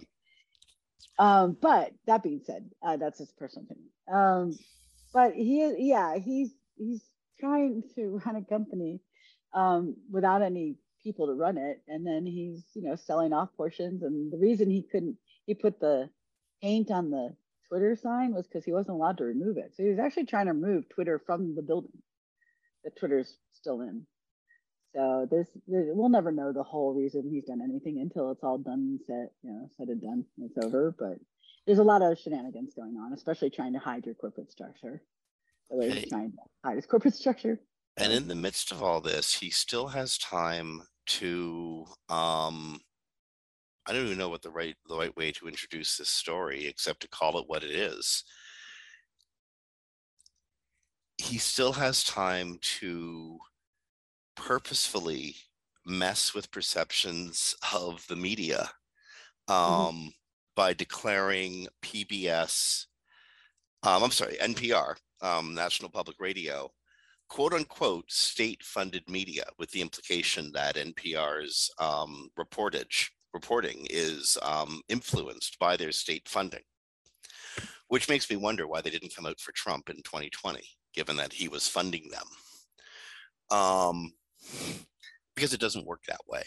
um, 1.19 1.57
but 1.61 1.91
that 2.07 2.23
being 2.23 2.41
said, 2.43 2.69
uh, 2.83 2.97
that's 2.97 3.19
his 3.19 3.31
personal 3.31 3.65
opinion. 3.65 3.89
Um, 4.11 4.57
but 5.13 5.33
he, 5.35 5.89
yeah, 5.89 6.17
he's 6.17 6.53
he's 6.77 7.03
trying 7.39 7.83
to 7.95 8.21
run 8.25 8.35
a 8.35 8.43
company 8.43 8.99
um, 9.53 9.95
without 10.11 10.41
any 10.41 10.75
people 11.03 11.27
to 11.27 11.33
run 11.33 11.57
it, 11.57 11.81
and 11.87 12.05
then 12.05 12.25
he's 12.25 12.63
you 12.73 12.83
know 12.83 12.95
selling 12.95 13.33
off 13.33 13.49
portions. 13.57 14.03
And 14.03 14.31
the 14.31 14.37
reason 14.37 14.69
he 14.69 14.83
couldn't, 14.83 15.17
he 15.45 15.53
put 15.53 15.79
the 15.79 16.09
paint 16.61 16.91
on 16.91 17.11
the 17.11 17.35
Twitter 17.67 17.95
sign 17.95 18.33
was 18.33 18.47
because 18.47 18.65
he 18.65 18.71
wasn't 18.71 18.95
allowed 18.95 19.17
to 19.17 19.25
remove 19.25 19.57
it. 19.57 19.73
So 19.75 19.83
he 19.83 19.89
was 19.89 19.99
actually 19.99 20.25
trying 20.25 20.47
to 20.47 20.53
remove 20.53 20.89
Twitter 20.89 21.21
from 21.25 21.55
the 21.55 21.61
building 21.61 22.01
that 22.83 22.95
Twitter's 22.97 23.37
still 23.53 23.81
in. 23.81 24.05
So 24.95 25.27
there's, 25.29 25.47
we'll 25.67 26.09
never 26.09 26.31
know 26.31 26.53
the 26.53 26.63
whole 26.63 26.93
reason 26.93 27.27
he's 27.29 27.43
done 27.43 27.61
anything 27.61 27.99
until 27.99 28.31
it's 28.31 28.43
all 28.43 28.57
done 28.57 28.97
and 28.97 28.99
set, 29.05 29.33
you 29.43 29.51
know, 29.51 29.69
said 29.77 29.89
and 29.89 30.01
done. 30.01 30.25
It's 30.37 30.57
over. 30.63 30.95
But 30.97 31.17
there's 31.65 31.79
a 31.79 31.83
lot 31.83 32.01
of 32.01 32.17
shenanigans 32.17 32.73
going 32.75 32.95
on, 32.95 33.11
especially 33.11 33.49
trying 33.49 33.73
to 33.73 33.79
hide 33.79 34.05
your 34.05 34.15
corporate 34.15 34.51
structure. 34.51 35.01
The 35.69 35.77
way 35.77 35.91
he's 35.91 36.09
trying 36.09 36.31
to 36.31 36.37
hide 36.63 36.75
his 36.75 36.85
corporate 36.85 37.15
structure. 37.15 37.59
And 37.97 38.11
in 38.11 38.27
the 38.27 38.35
midst 38.35 38.71
of 38.71 38.83
all 38.83 39.01
this, 39.01 39.33
he 39.33 39.49
still 39.49 39.87
has 39.87 40.17
time 40.17 40.81
to 41.07 41.85
um, 42.09 42.79
I 43.87 43.93
don't 43.93 44.05
even 44.05 44.17
know 44.17 44.29
what 44.29 44.41
the 44.41 44.49
right 44.49 44.75
the 44.89 44.97
right 44.97 45.15
way 45.15 45.31
to 45.33 45.47
introduce 45.47 45.97
this 45.97 46.09
story 46.09 46.65
except 46.65 47.01
to 47.01 47.07
call 47.07 47.37
it 47.37 47.45
what 47.47 47.63
it 47.63 47.71
is. 47.71 48.23
He 51.17 51.37
still 51.37 51.73
has 51.73 52.03
time 52.03 52.57
to 52.79 53.37
purposefully 54.35 55.35
mess 55.85 56.33
with 56.33 56.51
perceptions 56.51 57.55
of 57.73 58.05
the 58.07 58.15
media 58.15 58.71
mm-hmm. 59.49 59.53
um, 59.53 59.95
mm-hmm. 59.95 60.07
by 60.55 60.73
declaring 60.73 61.67
PBS, 61.83 62.85
um, 63.83 64.03
I'm 64.03 64.11
sorry, 64.11 64.35
NPR, 64.41 64.95
um, 65.21 65.53
National 65.53 65.89
Public 65.89 66.17
Radio, 66.19 66.71
quote 67.29 67.53
unquote 67.53 68.11
state 68.11 68.63
funded 68.63 69.03
media, 69.09 69.45
with 69.57 69.71
the 69.71 69.81
implication 69.81 70.51
that 70.53 70.75
NPR's 70.75 71.71
um, 71.79 72.29
reportage 72.37 73.09
reporting 73.33 73.85
is 73.89 74.37
um, 74.41 74.81
influenced 74.89 75.59
by 75.59 75.75
their 75.75 75.91
state 75.91 76.27
funding, 76.27 76.63
which 77.89 78.09
makes 78.09 78.29
me 78.29 78.37
wonder 78.37 78.67
why 78.67 78.81
they 78.81 78.89
didn't 78.89 79.15
come 79.15 79.25
out 79.25 79.39
for 79.39 79.51
Trump 79.51 79.89
in 79.89 79.97
2020, 79.97 80.61
given 80.93 81.17
that 81.17 81.33
he 81.33 81.47
was 81.47 81.67
funding 81.67 82.09
them. 82.09 83.57
Um, 83.57 84.13
because 85.35 85.53
it 85.53 85.59
doesn't 85.59 85.85
work 85.85 86.03
that 86.07 86.21
way. 86.27 86.43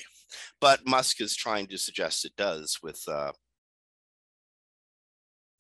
But 0.61 0.87
Musk 0.87 1.21
is 1.21 1.37
trying 1.37 1.67
to 1.69 1.79
suggest 1.79 2.25
it 2.25 2.37
does 2.37 2.79
with 2.83 3.03
uh, 3.07 3.33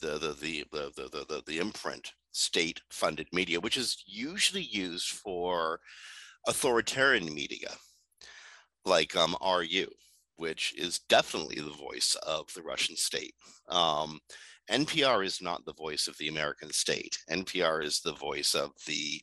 the, 0.00 0.18
the, 0.18 0.36
the, 0.40 0.64
the, 0.72 0.92
the, 0.96 1.24
the, 1.28 1.42
the 1.46 1.58
imprint 1.58 2.12
state 2.32 2.80
funded 2.90 3.28
media, 3.32 3.60
which 3.60 3.76
is 3.76 4.02
usually 4.06 4.62
used 4.62 5.08
for 5.08 5.80
authoritarian 6.46 7.32
media 7.34 7.68
like 8.84 9.14
um, 9.16 9.36
RU 9.44 9.86
which 10.38 10.72
is 10.78 11.00
definitely 11.08 11.56
the 11.56 11.70
voice 11.70 12.16
of 12.26 12.46
the 12.54 12.62
Russian 12.62 12.96
state. 12.96 13.34
Um, 13.68 14.20
NPR 14.70 15.24
is 15.24 15.42
not 15.42 15.64
the 15.64 15.74
voice 15.74 16.06
of 16.06 16.16
the 16.18 16.28
American 16.28 16.70
state. 16.70 17.18
NPR 17.30 17.84
is 17.84 18.00
the 18.00 18.12
voice 18.12 18.54
of 18.54 18.70
the, 18.86 19.20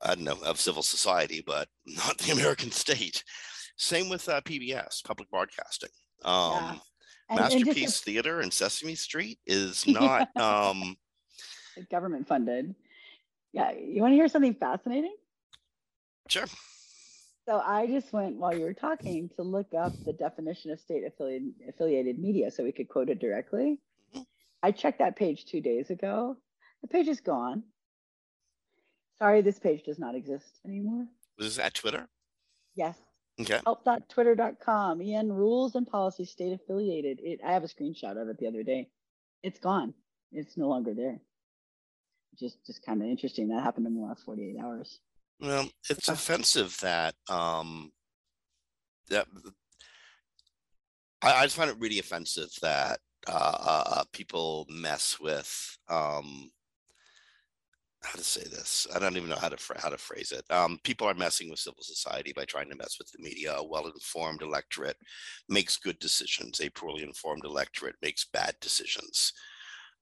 I 0.00 0.14
don't 0.14 0.24
know, 0.24 0.38
of 0.44 0.60
civil 0.60 0.82
society, 0.82 1.42
but 1.44 1.68
not 1.86 2.18
the 2.18 2.32
American 2.32 2.70
state. 2.70 3.24
Same 3.76 4.08
with 4.08 4.28
uh, 4.28 4.40
PBS, 4.42 5.04
public 5.04 5.28
broadcasting. 5.28 5.90
Um, 6.24 6.52
yeah. 6.52 6.74
And, 7.28 7.40
Masterpiece 7.40 7.98
and 7.98 8.04
Theater 8.04 8.40
and 8.40 8.52
Sesame 8.52 8.94
Street 8.94 9.38
is 9.46 9.86
not 9.86 10.34
um, 10.36 10.96
government 11.90 12.26
funded. 12.26 12.74
Yeah, 13.52 13.72
you 13.72 14.00
want 14.02 14.12
to 14.12 14.16
hear 14.16 14.28
something 14.28 14.54
fascinating? 14.54 15.14
Sure. 16.28 16.46
So 17.46 17.62
I 17.64 17.86
just 17.86 18.12
went 18.12 18.36
while 18.36 18.54
you 18.54 18.64
were 18.64 18.74
talking 18.74 19.30
to 19.36 19.42
look 19.42 19.72
up 19.72 19.92
the 20.04 20.12
definition 20.12 20.70
of 20.70 20.78
state 20.78 21.04
affiliated 21.04 21.54
affiliated 21.66 22.18
media 22.18 22.50
so 22.50 22.62
we 22.62 22.72
could 22.72 22.88
quote 22.88 23.08
it 23.08 23.20
directly. 23.20 23.78
Mm-hmm. 24.14 24.22
I 24.62 24.70
checked 24.70 24.98
that 24.98 25.16
page 25.16 25.46
two 25.46 25.62
days 25.62 25.88
ago. 25.88 26.36
The 26.82 26.88
page 26.88 27.08
is 27.08 27.20
gone. 27.20 27.62
Sorry, 29.18 29.40
this 29.40 29.58
page 29.58 29.82
does 29.84 29.98
not 29.98 30.14
exist 30.14 30.60
anymore. 30.64 31.06
Was 31.38 31.56
this 31.56 31.64
at 31.64 31.74
Twitter? 31.74 32.06
Yes. 32.76 32.96
Okay. 33.40 33.60
Help.twitter.com. 33.64 35.00
EN 35.00 35.32
rules 35.32 35.74
and 35.74 35.86
policies 35.86 36.30
state 36.30 36.52
affiliated. 36.52 37.20
It, 37.22 37.40
I 37.44 37.52
have 37.52 37.64
a 37.64 37.68
screenshot 37.68 38.20
of 38.20 38.28
it 38.28 38.38
the 38.38 38.48
other 38.48 38.62
day. 38.62 38.88
It's 39.42 39.60
gone. 39.60 39.94
It's 40.32 40.56
no 40.56 40.68
longer 40.68 40.94
there. 40.94 41.20
Just 42.38 42.64
just 42.66 42.84
kind 42.84 43.02
of 43.02 43.08
interesting. 43.08 43.48
That 43.48 43.62
happened 43.62 43.86
in 43.86 43.94
the 43.94 44.00
last 44.00 44.24
48 44.24 44.56
hours. 44.62 45.00
Well, 45.40 45.68
it's 45.88 46.08
offensive 46.08 46.76
that 46.80 47.14
um 47.28 47.92
that 49.08 49.26
I, 51.22 51.32
I 51.32 51.42
just 51.44 51.56
find 51.56 51.70
it 51.70 51.78
really 51.78 51.98
offensive 51.98 52.50
that 52.62 52.98
uh, 53.28 53.32
uh, 53.32 53.84
uh, 53.86 54.04
people 54.12 54.66
mess 54.68 55.18
with 55.20 55.78
um 55.88 56.50
how 58.02 58.16
to 58.16 58.24
say 58.24 58.42
this 58.42 58.86
i 58.94 58.98
don't 58.98 59.16
even 59.16 59.28
know 59.28 59.36
how 59.36 59.48
to 59.48 59.56
how 59.78 59.88
to 59.88 59.98
phrase 59.98 60.32
it 60.32 60.44
um, 60.52 60.78
people 60.84 61.06
are 61.06 61.14
messing 61.14 61.50
with 61.50 61.58
civil 61.58 61.82
society 61.82 62.32
by 62.34 62.44
trying 62.44 62.70
to 62.70 62.76
mess 62.76 62.96
with 62.98 63.10
the 63.10 63.22
media 63.22 63.54
a 63.54 63.66
well-informed 63.66 64.42
electorate 64.42 64.96
makes 65.48 65.76
good 65.76 65.98
decisions 65.98 66.60
a 66.60 66.70
poorly 66.70 67.02
informed 67.02 67.44
electorate 67.44 67.96
makes 68.02 68.24
bad 68.24 68.54
decisions 68.60 69.32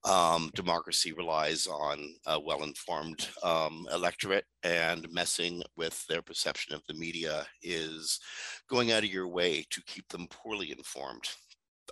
um, 0.06 0.50
democracy 0.54 1.12
relies 1.12 1.66
on 1.66 2.14
a 2.26 2.38
well-informed 2.38 3.28
um, 3.42 3.88
electorate, 3.92 4.44
and 4.62 5.10
messing 5.10 5.62
with 5.76 6.06
their 6.06 6.22
perception 6.22 6.74
of 6.74 6.82
the 6.86 6.94
media 6.94 7.44
is 7.62 8.20
going 8.68 8.92
out 8.92 9.02
of 9.02 9.10
your 9.10 9.26
way 9.26 9.64
to 9.70 9.82
keep 9.82 10.08
them 10.08 10.28
poorly 10.30 10.70
informed. 10.70 11.28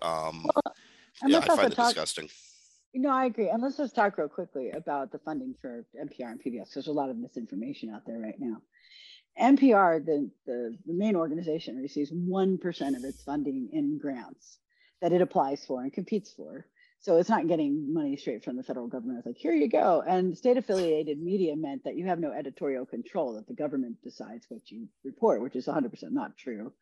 Um, 0.00 0.46
yeah, 1.26 1.38
I 1.38 1.46
find 1.56 1.72
it 1.72 1.76
talk, 1.76 1.88
disgusting. 1.88 2.28
No, 2.94 3.10
I 3.10 3.24
agree. 3.26 3.48
And 3.48 3.60
let's 3.60 3.76
just 3.76 3.94
talk 3.94 4.16
real 4.16 4.28
quickly 4.28 4.70
about 4.70 5.10
the 5.10 5.18
funding 5.18 5.54
for 5.60 5.84
NPR 6.00 6.30
and 6.30 6.42
PBS. 6.42 6.72
There's 6.72 6.86
a 6.86 6.92
lot 6.92 7.10
of 7.10 7.16
misinformation 7.16 7.90
out 7.90 8.02
there 8.06 8.18
right 8.18 8.38
now. 8.38 8.62
NPR, 9.40 10.04
the, 10.04 10.30
the, 10.46 10.78
the 10.86 10.94
main 10.94 11.16
organization, 11.16 11.76
receives 11.76 12.12
1% 12.12 12.96
of 12.96 13.04
its 13.04 13.22
funding 13.24 13.68
in 13.72 13.98
grants 13.98 14.58
that 15.02 15.12
it 15.12 15.20
applies 15.20 15.64
for 15.64 15.82
and 15.82 15.92
competes 15.92 16.32
for. 16.32 16.66
So 17.00 17.16
it's 17.16 17.28
not 17.28 17.48
getting 17.48 17.92
money 17.92 18.16
straight 18.16 18.44
from 18.44 18.56
the 18.56 18.62
federal 18.62 18.86
government. 18.86 19.18
It's 19.18 19.26
like, 19.26 19.36
here 19.36 19.52
you 19.52 19.68
go. 19.68 20.02
And 20.06 20.38
state 20.38 20.56
affiliated 20.56 21.20
media 21.20 21.56
meant 21.56 21.84
that 21.84 21.96
you 21.96 22.06
have 22.06 22.20
no 22.20 22.30
editorial 22.32 22.86
control, 22.86 23.34
that 23.34 23.48
the 23.48 23.54
government 23.54 23.96
decides 24.02 24.46
what 24.48 24.70
you 24.70 24.86
report, 25.04 25.42
which 25.42 25.56
is 25.56 25.66
100% 25.66 25.90
not 26.12 26.36
true 26.38 26.72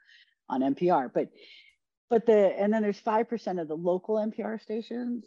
on 0.49 0.61
NPR. 0.61 1.11
But 1.13 1.31
but 2.09 2.27
the 2.27 2.55
and 2.61 2.73
then 2.73 2.83
there's 2.83 3.01
5% 3.01 3.61
of 3.61 3.69
the 3.69 3.75
local 3.75 4.17
NPR 4.17 4.61
stations, 4.61 5.25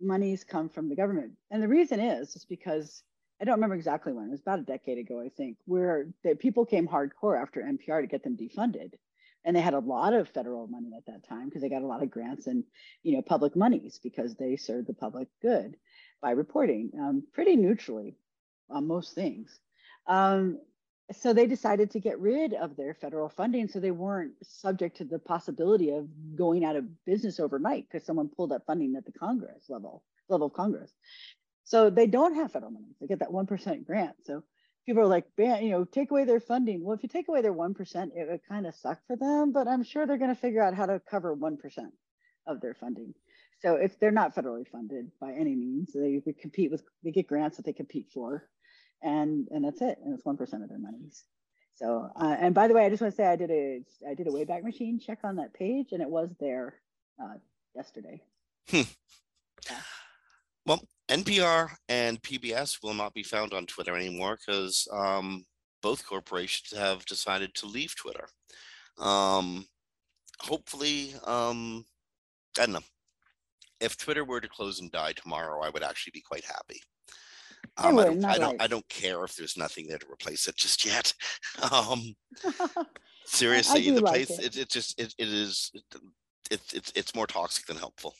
monies 0.00 0.44
come 0.44 0.68
from 0.68 0.88
the 0.88 0.96
government. 0.96 1.32
And 1.50 1.62
the 1.62 1.68
reason 1.68 2.00
is 2.00 2.32
just 2.32 2.48
because 2.48 3.02
I 3.40 3.44
don't 3.44 3.56
remember 3.56 3.76
exactly 3.76 4.12
when, 4.12 4.26
it 4.26 4.30
was 4.30 4.40
about 4.40 4.58
a 4.58 4.62
decade 4.62 4.98
ago, 4.98 5.20
I 5.20 5.28
think, 5.28 5.58
where 5.66 6.06
the 6.24 6.34
people 6.34 6.66
came 6.66 6.88
hardcore 6.88 7.40
after 7.40 7.60
NPR 7.60 8.00
to 8.00 8.06
get 8.06 8.22
them 8.22 8.36
defunded 8.36 8.94
and 9.44 9.56
they 9.56 9.60
had 9.60 9.74
a 9.74 9.78
lot 9.78 10.12
of 10.12 10.28
federal 10.28 10.66
money 10.66 10.92
at 10.96 11.06
that 11.06 11.26
time 11.26 11.46
because 11.46 11.62
they 11.62 11.68
got 11.68 11.82
a 11.82 11.86
lot 11.86 12.02
of 12.02 12.10
grants 12.10 12.46
and 12.46 12.64
you 13.02 13.14
know 13.14 13.22
public 13.22 13.56
monies 13.56 13.98
because 14.02 14.34
they 14.34 14.56
served 14.56 14.86
the 14.86 14.94
public 14.94 15.28
good 15.40 15.76
by 16.20 16.30
reporting 16.32 16.90
um, 17.00 17.22
pretty 17.32 17.56
neutrally 17.56 18.16
on 18.70 18.86
most 18.86 19.14
things 19.14 19.58
um, 20.06 20.58
so 21.12 21.32
they 21.32 21.46
decided 21.46 21.90
to 21.90 22.00
get 22.00 22.18
rid 22.20 22.54
of 22.54 22.76
their 22.76 22.94
federal 22.94 23.28
funding 23.28 23.68
so 23.68 23.80
they 23.80 23.90
weren't 23.90 24.32
subject 24.42 24.96
to 24.98 25.04
the 25.04 25.18
possibility 25.18 25.90
of 25.90 26.06
going 26.36 26.64
out 26.64 26.76
of 26.76 26.84
business 27.04 27.40
overnight 27.40 27.86
because 27.90 28.06
someone 28.06 28.28
pulled 28.28 28.52
up 28.52 28.64
funding 28.66 28.94
at 28.96 29.04
the 29.04 29.12
congress 29.12 29.64
level 29.68 30.02
level 30.28 30.48
of 30.48 30.52
congress 30.52 30.92
so 31.64 31.90
they 31.90 32.06
don't 32.06 32.34
have 32.34 32.52
federal 32.52 32.70
money 32.70 32.94
they 33.00 33.06
get 33.06 33.20
that 33.20 33.30
1% 33.30 33.86
grant 33.86 34.16
so 34.24 34.42
people 34.88 35.02
are 35.02 35.06
like, 35.06 35.26
you 35.36 35.68
know, 35.68 35.84
take 35.84 36.10
away 36.10 36.24
their 36.24 36.40
funding. 36.40 36.82
Well, 36.82 36.96
if 36.96 37.02
you 37.02 37.10
take 37.10 37.28
away 37.28 37.42
their 37.42 37.52
1%, 37.52 38.10
it 38.16 38.26
would 38.30 38.40
kind 38.48 38.66
of 38.66 38.74
suck 38.74 38.98
for 39.06 39.16
them, 39.16 39.52
but 39.52 39.68
I'm 39.68 39.82
sure 39.82 40.06
they're 40.06 40.16
going 40.16 40.34
to 40.34 40.40
figure 40.40 40.62
out 40.62 40.72
how 40.72 40.86
to 40.86 40.98
cover 41.10 41.36
1% 41.36 41.58
of 42.46 42.60
their 42.62 42.72
funding. 42.72 43.12
So 43.60 43.74
if 43.74 44.00
they're 44.00 44.10
not 44.10 44.34
federally 44.34 44.66
funded 44.66 45.10
by 45.20 45.32
any 45.32 45.54
means, 45.54 45.92
they, 45.92 46.22
compete 46.40 46.70
with, 46.70 46.82
they 47.04 47.10
get 47.10 47.26
grants 47.26 47.58
that 47.58 47.66
they 47.66 47.74
compete 47.74 48.06
for 48.14 48.48
and, 49.02 49.48
and 49.50 49.64
that's 49.64 49.80
it. 49.82 49.98
And 50.04 50.14
it's 50.14 50.24
1% 50.24 50.40
of 50.40 50.68
their 50.68 50.78
monies. 50.78 51.24
So, 51.78 52.10
uh, 52.16 52.36
and 52.40 52.54
by 52.54 52.66
the 52.66 52.74
way, 52.74 52.84
I 52.84 52.88
just 52.88 53.00
want 53.00 53.12
to 53.12 53.16
say 53.16 53.26
I 53.26 53.36
did 53.36 53.52
a 53.52 53.80
I 54.08 54.14
did 54.14 54.26
a 54.26 54.30
Wayback 54.30 54.64
Machine 54.64 54.98
check 54.98 55.20
on 55.22 55.36
that 55.36 55.54
page, 55.54 55.92
and 55.92 56.02
it 56.02 56.10
was 56.10 56.28
there 56.40 56.74
uh, 57.22 57.34
yesterday. 57.76 58.20
Hmm. 58.68 58.82
Yeah. 59.70 59.80
Well, 60.66 60.82
NPR 61.08 61.70
and 61.88 62.20
PBS 62.20 62.82
will 62.82 62.94
not 62.94 63.14
be 63.14 63.22
found 63.22 63.54
on 63.54 63.64
Twitter 63.66 63.96
anymore 63.96 64.36
because 64.44 64.88
um, 64.92 65.44
both 65.80 66.04
corporations 66.04 66.76
have 66.76 67.06
decided 67.06 67.54
to 67.54 67.66
leave 67.66 67.94
Twitter. 67.94 68.28
Um, 68.98 69.66
hopefully, 70.40 71.14
um, 71.24 71.84
I 72.58 72.66
don't 72.66 72.72
know. 72.72 72.80
If 73.80 73.96
Twitter 73.96 74.24
were 74.24 74.40
to 74.40 74.48
close 74.48 74.80
and 74.80 74.90
die 74.90 75.12
tomorrow, 75.12 75.62
I 75.62 75.70
would 75.70 75.84
actually 75.84 76.10
be 76.12 76.20
quite 76.20 76.44
happy. 76.44 76.82
Um, 77.78 77.98
I, 77.98 78.04
don't, 78.04 78.24
I 78.24 78.38
don't, 78.38 78.62
I 78.62 78.66
don't 78.66 78.88
care 78.88 79.22
if 79.24 79.36
there's 79.36 79.56
nothing 79.56 79.86
there 79.86 79.98
to 79.98 80.06
replace 80.10 80.48
it 80.48 80.56
just 80.56 80.84
yet. 80.84 81.12
Um, 81.72 82.14
seriously, 83.24 83.90
the 83.90 84.00
place, 84.00 84.30
it. 84.30 84.44
it. 84.44 84.56
It, 84.56 84.70
just 84.70 85.00
it, 85.00 85.14
it 85.18 85.28
is 85.28 85.72
it, 86.50 86.60
it's 86.72 86.92
it's 86.94 87.14
more 87.14 87.26
toxic 87.26 87.66
than 87.66 87.76
helpful. 87.76 88.14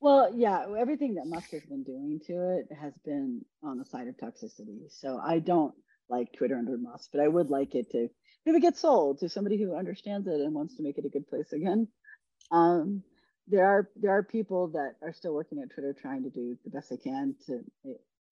Well, 0.00 0.30
yeah, 0.34 0.66
everything 0.78 1.14
that 1.14 1.26
Musk 1.26 1.52
has 1.52 1.64
been 1.64 1.82
doing 1.82 2.20
to 2.26 2.58
it 2.58 2.68
has 2.78 2.92
been 3.04 3.42
on 3.62 3.78
the 3.78 3.86
side 3.86 4.08
of 4.08 4.16
toxicity. 4.16 4.90
So 4.90 5.18
I 5.18 5.38
don't 5.38 5.74
like 6.10 6.32
Twitter 6.32 6.56
under 6.56 6.76
Musk, 6.76 7.08
but 7.12 7.22
I 7.22 7.28
would 7.28 7.48
like 7.48 7.74
it 7.74 7.90
to 7.92 8.08
maybe 8.44 8.60
get 8.60 8.76
sold 8.76 9.20
to 9.20 9.28
somebody 9.28 9.56
who 9.56 9.74
understands 9.74 10.26
it 10.26 10.40
and 10.40 10.54
wants 10.54 10.76
to 10.76 10.82
make 10.82 10.98
it 10.98 11.06
a 11.06 11.08
good 11.08 11.26
place 11.26 11.52
again. 11.52 11.88
Um, 12.50 13.02
there 13.48 13.66
are 13.66 13.90
there 13.96 14.10
are 14.10 14.22
people 14.22 14.68
that 14.68 14.96
are 15.02 15.12
still 15.12 15.34
working 15.34 15.60
at 15.62 15.70
Twitter 15.72 15.94
trying 15.98 16.22
to 16.24 16.30
do 16.30 16.56
the 16.64 16.70
best 16.70 16.90
they 16.90 16.96
can 16.96 17.34
to 17.46 17.60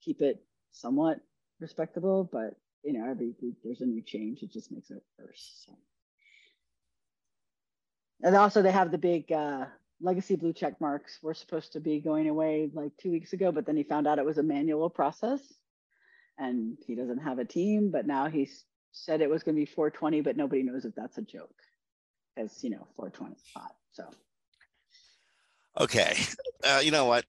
keep 0.03 0.21
it 0.21 0.43
somewhat 0.73 1.21
respectable, 1.61 2.29
but 2.31 2.57
you 2.83 2.93
know, 2.93 3.09
every 3.09 3.35
week 3.41 3.57
there's 3.63 3.81
a 3.81 3.87
new 3.87 4.03
change, 4.03 4.43
it 4.43 4.53
just 4.53 4.73
makes 4.73 4.91
it 4.91 5.03
worse. 5.19 5.65
So. 5.67 5.73
And 8.23 8.37
also 8.37 8.63
they 8.63 8.73
have 8.73 8.91
the 8.91 8.99
big 8.99 9.31
uh, 9.33 9.67
legacy 10.01 10.37
blue 10.37 10.53
check 10.53 10.81
marks 10.81 11.19
were 11.23 11.35
supposed 11.35 11.73
to 11.73 11.81
be 11.81 12.01
going 12.01 12.29
away 12.29 12.71
like 12.73 12.93
two 12.99 13.11
weeks 13.11 13.33
ago, 13.33 13.53
but 13.53 13.67
then 13.67 13.77
he 13.77 13.85
found 13.85 14.07
out 14.07 14.19
it 14.19 14.25
was 14.25 14.39
a 14.39 14.43
manual 14.43 14.91
process 14.91 15.41
and 16.39 16.77
he 16.87 16.95
doesn't 16.95 17.19
have 17.19 17.39
a 17.39 17.45
team, 17.45 17.91
but 17.91 18.07
now 18.07 18.29
he 18.29 18.49
said 18.93 19.21
it 19.21 19.31
was 19.31 19.43
going 19.43 19.55
to 19.55 19.61
be 19.61 19.67
420, 19.67 20.21
but 20.21 20.37
nobody 20.37 20.63
knows 20.63 20.85
if 20.85 20.95
that's 20.95 21.19
a 21.19 21.23
joke 21.23 21.55
because, 22.35 22.63
you 22.65 22.71
know, 22.71 22.87
420 22.97 23.37
hot. 23.55 23.75
So. 23.93 24.05
Okay. 25.81 26.17
Uh, 26.65 26.81
you 26.81 26.93
know 26.93 27.07
what? 27.07 27.25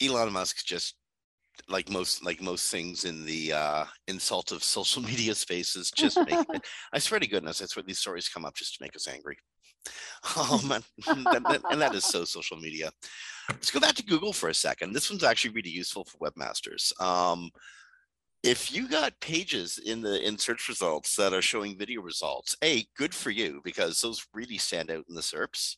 Elon 0.00 0.32
Musk 0.32 0.64
just 0.64 0.94
like 1.68 1.90
most 1.90 2.24
like 2.24 2.40
most 2.40 2.70
things 2.70 3.04
in 3.04 3.24
the 3.24 3.52
uh, 3.52 3.84
insult 4.08 4.52
of 4.52 4.62
social 4.76 5.02
media 5.02 5.34
spaces 5.34 5.90
just 5.96 6.18
make 6.18 6.46
it, 6.54 6.66
i 6.92 6.98
swear 6.98 7.20
to 7.20 7.26
goodness 7.26 7.58
that's 7.58 7.76
where 7.76 7.82
these 7.82 7.98
stories 7.98 8.28
come 8.28 8.44
up 8.44 8.54
just 8.54 8.76
to 8.76 8.82
make 8.82 8.96
us 8.96 9.08
angry. 9.08 9.36
Um, 10.36 10.72
and, 10.72 10.84
and, 11.06 11.46
and, 11.70 11.80
that 11.80 11.94
is 11.94 12.04
so 12.04 12.24
social 12.24 12.56
media. 12.56 12.90
Let's 13.48 13.70
go 13.70 13.78
back 13.78 13.94
to 13.94 14.04
google 14.04 14.32
for 14.32 14.48
a 14.48 14.54
second 14.54 14.92
this 14.92 15.08
one's 15.08 15.22
actually 15.22 15.54
really 15.54 15.70
useful 15.70 16.04
for 16.04 16.18
webmasters 16.18 17.00
um, 17.00 17.50
if 18.42 18.74
you 18.74 18.88
got 18.88 19.20
pages 19.20 19.78
in 19.78 20.02
the 20.02 20.26
in 20.26 20.38
search 20.38 20.68
results 20.68 21.14
that 21.14 21.32
are 21.32 21.42
showing 21.42 21.78
video 21.78 22.02
results 22.02 22.56
a 22.64 22.84
good 22.96 23.14
for 23.14 23.30
you 23.30 23.60
because 23.62 24.00
those 24.00 24.26
really 24.34 24.58
stand 24.58 24.90
out 24.90 25.04
in 25.08 25.14
the 25.14 25.20
serps. 25.20 25.76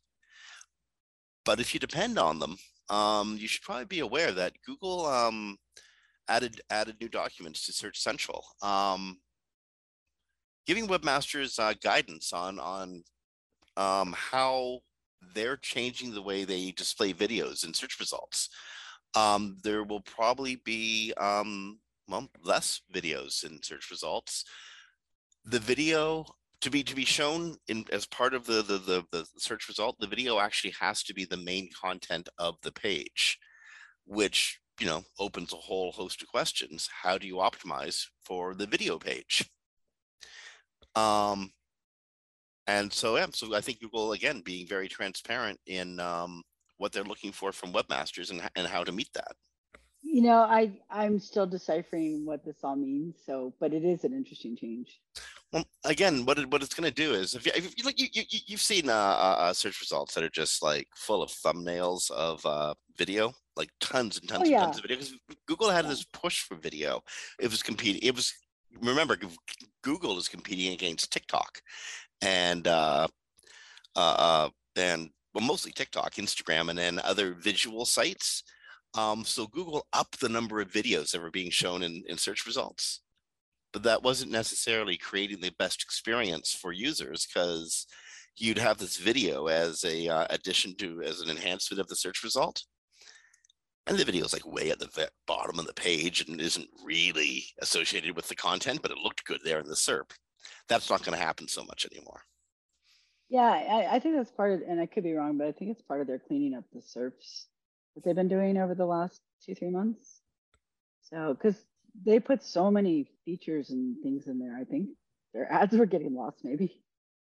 But 1.44 1.60
if 1.60 1.74
you 1.74 1.80
depend 1.80 2.18
on 2.18 2.38
them 2.38 2.56
um, 2.90 3.36
you 3.38 3.48
should 3.48 3.62
probably 3.62 3.84
be 3.84 4.00
aware 4.00 4.32
that 4.32 4.54
Google 4.64 5.06
um, 5.06 5.58
added 6.28 6.60
added 6.70 6.96
new 7.00 7.08
documents 7.08 7.64
to 7.66 7.72
Search 7.72 7.98
Central, 7.98 8.44
um, 8.62 9.18
giving 10.66 10.86
webmasters 10.86 11.58
uh, 11.58 11.74
guidance 11.82 12.32
on 12.32 12.58
on 12.58 13.02
um, 13.76 14.14
how 14.16 14.80
they're 15.34 15.56
changing 15.56 16.12
the 16.12 16.22
way 16.22 16.44
they 16.44 16.72
display 16.72 17.12
videos 17.12 17.66
in 17.66 17.74
search 17.74 17.98
results. 17.98 18.48
Um, 19.14 19.56
there 19.62 19.84
will 19.84 20.02
probably 20.02 20.56
be 20.64 21.12
um, 21.16 21.80
well, 22.08 22.28
less 22.42 22.82
videos 22.92 23.44
in 23.44 23.62
search 23.62 23.90
results. 23.90 24.44
The 25.44 25.58
video 25.58 26.26
to 26.60 26.70
be 26.70 26.82
to 26.82 26.94
be 26.94 27.04
shown 27.04 27.56
in 27.68 27.84
as 27.92 28.06
part 28.06 28.34
of 28.34 28.44
the, 28.46 28.62
the 28.62 28.78
the 28.78 29.04
the 29.12 29.26
search 29.38 29.68
result, 29.68 29.96
the 29.98 30.06
video 30.06 30.38
actually 30.38 30.74
has 30.80 31.02
to 31.04 31.14
be 31.14 31.24
the 31.24 31.36
main 31.36 31.68
content 31.80 32.28
of 32.38 32.56
the 32.62 32.72
page, 32.72 33.38
which 34.04 34.60
you 34.78 34.86
know 34.86 35.04
opens 35.18 35.52
a 35.52 35.56
whole 35.56 35.92
host 35.92 36.22
of 36.22 36.28
questions 36.28 36.88
how 37.02 37.18
do 37.18 37.26
you 37.26 37.36
optimize 37.36 38.06
for 38.22 38.54
the 38.54 38.66
video 38.66 38.98
page? 38.98 39.48
Um 40.94 41.50
and 42.66 42.92
so 42.92 43.16
yeah 43.16 43.26
so 43.32 43.54
i 43.54 43.60
think 43.60 43.80
google 43.80 44.12
again 44.12 44.40
being 44.40 44.66
very 44.66 44.88
transparent 44.88 45.58
in 45.66 45.98
um, 46.00 46.42
what 46.76 46.92
they're 46.92 47.02
looking 47.02 47.32
for 47.32 47.50
from 47.50 47.72
webmasters 47.72 48.30
and, 48.30 48.40
and 48.54 48.66
how 48.66 48.84
to 48.84 48.92
meet 48.92 49.08
that. 49.14 49.32
You 50.02 50.22
know 50.22 50.40
i 50.40 50.70
i'm 50.90 51.18
still 51.18 51.46
deciphering 51.46 52.24
what 52.24 52.44
this 52.44 52.58
all 52.62 52.76
means 52.76 53.16
so 53.24 53.52
but 53.58 53.72
it 53.72 53.84
is 53.84 54.04
an 54.04 54.12
interesting 54.12 54.56
change. 54.56 55.00
Well, 55.52 55.64
again, 55.84 56.26
what 56.26 56.38
it, 56.38 56.50
what 56.50 56.62
it's 56.62 56.74
going 56.74 56.88
to 56.88 56.94
do 56.94 57.14
is 57.14 57.34
if 57.34 57.46
you, 57.46 57.52
if 57.54 57.74
you 57.78 57.84
like 57.84 57.98
you, 57.98 58.08
you 58.12 58.22
you've 58.46 58.60
seen 58.60 58.90
uh, 58.90 58.92
uh, 58.92 59.36
uh, 59.38 59.52
search 59.54 59.80
results 59.80 60.14
that 60.14 60.24
are 60.24 60.28
just 60.28 60.62
like 60.62 60.86
full 60.94 61.22
of 61.22 61.30
thumbnails 61.30 62.10
of 62.10 62.44
uh, 62.44 62.74
video, 62.98 63.32
like 63.58 63.70
tons 63.80 64.18
and 64.18 64.28
tons 64.28 64.44
oh, 64.46 64.50
yeah. 64.50 64.64
and 64.64 64.72
tons 64.72 64.78
of 64.78 64.82
video. 64.82 64.96
Because 64.98 65.14
Google 65.46 65.70
had 65.70 65.84
yeah. 65.84 65.90
this 65.90 66.04
push 66.04 66.42
for 66.42 66.54
video. 66.54 67.02
It 67.40 67.50
was 67.50 67.62
competing. 67.62 68.00
It 68.02 68.14
was 68.14 68.32
remember 68.80 69.18
Google 69.82 70.18
is 70.18 70.28
competing 70.28 70.72
against 70.72 71.12
TikTok, 71.12 71.60
and 72.22 72.66
uh, 72.66 73.08
uh, 73.96 74.16
uh, 74.18 74.48
and 74.76 75.10
well, 75.34 75.44
mostly 75.44 75.72
TikTok, 75.72 76.14
Instagram, 76.14 76.70
and 76.70 76.78
then 76.78 77.00
other 77.04 77.34
visual 77.34 77.84
sites. 77.84 78.42
Um, 78.94 79.24
so 79.24 79.46
Google 79.46 79.86
upped 79.92 80.18
the 80.18 80.30
number 80.30 80.60
of 80.60 80.70
videos 80.70 81.10
that 81.10 81.20
were 81.20 81.30
being 81.30 81.50
shown 81.50 81.82
in, 81.82 82.02
in 82.08 82.16
search 82.16 82.46
results 82.46 83.02
but 83.72 83.82
that 83.82 84.02
wasn't 84.02 84.30
necessarily 84.30 84.96
creating 84.96 85.40
the 85.40 85.52
best 85.58 85.82
experience 85.82 86.52
for 86.52 86.72
users 86.72 87.26
because 87.26 87.86
you'd 88.36 88.58
have 88.58 88.78
this 88.78 88.96
video 88.96 89.46
as 89.46 89.84
a 89.84 90.08
uh, 90.08 90.26
addition 90.30 90.74
to 90.76 91.02
as 91.02 91.20
an 91.20 91.30
enhancement 91.30 91.80
of 91.80 91.88
the 91.88 91.96
search 91.96 92.22
result 92.22 92.62
and 93.88 93.98
the 93.98 94.04
video 94.04 94.24
is 94.24 94.32
like 94.32 94.46
way 94.46 94.70
at 94.70 94.78
the 94.78 95.10
bottom 95.26 95.58
of 95.58 95.66
the 95.66 95.74
page 95.74 96.26
and 96.28 96.40
isn't 96.40 96.68
really 96.84 97.44
associated 97.60 98.14
with 98.14 98.28
the 98.28 98.34
content 98.34 98.80
but 98.82 98.90
it 98.90 98.98
looked 98.98 99.24
good 99.24 99.40
there 99.44 99.60
in 99.60 99.66
the 99.66 99.74
serp 99.74 100.10
that's 100.68 100.90
not 100.90 101.02
going 101.02 101.16
to 101.16 101.24
happen 101.24 101.48
so 101.48 101.64
much 101.64 101.86
anymore 101.92 102.20
yeah 103.28 103.50
I, 103.50 103.96
I, 103.96 103.98
think 103.98 104.16
that's 104.16 104.30
part 104.30 104.52
of 104.52 104.62
and 104.68 104.80
i 104.80 104.86
could 104.86 105.04
be 105.04 105.14
wrong 105.14 105.38
but 105.38 105.46
i 105.46 105.52
think 105.52 105.70
it's 105.70 105.82
part 105.82 106.00
of 106.00 106.06
their 106.06 106.18
cleaning 106.18 106.54
up 106.54 106.64
the 106.72 106.80
serps 106.80 107.44
that 107.94 108.04
they've 108.04 108.14
been 108.14 108.28
doing 108.28 108.56
over 108.56 108.74
the 108.74 108.86
last 108.86 109.20
two 109.44 109.54
three 109.54 109.70
months 109.70 110.20
so 111.02 111.34
because 111.34 111.56
they 112.04 112.20
put 112.20 112.42
so 112.42 112.70
many 112.70 113.10
features 113.24 113.70
and 113.70 113.96
things 114.02 114.26
in 114.26 114.38
there. 114.38 114.56
I 114.58 114.64
think 114.64 114.90
their 115.34 115.50
ads 115.52 115.76
were 115.76 115.86
getting 115.86 116.14
lost. 116.14 116.38
Maybe 116.44 116.82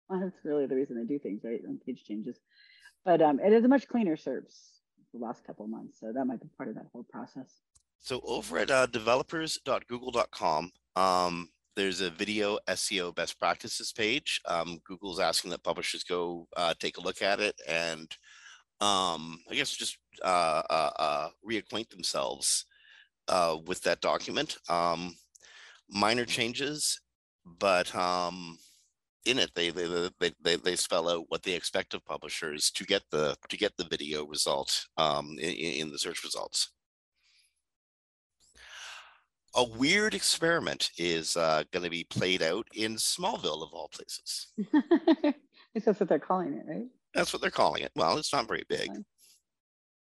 that's 0.09 0.43
really 0.43 0.65
the 0.65 0.75
reason 0.75 0.97
they 0.97 1.05
do 1.05 1.19
things 1.19 1.41
right 1.43 1.61
on 1.67 1.79
page 1.85 2.03
changes. 2.05 2.37
But 3.03 3.21
um, 3.21 3.39
it 3.39 3.53
is 3.53 3.63
a 3.63 3.67
much 3.67 3.87
cleaner 3.87 4.15
SERPs 4.15 4.74
the 5.17 5.25
last 5.25 5.43
couple 5.45 5.67
months, 5.67 5.99
so 5.99 6.11
that 6.11 6.25
might 6.25 6.41
be 6.41 6.47
part 6.57 6.69
of 6.69 6.75
that 6.75 6.87
whole 6.91 7.05
process. 7.09 7.61
So 7.99 8.21
over 8.23 8.59
at 8.59 8.69
uh, 8.69 8.85
developers.google.com, 8.85 10.71
um, 10.95 11.49
there's 11.75 12.01
a 12.01 12.09
video 12.09 12.59
SEO 12.69 13.13
best 13.15 13.39
practices 13.39 13.91
page. 13.91 14.41
Um, 14.45 14.79
Google's 14.85 15.19
asking 15.19 15.51
that 15.51 15.63
publishers 15.63 16.03
go 16.03 16.47
uh, 16.55 16.73
take 16.79 16.97
a 16.97 17.01
look 17.01 17.21
at 17.21 17.39
it 17.39 17.55
and 17.67 18.09
um, 18.81 19.39
I 19.49 19.55
guess 19.55 19.71
just 19.71 19.97
uh, 20.23 20.61
uh, 20.69 20.91
uh 20.99 21.29
reacquaint 21.49 21.89
themselves 21.89 22.65
uh, 23.27 23.57
with 23.65 23.81
that 23.83 24.01
document. 24.01 24.57
Um, 24.69 25.15
minor 25.89 26.25
changes, 26.25 26.99
but 27.45 27.93
um, 27.95 28.57
in 29.25 29.39
it 29.39 29.51
they, 29.55 29.69
they 29.69 30.09
they, 30.19 30.31
they 30.41 30.55
they 30.55 30.75
spell 30.75 31.09
out 31.09 31.25
what 31.29 31.43
they 31.43 31.53
expect 31.53 31.93
of 31.93 32.05
publishers 32.05 32.71
to 32.71 32.85
get 32.85 33.03
the 33.11 33.35
to 33.49 33.57
get 33.57 33.75
the 33.77 33.85
video 33.85 34.25
result 34.25 34.85
um, 34.97 35.37
in, 35.39 35.51
in 35.51 35.91
the 35.91 35.99
search 35.99 36.23
results. 36.23 36.71
A 39.57 39.63
weird 39.63 40.13
experiment 40.13 40.91
is 40.97 41.37
uh, 41.37 41.63
going 41.71 41.83
to 41.83 41.89
be 41.89 42.03
played 42.03 42.43
out 42.43 42.67
in 42.73 42.95
Smallville, 42.95 43.63
of 43.63 43.71
all 43.71 43.87
places. 43.87 44.47
That's 45.73 45.99
what 45.99 46.09
they're 46.09 46.19
calling 46.19 46.53
it, 46.53 46.65
right? 46.67 46.87
That's 47.13 47.31
what 47.31 47.41
they're 47.41 47.51
calling 47.51 47.83
it. 47.83 47.91
Well, 47.95 48.17
it's 48.17 48.33
not 48.33 48.49
very 48.49 48.65
big. 48.67 48.91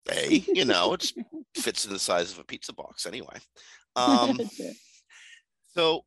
Hey, 0.10 0.46
you 0.54 0.64
know, 0.64 0.94
it 0.94 1.12
fits 1.56 1.86
in 1.86 1.92
the 1.92 2.00
size 2.00 2.32
of 2.32 2.40
a 2.40 2.44
pizza 2.44 2.74
box 2.74 3.06
anyway. 3.06 3.38
Um, 3.98 4.40
so 5.76 6.06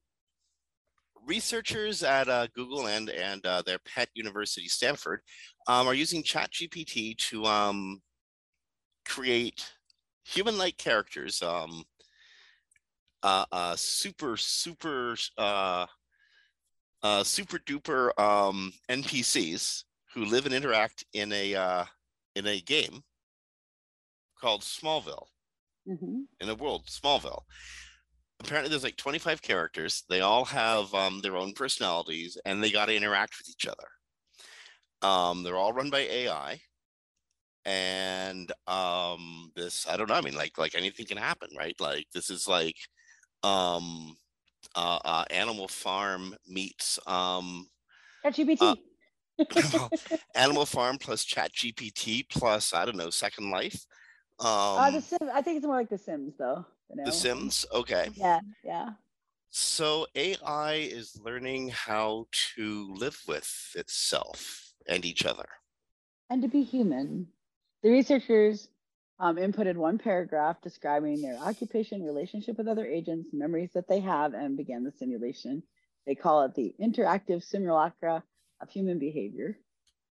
researchers 1.26 2.02
at 2.02 2.28
uh, 2.28 2.46
Google 2.54 2.86
and 2.86 3.10
and 3.10 3.44
uh, 3.46 3.62
their 3.62 3.78
pet 3.78 4.08
university, 4.14 4.68
Stanford, 4.68 5.20
um, 5.66 5.86
are 5.86 5.94
using 5.94 6.22
ChatGPT 6.22 7.16
to 7.28 7.44
um, 7.44 8.00
create 9.06 9.72
human-like 10.24 10.76
characters, 10.78 11.42
um, 11.42 11.84
uh, 13.22 13.44
uh 13.52 13.76
super 13.76 14.36
super 14.36 15.16
uh, 15.38 15.86
uh, 17.02 17.22
super 17.22 17.58
duper 17.58 18.18
um, 18.18 18.72
NPCs 18.90 19.84
who 20.14 20.24
live 20.24 20.46
and 20.46 20.54
interact 20.54 21.04
in 21.12 21.32
a 21.32 21.54
uh, 21.54 21.84
in 22.34 22.46
a 22.46 22.60
game 22.60 23.02
called 24.40 24.62
Smallville. 24.62 25.26
Mm-hmm. 25.88 26.20
In 26.40 26.48
a 26.48 26.54
world, 26.54 26.86
Smallville. 26.86 27.42
Apparently, 28.44 28.68
there's 28.68 28.84
like 28.84 28.98
25 28.98 29.40
characters. 29.40 30.04
They 30.10 30.20
all 30.20 30.44
have 30.44 30.92
um, 30.92 31.20
their 31.22 31.36
own 31.36 31.54
personalities, 31.54 32.36
and 32.44 32.62
they 32.62 32.70
got 32.70 32.86
to 32.86 32.96
interact 32.96 33.38
with 33.38 33.48
each 33.48 33.66
other. 33.66 33.88
Um, 35.00 35.42
they're 35.42 35.56
all 35.56 35.72
run 35.72 35.88
by 35.88 36.00
AI, 36.00 36.60
and 37.64 38.52
um, 38.66 39.50
this 39.56 39.88
I 39.88 39.96
don't 39.96 40.10
know. 40.10 40.14
I 40.14 40.20
mean, 40.20 40.34
like 40.34 40.58
like 40.58 40.74
anything 40.74 41.06
can 41.06 41.16
happen, 41.16 41.48
right? 41.56 41.74
Like 41.80 42.06
this 42.12 42.28
is 42.28 42.46
like 42.46 42.76
um, 43.42 44.14
uh, 44.74 44.98
uh, 45.02 45.24
Animal 45.30 45.68
Farm 45.68 46.34
meets 46.46 46.98
um, 47.06 47.66
ChatGPT. 48.26 48.76
Uh, 49.40 49.88
Animal 50.34 50.66
Farm 50.66 50.98
plus 50.98 51.24
Chat 51.24 51.50
GPT 51.52 52.28
plus 52.28 52.74
I 52.74 52.84
don't 52.84 52.96
know 52.96 53.10
Second 53.10 53.50
Life. 53.50 53.86
Um, 54.40 54.48
uh, 54.48 54.90
the 54.90 55.00
Sims. 55.00 55.30
I 55.32 55.42
think 55.42 55.58
it's 55.58 55.66
more 55.66 55.76
like 55.76 55.88
The 55.88 55.98
Sims, 55.98 56.34
though. 56.38 56.64
The 57.04 57.12
Sims. 57.12 57.64
Okay. 57.72 58.08
Yeah. 58.16 58.40
Yeah. 58.64 58.90
So 59.50 60.06
AI 60.16 60.74
is 60.74 61.20
learning 61.22 61.68
how 61.68 62.26
to 62.56 62.92
live 62.94 63.20
with 63.28 63.72
itself 63.76 64.72
and 64.88 65.04
each 65.04 65.24
other, 65.24 65.46
and 66.28 66.42
to 66.42 66.48
be 66.48 66.62
human. 66.64 67.28
The 67.82 67.90
researchers 67.90 68.68
um, 69.20 69.36
inputted 69.36 69.76
one 69.76 69.98
paragraph 69.98 70.56
describing 70.60 71.22
their 71.22 71.38
occupation, 71.38 72.02
relationship 72.02 72.58
with 72.58 72.66
other 72.66 72.86
agents, 72.86 73.28
memories 73.32 73.70
that 73.74 73.86
they 73.86 74.00
have, 74.00 74.34
and 74.34 74.56
began 74.56 74.82
the 74.82 74.90
simulation. 74.90 75.62
They 76.06 76.16
call 76.16 76.42
it 76.42 76.54
the 76.54 76.74
interactive 76.80 77.44
simulacra 77.44 78.24
of 78.60 78.70
human 78.70 78.98
behavior. 78.98 79.56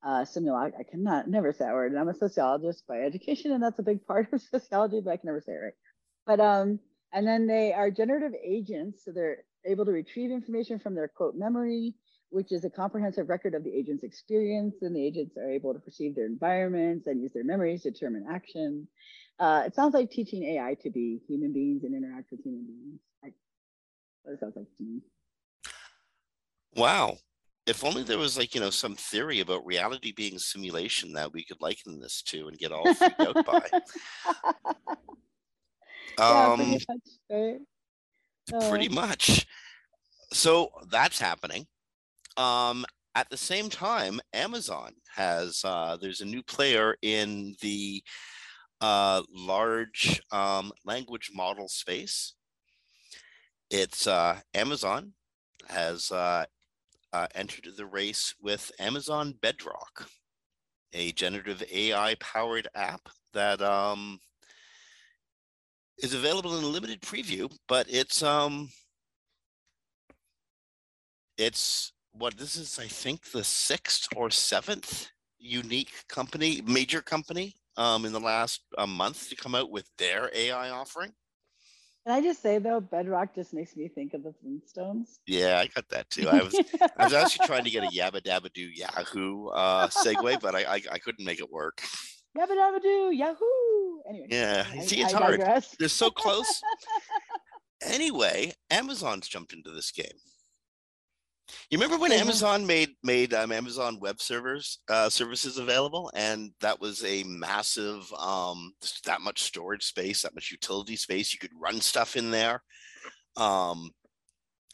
Uh, 0.05 0.23
simulacra, 0.23 0.79
I 0.79 0.83
cannot 0.83 1.27
never 1.27 1.51
say 1.51 1.65
that 1.65 1.73
word. 1.73 1.91
And 1.91 1.99
I'm 1.99 2.09
a 2.09 2.13
sociologist 2.13 2.85
by 2.87 3.01
education, 3.01 3.51
and 3.51 3.63
that's 3.63 3.79
a 3.79 3.83
big 3.83 4.05
part 4.05 4.31
of 4.31 4.41
sociology, 4.51 5.01
but 5.03 5.11
I 5.11 5.17
can 5.17 5.25
never 5.25 5.41
say 5.41 5.53
it 5.53 5.55
right. 5.55 5.73
But 6.27 6.39
um, 6.39 6.79
and 7.11 7.25
then 7.25 7.47
they 7.47 7.73
are 7.73 7.89
generative 7.89 8.33
agents, 8.43 9.03
so 9.03 9.11
they're 9.11 9.43
able 9.65 9.85
to 9.85 9.91
retrieve 9.91 10.29
information 10.29 10.79
from 10.79 10.93
their 10.93 11.07
quote 11.07 11.35
memory, 11.35 11.95
which 12.29 12.51
is 12.51 12.63
a 12.65 12.69
comprehensive 12.69 13.29
record 13.29 13.55
of 13.55 13.63
the 13.63 13.73
agent's 13.75 14.03
experience, 14.03 14.75
and 14.81 14.95
the 14.95 15.03
agents 15.03 15.37
are 15.37 15.49
able 15.49 15.73
to 15.73 15.79
perceive 15.79 16.15
their 16.15 16.27
environments 16.27 17.07
and 17.07 17.21
use 17.21 17.33
their 17.33 17.43
memories 17.43 17.81
to 17.83 17.91
determine 17.91 18.27
action. 18.29 18.87
Uh, 19.39 19.63
it 19.65 19.73
sounds 19.73 19.93
like 19.93 20.11
teaching 20.11 20.43
AI 20.43 20.75
to 20.83 20.91
be 20.91 21.19
human 21.27 21.51
beings 21.51 21.83
and 21.83 21.95
interact 21.95 22.29
with 22.31 22.41
human 22.43 22.65
beings. 22.65 22.99
I, 23.23 23.29
sounds 24.39 24.55
like 24.55 24.67
to 24.77 24.83
me. 24.83 25.01
Wow. 26.75 27.17
If 27.67 27.83
only 27.83 28.03
there 28.03 28.19
was 28.19 28.37
like, 28.37 28.53
you 28.53 28.61
know, 28.61 28.69
some 28.69 28.95
theory 28.95 29.39
about 29.39 29.65
reality 29.65 30.11
being 30.11 30.37
simulation 30.37 31.13
that 31.13 31.33
we 31.33 31.43
could 31.43 31.61
liken 31.61 31.99
this 31.99 32.21
to 32.23 32.47
and 32.47 32.57
get 32.57 32.71
all 32.71 32.93
freaked 32.93 33.19
out 33.21 33.45
by. 33.45 33.61
yeah, 36.19 36.45
um, 36.45 36.57
pretty 36.57 36.85
much, 36.87 36.99
right? 37.31 37.59
uh, 38.53 38.69
pretty 38.69 38.89
much. 38.89 39.47
So 40.31 40.69
that's 40.91 41.19
happening. 41.19 41.65
Um, 42.37 42.85
at 43.15 43.29
the 43.29 43.37
same 43.37 43.69
time, 43.69 44.19
Amazon 44.33 44.93
has 45.15 45.61
uh, 45.63 45.97
there's 45.99 46.21
a 46.21 46.25
new 46.25 46.43
player 46.43 46.95
in 47.01 47.55
the 47.61 48.03
uh, 48.81 49.23
large 49.33 50.21
um, 50.31 50.71
language 50.83 51.31
model 51.33 51.67
space. 51.67 52.33
It's 53.71 54.05
uh, 54.05 54.39
Amazon 54.53 55.13
has 55.69 56.11
uh, 57.15 57.27
entered 57.33 57.65
the 57.77 57.85
race 57.85 58.35
with 58.41 58.69
Amazon 58.77 59.33
Bedrock, 59.41 60.09
a 60.91 61.13
generative 61.13 61.63
AI 61.71 62.15
powered 62.19 62.67
app 62.75 63.07
that 63.33 63.61
um, 63.61 64.19
is 65.99 66.13
available 66.13 66.57
in 66.57 66.63
a 66.65 66.67
limited 66.67 66.99
preview, 67.01 67.49
but 67.69 67.85
it's 67.89 68.21
um, 68.21 68.69
it's 71.37 71.93
what 72.11 72.37
this 72.37 72.57
is, 72.57 72.79
I 72.79 72.87
think, 72.87 73.31
the 73.31 73.45
sixth 73.45 74.09
or 74.13 74.29
seventh 74.29 75.07
unique 75.39 75.93
company, 76.09 76.61
major 76.65 77.01
company, 77.01 77.55
um, 77.77 78.03
in 78.03 78.11
the 78.11 78.19
last 78.19 78.61
uh, 78.77 78.87
month 78.87 79.29
to 79.29 79.37
come 79.37 79.55
out 79.55 79.71
with 79.71 79.89
their 79.97 80.29
AI 80.35 80.69
offering. 80.69 81.13
Can 82.05 82.13
I 82.15 82.21
just 82.21 82.41
say 82.41 82.59
though, 82.59 82.79
Bedrock 82.79 83.33
just 83.33 83.51
makes 83.53 83.75
me 83.75 83.87
think 83.87 84.13
of 84.13 84.21
the 84.21 84.33
Flintstones. 84.43 85.17
Yeah, 85.25 85.59
I 85.59 85.67
got 85.67 85.89
that 85.89 86.09
too. 86.11 86.29
I 86.29 86.43
was 86.43 86.55
I 86.97 87.03
was 87.03 87.13
actually 87.13 87.47
trying 87.47 87.63
to 87.63 87.71
get 87.71 87.83
a 87.83 87.87
Yabba 87.87 88.21
Dabba 88.21 88.53
Doo 88.53 88.61
Yahoo 88.61 89.47
uh, 89.47 89.87
segue, 89.87 90.39
but 90.39 90.53
I, 90.53 90.75
I, 90.75 90.81
I 90.91 90.99
couldn't 90.99 91.25
make 91.25 91.39
it 91.39 91.51
work. 91.51 91.81
Yabba 92.37 92.49
Dabba 92.49 92.81
Doo 92.81 93.11
Yahoo. 93.11 94.01
Anyway, 94.07 94.27
yeah, 94.29 94.65
I, 94.71 94.79
see, 94.81 95.01
it's 95.01 95.15
I 95.15 95.17
hard. 95.17 95.39
Digress. 95.39 95.75
They're 95.79 95.89
so 95.89 96.11
close. 96.11 96.61
anyway, 97.81 98.53
Amazon's 98.69 99.27
jumped 99.27 99.53
into 99.53 99.71
this 99.71 99.91
game. 99.91 100.05
You 101.69 101.77
remember 101.77 101.97
when 101.97 102.11
Amazon 102.11 102.65
made 102.65 102.95
made 103.03 103.33
um, 103.33 103.51
Amazon 103.51 103.99
Web 103.99 104.19
Servers 104.19 104.79
uh, 104.89 105.09
services 105.09 105.57
available, 105.57 106.11
and 106.15 106.51
that 106.61 106.79
was 106.79 107.03
a 107.03 107.23
massive 107.23 108.11
um, 108.13 108.73
that 109.05 109.21
much 109.21 109.43
storage 109.43 109.83
space, 109.83 110.23
that 110.23 110.35
much 110.35 110.51
utility 110.51 110.95
space. 110.95 111.33
You 111.33 111.39
could 111.39 111.51
run 111.59 111.81
stuff 111.81 112.15
in 112.15 112.31
there. 112.31 112.63
Um, 113.37 113.91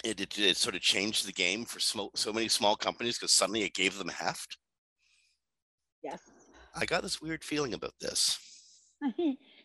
it, 0.04 0.20
it, 0.20 0.38
it 0.40 0.58
sort 0.58 0.76
of 0.76 0.82
changed 0.82 1.28
the 1.28 1.34
game 1.34 1.66
for 1.66 1.80
so, 1.80 2.10
so 2.16 2.34
many 2.34 2.48
small 2.48 2.76
companies 2.76 3.18
because 3.18 3.32
suddenly 3.32 3.64
it 3.64 3.74
gave 3.74 3.98
them 3.98 4.08
heft. 4.08 4.58
Yes. 6.04 6.20
I 6.76 6.86
got 6.86 7.04
this 7.04 7.22
weird 7.22 7.44
feeling 7.44 7.74
about 7.74 7.94
this. 8.02 8.40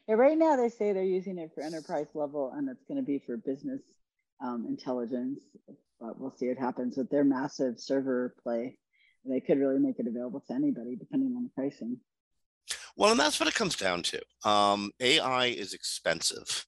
right 0.08 0.36
now 0.36 0.56
they 0.56 0.68
say 0.68 0.92
they're 0.92 1.02
using 1.04 1.38
it 1.38 1.52
for 1.54 1.62
enterprise 1.62 2.08
level, 2.14 2.52
and 2.54 2.68
it's 2.68 2.84
going 2.84 2.98
to 2.98 3.06
be 3.06 3.22
for 3.24 3.36
business 3.36 3.80
um, 4.42 4.66
intelligence 4.68 5.40
but 6.00 6.20
we'll 6.20 6.34
see 6.36 6.48
what 6.48 6.58
happens 6.58 6.96
with 6.96 7.10
their 7.10 7.24
massive 7.24 7.80
server 7.80 8.34
play. 8.42 8.78
They 9.24 9.40
could 9.40 9.58
really 9.58 9.78
make 9.78 9.98
it 9.98 10.06
available 10.06 10.42
to 10.46 10.54
anybody 10.54 10.96
depending 10.96 11.34
on 11.36 11.44
the 11.44 11.50
pricing. 11.50 11.98
Well, 12.96 13.10
and 13.10 13.20
that's 13.20 13.38
what 13.38 13.48
it 13.48 13.54
comes 13.54 13.76
down 13.76 14.02
to. 14.02 14.48
Um, 14.48 14.90
AI 15.00 15.46
is 15.46 15.74
expensive. 15.74 16.66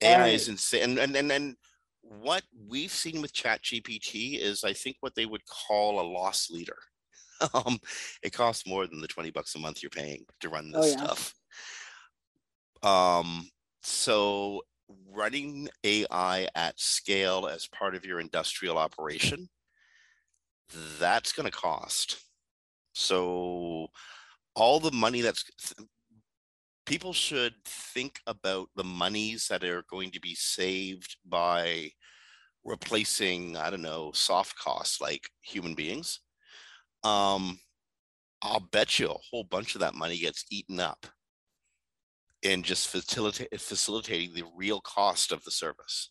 AI 0.00 0.20
right. 0.20 0.34
is 0.34 0.48
insane. 0.48 0.82
And, 0.82 0.98
and, 0.98 1.16
and, 1.16 1.32
and 1.32 1.56
what 2.02 2.42
we've 2.68 2.92
seen 2.92 3.20
with 3.20 3.32
Chat 3.32 3.62
GPT 3.62 4.38
is, 4.40 4.64
I 4.64 4.72
think, 4.72 4.96
what 5.00 5.14
they 5.14 5.26
would 5.26 5.42
call 5.46 6.00
a 6.00 6.06
loss 6.06 6.50
leader. 6.50 6.78
um, 7.54 7.78
it 8.22 8.32
costs 8.32 8.66
more 8.66 8.86
than 8.86 9.00
the 9.00 9.08
20 9.08 9.30
bucks 9.30 9.54
a 9.54 9.58
month 9.58 9.82
you're 9.82 9.90
paying 9.90 10.24
to 10.40 10.48
run 10.48 10.70
this 10.70 10.86
oh, 10.86 10.88
yeah. 10.88 11.04
stuff. 11.04 11.34
Um, 12.82 13.48
so 13.82 14.62
running 15.10 15.68
AI 15.84 16.48
at 16.54 16.78
scale 16.78 17.46
as 17.46 17.66
part 17.68 17.94
of 17.94 18.04
your 18.04 18.20
industrial 18.20 18.78
operation, 18.78 19.48
that's 20.98 21.32
going 21.32 21.50
to 21.50 21.56
cost. 21.56 22.18
So, 22.94 23.88
all 24.54 24.80
the 24.80 24.92
money 24.92 25.20
that's 25.20 25.44
people 26.86 27.12
should 27.12 27.54
think 27.64 28.20
about 28.26 28.68
the 28.76 28.84
monies 28.84 29.48
that 29.48 29.64
are 29.64 29.82
going 29.90 30.10
to 30.12 30.20
be 30.20 30.34
saved 30.34 31.16
by 31.26 31.90
replacing, 32.64 33.56
I 33.56 33.70
don't 33.70 33.82
know, 33.82 34.12
soft 34.14 34.56
costs 34.58 35.00
like 35.00 35.28
human 35.42 35.74
beings. 35.74 36.20
Um, 37.04 37.58
I'll 38.42 38.60
bet 38.60 38.98
you 38.98 39.10
a 39.10 39.18
whole 39.30 39.44
bunch 39.44 39.74
of 39.74 39.80
that 39.80 39.94
money 39.94 40.18
gets 40.18 40.44
eaten 40.50 40.80
up 40.80 41.06
in 42.46 42.62
just 42.62 42.88
facilitate, 42.88 43.60
facilitating 43.60 44.34
the 44.34 44.44
real 44.54 44.80
cost 44.80 45.32
of 45.32 45.44
the 45.44 45.50
service. 45.50 46.10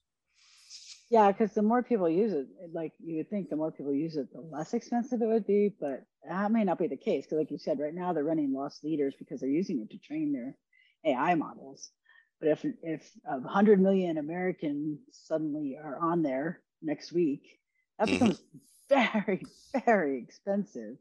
Yeah, 1.10 1.32
because 1.32 1.54
the 1.54 1.62
more 1.62 1.84
people 1.84 2.10
use 2.10 2.34
it, 2.34 2.48
like 2.74 2.92
you 3.04 3.18
would 3.18 3.30
think 3.30 3.50
the 3.50 3.56
more 3.56 3.72
people 3.72 3.94
use 3.94 4.16
it, 4.16 4.32
the 4.34 4.42
less 4.42 4.74
expensive 4.74 5.22
it 5.22 5.28
would 5.28 5.46
be. 5.46 5.74
But 5.80 6.04
that 6.28 6.52
may 6.52 6.64
not 6.64 6.80
be 6.80 6.88
the 6.88 6.98
case. 6.98 7.26
Because, 7.26 7.38
like 7.38 7.52
you 7.52 7.60
said, 7.60 7.80
right 7.80 7.94
now 7.94 8.12
they're 8.12 8.24
running 8.24 8.54
loss 8.54 8.80
leaders 8.84 9.14
because 9.18 9.40
they're 9.40 9.50
using 9.50 9.80
it 9.82 9.92
to 9.92 10.00
train 10.00 10.34
their 10.34 10.56
AI 11.06 11.36
models. 11.36 11.92
But 12.40 12.50
if 12.50 12.66
if 12.82 13.12
a 13.28 13.40
hundred 13.48 13.80
million 13.80 14.18
Americans 14.18 15.00
suddenly 15.12 15.78
are 15.82 15.98
on 16.02 16.24
there 16.24 16.62
next 16.82 17.14
week, 17.14 17.60
that 18.00 18.08
mm-hmm. 18.08 18.14
becomes 18.14 18.40
mm-hmm. 18.40 19.12
very, 19.24 19.46
very 19.86 20.20
expensive. 20.20 20.98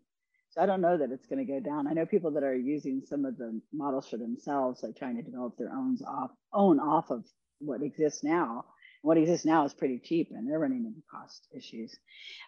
So 0.55 0.63
I 0.63 0.67
don't 0.67 0.81
know 0.81 0.97
that 0.97 1.11
it's 1.11 1.27
going 1.27 1.45
to 1.45 1.53
go 1.53 1.59
down. 1.59 1.89
I 1.89 1.95
know 1.95 2.07
people 2.07 2.31
that 2.31 2.45
are 2.45 2.55
using 2.55 3.03
some 3.05 3.25
of 3.25 3.37
the 3.37 3.61
models 3.73 4.09
for 4.09 4.19
themselves, 4.19 4.85
like 4.85 4.95
trying 4.95 5.17
to 5.17 5.23
develop 5.23 5.57
their 5.59 5.73
own 5.73 5.99
off 6.07 6.31
own 6.53 6.79
off 6.79 7.11
of 7.11 7.25
what 7.59 7.83
exists 7.83 8.23
now. 8.23 8.65
What 9.03 9.19
exists 9.19 9.45
now 9.45 9.65
is 9.65 9.75
pretty 9.75 9.99
cheap, 9.99 10.31
and 10.31 10.49
they're 10.49 10.61
running 10.61 10.87
into 10.87 11.03
cost 11.11 11.49
issues. 11.53 11.95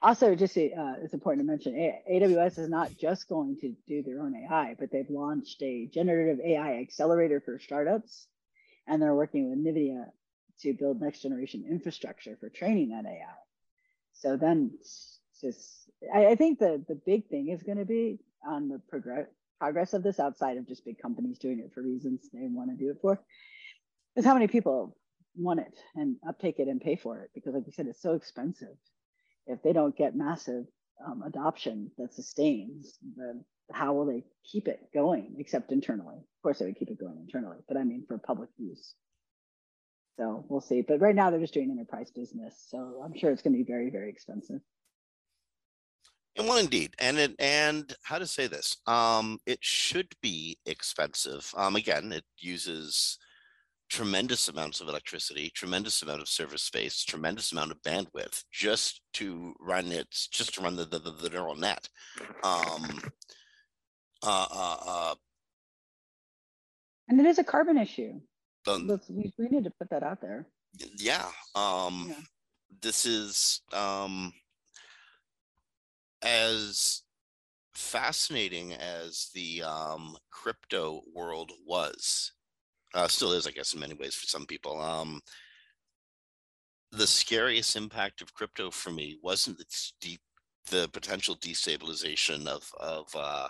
Also, 0.02 0.36
just 0.36 0.57
uh, 0.57 0.94
it's 1.02 1.14
important 1.14 1.44
to 1.44 1.50
mention, 1.50 1.74
AWS 1.74 2.61
is 2.61 2.68
not 2.68 2.96
just 2.96 3.28
going 3.28 3.59
to 3.61 3.74
do 3.88 4.04
their 4.04 4.20
own 4.20 4.34
AI, 4.36 4.76
but 4.78 4.90
they've 4.92 5.11
launched 5.11 5.61
a 5.62 5.86
generative 5.92 6.38
AI 6.40 6.78
accelerator 6.78 7.42
for 7.44 7.59
startups, 7.59 8.28
and 8.86 9.02
they're 9.02 9.16
working 9.16 9.50
with 9.50 9.59
NVIDIA 9.59 10.07
to 10.61 10.72
build 10.72 11.02
next 11.02 11.22
generation 11.22 11.64
infrastructure 11.68 12.36
for 12.38 12.48
training 12.48 12.90
that 12.90 13.04
AI. 13.04 13.34
So 14.14 14.36
then 14.36 14.78
just 15.42 15.86
I, 16.14 16.26
I 16.26 16.34
think 16.34 16.59
the 16.59 16.84
the 16.88 16.94
big 16.94 17.28
thing 17.28 17.49
is 17.49 17.62
going 17.62 17.78
to 17.78 17.84
be 17.84 18.18
on 18.47 18.68
the 18.68 18.80
progress 18.88 19.26
progress 19.59 19.94
of 19.94 20.03
this 20.03 20.20
outside 20.20 20.59
of 20.59 20.68
just 20.68 20.84
big 20.84 20.99
companies 20.99 21.38
doing 21.38 21.61
it 21.61 21.72
for 21.72 21.82
reasons 21.82 22.28
they 22.32 22.40
want 22.42 22.70
to 22.70 22.76
do 22.76 22.90
it 22.90 22.99
for 23.01 23.18
is 24.16 24.24
how 24.24 24.34
many 24.34 24.47
people 24.47 24.97
want 25.36 25.61
it 25.61 25.78
and 25.94 26.16
uptake 26.26 26.59
it 26.59 26.68
and 26.68 26.80
pay 26.80 26.97
for 26.97 27.20
it. 27.20 27.30
Because 27.34 27.55
like 27.55 27.66
you 27.66 27.72
said 27.72 27.86
it's 27.86 28.03
so 28.03 28.14
expensive. 28.14 28.76
If 29.47 29.62
they 29.62 29.72
don't 29.72 29.97
get 29.97 30.16
massive 30.16 30.64
um, 31.07 31.22
adoption 31.22 31.90
that 31.99 32.14
sustains 32.14 32.99
then 33.16 33.44
how 33.72 33.92
will 33.94 34.07
they 34.07 34.24
keep 34.44 34.68
it 34.68 34.80
going 34.94 35.36
except 35.38 35.72
internally? 35.72 36.16
Of 36.16 36.42
course 36.42 36.59
they 36.59 36.66
would 36.66 36.78
keep 36.78 36.90
it 36.90 37.01
going 37.01 37.18
internally 37.18 37.59
but 37.68 37.76
i 37.76 37.84
mean 37.84 38.05
for 38.07 38.18
public 38.18 38.51
use. 38.59 38.94
So 40.18 40.47
we'll 40.49 40.62
see. 40.62 40.80
But 40.80 41.01
right 41.01 41.14
now 41.14 41.30
they're 41.30 41.40
just 41.40 41.53
doing 41.53 41.70
enterprise 41.70 42.11
business. 42.11 42.55
So 42.70 43.03
i'm 43.05 43.16
sure 43.16 43.30
it's 43.30 43.42
going 43.42 43.53
to 43.55 43.62
be 43.62 43.70
very 43.70 43.90
very 43.90 44.11
expensive 44.11 44.61
well, 46.39 46.59
indeed, 46.59 46.95
and 46.99 47.18
it 47.18 47.34
and 47.39 47.95
how 48.03 48.18
to 48.18 48.26
say 48.26 48.47
this? 48.47 48.76
Um, 48.87 49.39
it 49.47 49.59
should 49.62 50.14
be 50.22 50.59
expensive. 50.66 51.53
Um, 51.57 51.76
again, 51.76 52.12
it 52.12 52.24
uses 52.39 53.18
tremendous 53.89 54.49
amounts 54.49 54.80
of 54.80 54.89
electricity, 54.89 55.51
tremendous 55.51 56.03
amount 56.03 56.20
of 56.20 56.28
service 56.28 56.62
space, 56.62 57.05
tremendous 57.05 57.53
amount 57.53 57.70
of 57.70 57.80
bandwidth 57.82 58.45
just 58.53 59.01
to 59.14 59.55
run 59.61 59.93
it, 59.93 60.09
just 60.30 60.55
to 60.55 60.62
run 60.62 60.76
the 60.76 60.84
the, 60.84 60.99
the 60.99 61.30
neural 61.30 61.55
net. 61.55 61.89
Um, 62.43 63.01
uh, 64.22 64.47
uh, 64.51 64.76
uh, 64.87 65.14
and 67.09 67.20
it 67.20 67.26
is 67.26 67.39
a 67.39 67.45
carbon 67.45 67.78
issue. 67.78 68.20
The, 68.64 69.01
we, 69.09 69.32
we 69.39 69.49
need 69.49 69.64
to 69.64 69.72
put 69.78 69.91
that 69.91 70.03
out 70.03 70.20
there. 70.20 70.49
Yeah. 70.97 71.28
Um, 71.55 72.07
yeah. 72.09 72.16
This 72.82 73.07
is 73.07 73.61
um, 73.72 74.32
as 76.27 77.03
fascinating 77.74 78.72
as 78.74 79.31
the 79.35 79.62
um, 79.62 80.16
crypto 80.31 81.03
world 81.14 81.53
was, 81.64 82.33
uh, 82.95 83.07
still 83.07 83.33
is, 83.33 83.47
I 83.47 83.53
guess, 83.53 83.74
in 83.74 83.81
many 83.81 83.95
ways 83.95 84.14
for 84.14 84.27
some 84.27 84.45
people. 84.45 84.81
Um, 84.81 85.20
the 86.91 87.07
scariest 87.07 87.77
impact 87.77 88.22
of 88.22 88.35
crypto 88.35 88.70
for 88.70 88.91
me 88.91 89.18
wasn't 89.22 89.59
the 90.01 90.18
the 90.68 90.89
potential 90.93 91.37
destabilization 91.37 92.49
of 92.49 92.68
of 92.81 93.07
uh, 93.14 93.49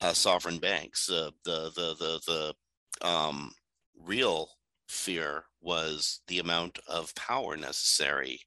uh, 0.00 0.12
sovereign 0.12 0.58
banks. 0.58 1.10
Uh, 1.10 1.30
the 1.44 1.72
the 1.74 1.94
the 1.98 2.54
the 3.00 3.08
um, 3.08 3.52
real 3.98 4.48
fear 4.88 5.44
was 5.60 6.20
the 6.28 6.38
amount 6.38 6.78
of 6.86 7.14
power 7.14 7.56
necessary 7.56 8.40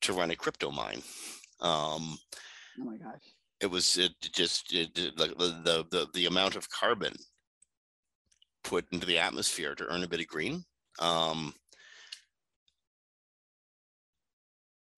to 0.00 0.12
run 0.12 0.30
a 0.30 0.36
crypto 0.36 0.70
mine. 0.70 1.02
Um, 1.60 2.18
oh 2.80 2.84
my 2.84 2.96
gosh! 2.96 3.22
It 3.60 3.66
was 3.66 3.96
it 3.96 4.12
just 4.20 4.72
it, 4.72 4.94
the, 4.94 5.12
the 5.16 5.86
the 5.90 6.06
the 6.14 6.26
amount 6.26 6.56
of 6.56 6.70
carbon 6.70 7.14
put 8.64 8.86
into 8.92 9.06
the 9.06 9.18
atmosphere 9.18 9.74
to 9.74 9.86
earn 9.86 10.04
a 10.04 10.08
bit 10.08 10.20
of 10.20 10.26
green. 10.26 10.64
Um, 11.00 11.54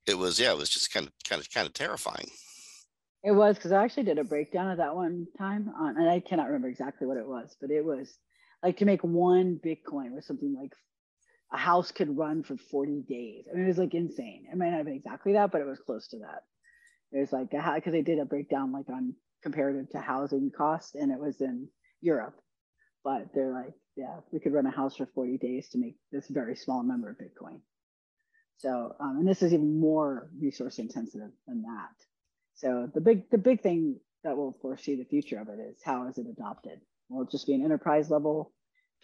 it 0.07 0.19
was 0.19 0.39
yeah, 0.39 0.53
it 0.53 0.59
was 0.59 0.69
just 0.69 0.93
kind 0.93 1.07
of 1.07 1.13
kind 1.29 1.41
of 1.41 1.51
kind 1.51 1.67
of 1.67 1.73
terrifying. 1.73 2.29
It 3.23 3.33
was 3.33 3.57
because 3.57 3.73
I 3.73 3.85
actually 3.85 4.05
did 4.05 4.19
a 4.19 4.25
breakdown 4.25 4.71
of 4.71 4.79
that 4.79 4.95
one 4.95 5.27
time 5.37 5.71
on, 5.79 5.97
and 5.99 6.09
I 6.09 6.21
cannot 6.21 6.47
remember 6.47 6.69
exactly 6.69 7.07
what 7.07 7.19
it 7.19 7.27
was, 7.27 7.55
but 7.61 7.71
it 7.71 7.85
was 7.85 8.17
like 8.63 8.79
to 8.79 8.85
make 8.85 9.05
one 9.05 9.61
Bitcoin 9.65 10.13
was 10.13 10.27
something 10.27 10.55
like 10.55 10.73
a 11.53 11.59
house 11.59 11.91
could 11.91 12.17
run 12.17 12.43
for 12.43 12.57
40 12.57 13.03
days. 13.09 13.45
I 13.51 13.57
mean, 13.57 13.65
it 13.65 13.69
was 13.69 13.79
like 13.79 13.95
insane. 13.95 14.47
It 14.51 14.57
might 14.57 14.71
not 14.71 14.79
have 14.79 14.87
been 14.87 14.95
exactly 14.95 15.33
that, 15.33 15.51
but 15.51 15.61
it 15.61 15.67
was 15.67 15.81
close 15.81 16.09
to 16.09 16.19
that. 16.21 16.45
It 17.13 17.21
was 17.21 17.33
like, 17.33 17.51
because 17.51 17.93
they 17.93 18.03
did 18.03 18.21
a 18.21 18.25
breakdown 18.25 18.73
like 18.73 18.89
on 18.89 19.15
comparative 19.43 19.91
to 19.91 19.99
housing 19.99 20.51
cost, 20.57 20.95
and 20.95 21.11
it 21.11 21.19
was 21.19 21.41
in 21.41 21.69
Europe. 22.01 22.37
But 23.03 23.29
they're 23.35 23.53
like, 23.53 23.75
yeah, 23.97 24.21
we 24.31 24.39
could 24.39 24.53
run 24.53 24.67
a 24.67 24.71
house 24.71 24.97
for 24.97 25.07
40 25.07 25.39
days 25.39 25.69
to 25.71 25.79
make 25.79 25.97
this 26.13 26.29
very 26.29 26.55
small 26.55 26.83
number 26.83 27.11
of 27.11 27.17
Bitcoin. 27.17 27.61
So, 28.59 28.95
um, 29.01 29.17
and 29.19 29.27
this 29.29 29.43
is 29.43 29.55
even 29.55 29.81
more 29.81 30.31
resource 30.41 30.79
intensive 30.79 31.23
than 31.47 31.63
that. 31.63 32.05
So 32.55 32.91
the 32.93 33.01
big, 33.01 33.31
the 33.31 33.39
big 33.39 33.63
thing 33.63 33.97
that 34.23 34.37
will 34.37 34.57
foresee 34.61 34.97
the 34.97 35.05
future 35.05 35.41
of 35.41 35.49
it 35.49 35.59
is 35.59 35.81
how 35.83 36.07
is 36.09 36.19
it 36.19 36.27
adopted? 36.31 36.81
Will 37.09 37.23
it 37.23 37.31
just 37.31 37.47
be 37.47 37.55
an 37.55 37.65
enterprise 37.65 38.11
level 38.11 38.53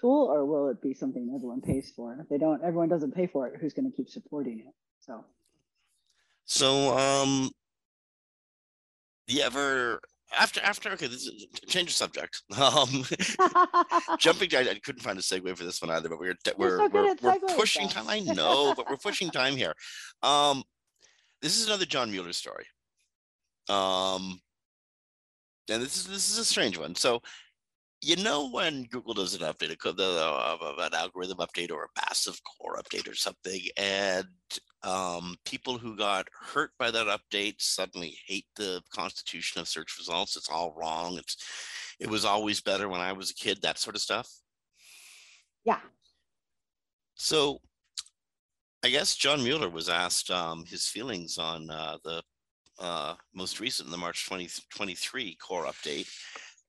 tool 0.00 0.28
or 0.30 0.44
will 0.44 0.68
it 0.68 0.80
be 0.82 0.94
something 0.94 1.32
everyone 1.34 1.60
pays 1.60 1.92
for? 1.94 2.12
And 2.12 2.20
if 2.20 2.28
they 2.28 2.38
don't, 2.38 2.62
everyone 2.62 2.88
doesn't 2.88 3.14
pay 3.14 3.26
for 3.26 3.46
it, 3.46 3.60
who's 3.60 3.72
going 3.72 3.90
to 3.90 3.96
keep 3.96 4.08
supporting 4.08 4.60
it? 4.60 4.74
So, 5.00 5.24
so, 6.44 6.96
um, 6.96 7.50
you 9.26 9.42
ever 9.42 10.00
after 10.38 10.60
after 10.62 10.90
okay 10.90 11.06
this 11.06 11.26
is 11.26 11.46
change 11.68 11.90
of 11.90 11.94
subject. 11.94 12.42
Um 12.58 13.04
jumping 14.18 14.54
I, 14.54 14.70
I, 14.70 14.80
couldn't 14.82 15.02
find 15.02 15.18
a 15.18 15.22
segue 15.22 15.56
for 15.56 15.64
this 15.64 15.82
one 15.82 15.90
either 15.90 16.08
but 16.08 16.18
we're 16.18 16.36
we're, 16.56 16.78
so 16.78 16.88
we're, 16.88 17.14
we're 17.22 17.38
pushing 17.56 17.88
time. 17.88 18.08
I 18.08 18.20
know 18.20 18.74
but 18.76 18.88
we're 18.88 18.96
pushing 18.96 19.30
time 19.30 19.56
here. 19.56 19.74
Um 20.22 20.62
this 21.42 21.58
is 21.58 21.66
another 21.66 21.84
john 21.84 22.10
mueller 22.10 22.32
story. 22.32 22.66
Um 23.68 24.40
and 25.68 25.82
this 25.82 25.96
is 25.96 26.06
this 26.06 26.30
is 26.30 26.38
a 26.38 26.44
strange 26.44 26.78
one. 26.78 26.94
So 26.94 27.20
you 28.06 28.14
know 28.14 28.48
when 28.48 28.84
Google 28.84 29.14
does 29.14 29.34
an 29.34 29.40
update, 29.40 29.70
an 29.70 30.94
algorithm 30.94 31.38
update 31.38 31.72
or 31.72 31.82
a 31.82 32.00
massive 32.06 32.38
core 32.44 32.78
update 32.78 33.10
or 33.10 33.16
something, 33.16 33.60
and 33.76 34.28
um, 34.84 35.34
people 35.44 35.76
who 35.76 35.96
got 35.96 36.28
hurt 36.40 36.70
by 36.78 36.92
that 36.92 37.08
update 37.08 37.56
suddenly 37.58 38.16
hate 38.24 38.46
the 38.54 38.80
constitution 38.94 39.60
of 39.60 39.66
search 39.66 39.96
results. 39.98 40.36
It's 40.36 40.48
all 40.48 40.72
wrong. 40.78 41.18
It's 41.18 41.36
it 41.98 42.08
was 42.08 42.24
always 42.24 42.60
better 42.60 42.88
when 42.88 43.00
I 43.00 43.12
was 43.12 43.32
a 43.32 43.34
kid. 43.34 43.60
That 43.62 43.78
sort 43.78 43.96
of 43.96 44.02
stuff. 44.02 44.30
Yeah. 45.64 45.80
So, 47.16 47.58
I 48.84 48.90
guess 48.90 49.16
John 49.16 49.42
Mueller 49.42 49.68
was 49.68 49.88
asked 49.88 50.30
um, 50.30 50.64
his 50.64 50.86
feelings 50.86 51.38
on 51.38 51.68
uh, 51.70 51.96
the 52.04 52.22
uh, 52.78 53.14
most 53.34 53.58
recent, 53.58 53.90
the 53.90 53.96
March 53.96 54.26
2023 54.26 55.36
core 55.40 55.64
update 55.64 56.06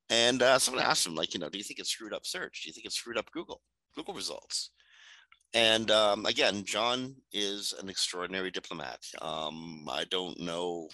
and 0.09 0.41
uh, 0.41 0.59
someone 0.59 0.83
asked 0.83 1.05
him, 1.05 1.15
like, 1.15 1.33
you 1.33 1.39
know, 1.39 1.49
do 1.49 1.57
you 1.57 1.63
think 1.63 1.79
it 1.79 1.87
screwed 1.87 2.13
up 2.13 2.25
search? 2.25 2.63
Do 2.63 2.69
you 2.69 2.73
think 2.73 2.85
it 2.85 2.93
screwed 2.93 3.17
up 3.17 3.31
Google, 3.31 3.61
Google 3.95 4.13
results? 4.13 4.71
And 5.53 5.91
um, 5.91 6.25
again, 6.25 6.63
John 6.65 7.15
is 7.31 7.73
an 7.81 7.89
extraordinary 7.89 8.51
diplomat. 8.51 8.99
Um, 9.21 9.87
I 9.89 10.05
don't 10.09 10.39
know 10.39 10.89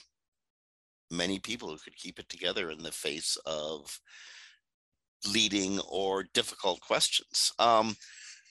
many 1.12 1.40
people 1.40 1.70
who 1.70 1.78
could 1.78 1.96
keep 1.96 2.20
it 2.20 2.30
together 2.30 2.70
in 2.72 2.82
the 2.82 2.92
face 2.92 3.38
of 3.46 4.00
leading 5.32 5.80
or 5.82 6.24
difficult 6.34 6.82
questions. 6.82 7.52
Um, 7.60 7.96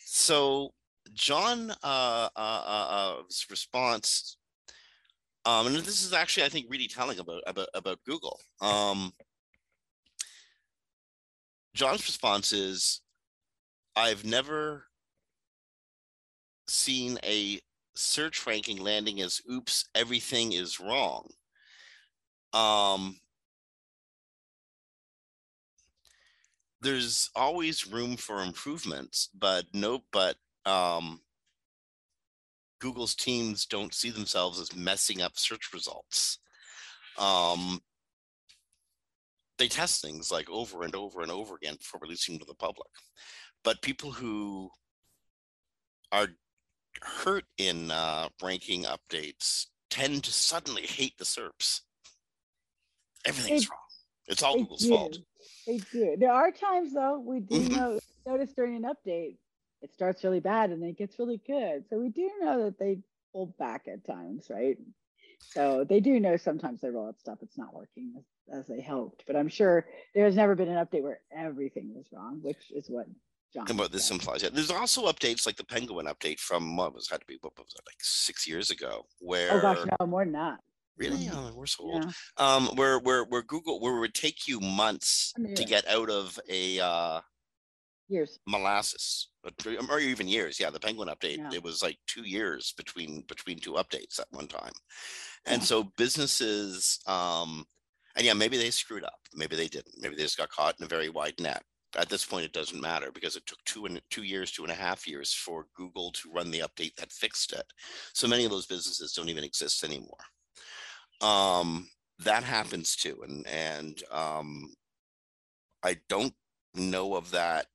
so 0.04 0.72
John's 1.12 1.72
uh, 1.82 2.28
uh, 2.36 2.62
uh, 2.66 2.86
uh 2.90 3.22
response, 3.50 4.36
um, 5.44 5.66
and 5.66 5.76
this 5.76 6.04
is 6.04 6.12
actually, 6.12 6.44
I 6.44 6.48
think, 6.48 6.66
really 6.70 6.86
telling 6.86 7.18
about 7.18 7.42
about, 7.46 7.68
about 7.74 7.98
Google. 8.06 8.38
John's 11.74 12.06
response 12.06 12.52
is 12.52 13.00
I've 13.96 14.24
never 14.24 14.84
seen 16.68 17.18
a 17.24 17.60
search 17.94 18.46
ranking 18.46 18.78
landing 18.78 19.20
as 19.20 19.40
oops, 19.50 19.88
everything 19.94 20.52
is 20.52 20.80
wrong. 20.80 21.28
Um, 22.52 23.16
there's 26.80 27.30
always 27.34 27.86
room 27.86 28.16
for 28.16 28.42
improvements, 28.42 29.28
but 29.38 29.66
no, 29.72 30.02
but 30.12 30.36
um, 30.66 31.20
Google's 32.80 33.14
teams 33.14 33.64
don't 33.66 33.94
see 33.94 34.10
themselves 34.10 34.60
as 34.60 34.74
messing 34.74 35.22
up 35.22 35.38
search 35.38 35.72
results. 35.72 36.38
Um, 37.18 37.80
they 39.62 39.68
test 39.68 40.02
things 40.02 40.32
like 40.32 40.50
over 40.50 40.82
and 40.82 40.96
over 40.96 41.22
and 41.22 41.30
over 41.30 41.54
again 41.54 41.76
before 41.76 42.00
releasing 42.02 42.36
to 42.36 42.44
the 42.44 42.54
public. 42.54 42.88
But 43.62 43.80
people 43.80 44.10
who 44.10 44.70
are 46.10 46.26
hurt 47.00 47.44
in 47.58 47.92
uh, 47.92 48.28
ranking 48.42 48.86
updates 48.86 49.66
tend 49.88 50.24
to 50.24 50.32
suddenly 50.32 50.82
hate 50.82 51.16
the 51.16 51.24
SERPs. 51.24 51.82
Everything's 53.24 53.70
wrong. 53.70 53.78
It's 54.26 54.42
all 54.42 54.56
Google's 54.56 54.80
do. 54.80 54.88
fault. 54.88 55.18
They 55.68 55.78
do. 55.92 56.16
There 56.18 56.32
are 56.32 56.50
times 56.50 56.92
though 56.92 57.20
we 57.20 57.38
do 57.38 57.60
mm-hmm. 57.60 57.76
know, 57.76 58.00
notice 58.26 58.52
during 58.54 58.74
an 58.74 58.82
update 58.82 59.36
it 59.80 59.92
starts 59.92 60.24
really 60.24 60.40
bad 60.40 60.70
and 60.70 60.82
then 60.82 60.88
it 60.88 60.98
gets 60.98 61.20
really 61.20 61.40
good. 61.46 61.84
So 61.88 62.00
we 62.00 62.08
do 62.08 62.28
know 62.40 62.64
that 62.64 62.80
they 62.80 62.98
pull 63.32 63.54
back 63.60 63.86
at 63.86 64.04
times, 64.04 64.48
right? 64.50 64.76
So 65.38 65.84
they 65.88 66.00
do 66.00 66.18
know 66.18 66.36
sometimes 66.36 66.80
they 66.80 66.90
roll 66.90 67.06
out 67.06 67.20
stuff 67.20 67.38
it's 67.42 67.58
not 67.58 67.72
working 67.72 68.12
as, 68.52 68.66
they 68.66 68.80
hoped. 68.80 69.24
But 69.26 69.36
I'm 69.36 69.48
sure 69.48 69.86
there 70.14 70.24
has 70.24 70.36
never 70.36 70.54
been 70.54 70.68
an 70.68 70.84
update 70.84 71.02
where 71.02 71.20
everything 71.36 71.92
was 71.94 72.06
wrong, 72.12 72.40
which 72.42 72.70
is 72.74 72.86
what 72.88 73.06
John. 73.52 73.66
What 73.76 73.92
this 73.92 74.10
implies. 74.10 74.42
Yeah. 74.42 74.48
There's 74.52 74.70
also 74.70 75.06
updates 75.06 75.44
like 75.44 75.56
the 75.56 75.64
Penguin 75.64 76.06
update 76.06 76.40
from 76.40 76.76
what 76.76 76.94
was 76.94 77.08
had 77.10 77.20
to 77.20 77.26
be 77.26 77.38
what 77.42 77.56
was 77.58 77.74
it, 77.76 77.82
like 77.86 77.98
six 78.00 78.46
years 78.46 78.70
ago, 78.70 79.04
where 79.18 79.52
oh 79.52 79.60
gosh, 79.60 79.78
no, 80.00 80.06
more 80.06 80.24
than 80.24 80.32
that. 80.32 80.58
Really? 80.96 81.16
Mm-hmm. 81.16 81.36
Oh, 81.36 81.52
we're 81.54 81.66
so 81.66 81.84
old. 81.84 82.04
Yeah. 82.04 82.10
Um, 82.38 82.66
where 82.76 82.98
where 82.98 83.24
where 83.24 83.42
Google 83.42 83.80
where 83.80 83.96
it 83.96 84.00
would 84.00 84.14
take 84.14 84.48
you 84.48 84.60
months 84.60 85.34
to 85.54 85.64
get 85.64 85.86
out 85.86 86.08
of 86.08 86.38
a 86.48 86.80
uh, 86.80 87.20
years 88.08 88.38
molasses, 88.46 89.28
or 89.90 89.98
even 89.98 90.28
years. 90.28 90.58
Yeah, 90.58 90.70
the 90.70 90.80
Penguin 90.80 91.08
update. 91.08 91.38
Yeah. 91.38 91.50
It 91.52 91.62
was 91.62 91.82
like 91.82 91.98
two 92.06 92.22
years 92.22 92.72
between 92.76 93.22
between 93.28 93.58
two 93.58 93.72
updates 93.72 94.18
at 94.18 94.26
one 94.30 94.48
time, 94.48 94.72
and 95.46 95.60
yeah. 95.60 95.66
so 95.66 95.84
businesses. 95.96 97.00
Um, 97.06 97.66
and 98.16 98.26
yeah, 98.26 98.34
maybe 98.34 98.56
they 98.56 98.70
screwed 98.70 99.04
up. 99.04 99.18
Maybe 99.34 99.56
they 99.56 99.68
didn't. 99.68 99.94
Maybe 99.98 100.16
they 100.16 100.22
just 100.22 100.38
got 100.38 100.50
caught 100.50 100.76
in 100.78 100.84
a 100.84 100.88
very 100.88 101.08
wide 101.08 101.40
net. 101.40 101.62
At 101.96 102.08
this 102.08 102.24
point 102.24 102.44
it 102.44 102.52
doesn't 102.52 102.80
matter 102.80 103.10
because 103.12 103.36
it 103.36 103.44
took 103.46 103.62
two 103.64 103.84
and 103.84 104.00
two 104.10 104.22
years 104.22 104.50
two 104.50 104.62
and 104.62 104.72
a 104.72 104.76
half 104.76 105.06
years 105.06 105.34
for 105.34 105.66
google 105.76 106.10
to 106.12 106.32
run 106.32 106.50
the 106.50 106.60
update 106.60 106.94
that 106.96 107.12
fixed 107.12 107.52
it. 107.52 107.66
So 108.14 108.26
many 108.26 108.44
of 108.44 108.50
those 108.50 108.66
businesses 108.66 109.12
don't 109.12 109.28
even 109.28 109.44
exist 109.44 109.84
anymore. 109.84 110.16
Um, 111.20 111.88
that 112.20 112.44
happens 112.44 112.96
too. 112.96 113.22
And 113.26 113.46
and 113.46 114.02
um, 114.10 114.72
i 115.84 115.96
don't 116.08 116.34
know 116.74 117.14
of 117.14 117.30
that 117.32 117.66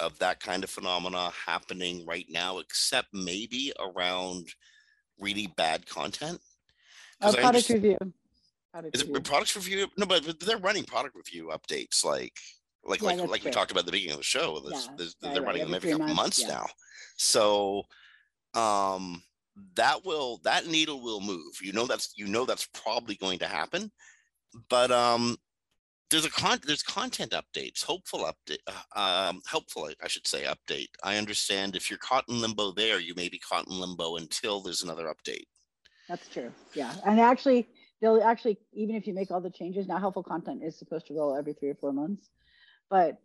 of 0.00 0.18
that 0.18 0.40
kind 0.40 0.64
of 0.64 0.70
phenomena 0.70 1.30
happening 1.46 2.04
right 2.06 2.26
now 2.28 2.58
except 2.58 3.08
maybe 3.12 3.72
around 3.78 4.48
really 5.18 5.52
bad 5.56 5.86
content. 5.86 6.40
Oh, 7.20 7.32
product 7.32 7.68
review 7.68 7.98
product 8.72 8.96
is 8.96 9.02
it 9.02 9.24
products 9.24 9.54
review 9.54 9.86
no 9.96 10.06
but 10.06 10.40
they're 10.40 10.58
running 10.58 10.84
product 10.84 11.14
review 11.14 11.52
updates 11.52 12.04
like 12.04 12.32
like 12.84 13.00
yeah, 13.00 13.08
like 13.08 13.18
like 13.28 13.40
true. 13.42 13.50
we 13.50 13.54
talked 13.54 13.70
about 13.70 13.80
at 13.80 13.86
the 13.86 13.92
beginning 13.92 14.14
of 14.14 14.18
the 14.18 14.24
show. 14.24 14.60
There's, 14.60 14.86
yeah, 14.86 14.92
there's, 14.96 15.16
they're 15.20 15.32
right, 15.34 15.44
running 15.44 15.62
them 15.62 15.74
every 15.74 15.90
couple 15.90 16.06
months, 16.06 16.16
months 16.16 16.42
yeah. 16.42 16.48
now. 16.48 16.66
So 17.16 17.82
um 18.54 19.22
that 19.76 20.04
will 20.04 20.40
that 20.44 20.66
needle 20.66 21.02
will 21.02 21.20
move. 21.20 21.60
You 21.62 21.72
know 21.72 21.86
that's 21.86 22.12
you 22.16 22.26
know 22.26 22.44
that's 22.44 22.66
probably 22.74 23.14
going 23.16 23.38
to 23.40 23.46
happen. 23.46 23.90
But 24.68 24.90
um 24.90 25.36
there's 26.10 26.24
a 26.26 26.30
con 26.30 26.58
there's 26.66 26.82
content 26.82 27.32
updates, 27.32 27.82
hopeful 27.82 28.30
update, 28.30 28.58
uh, 28.66 29.28
um, 29.30 29.40
helpful 29.46 29.88
I 30.02 30.08
should 30.08 30.26
say 30.26 30.44
update. 30.44 30.88
I 31.02 31.16
understand 31.16 31.74
if 31.74 31.88
you're 31.88 31.98
caught 31.98 32.28
in 32.28 32.40
limbo 32.40 32.72
there, 32.72 33.00
you 33.00 33.14
may 33.14 33.30
be 33.30 33.38
caught 33.38 33.66
in 33.66 33.80
limbo 33.80 34.16
until 34.16 34.60
there's 34.60 34.82
another 34.82 35.06
update. 35.06 35.44
That's 36.10 36.28
true. 36.28 36.52
Yeah, 36.74 36.92
and 37.06 37.18
actually, 37.18 37.66
they'll 38.02 38.22
actually 38.22 38.58
even 38.74 38.94
if 38.94 39.06
you 39.06 39.14
make 39.14 39.30
all 39.30 39.40
the 39.40 39.50
changes 39.50 39.88
now, 39.88 39.96
helpful 39.96 40.22
content 40.22 40.62
is 40.62 40.78
supposed 40.78 41.06
to 41.06 41.14
roll 41.14 41.34
every 41.34 41.54
three 41.54 41.70
or 41.70 41.76
four 41.76 41.92
months 41.94 42.28
but 42.92 43.18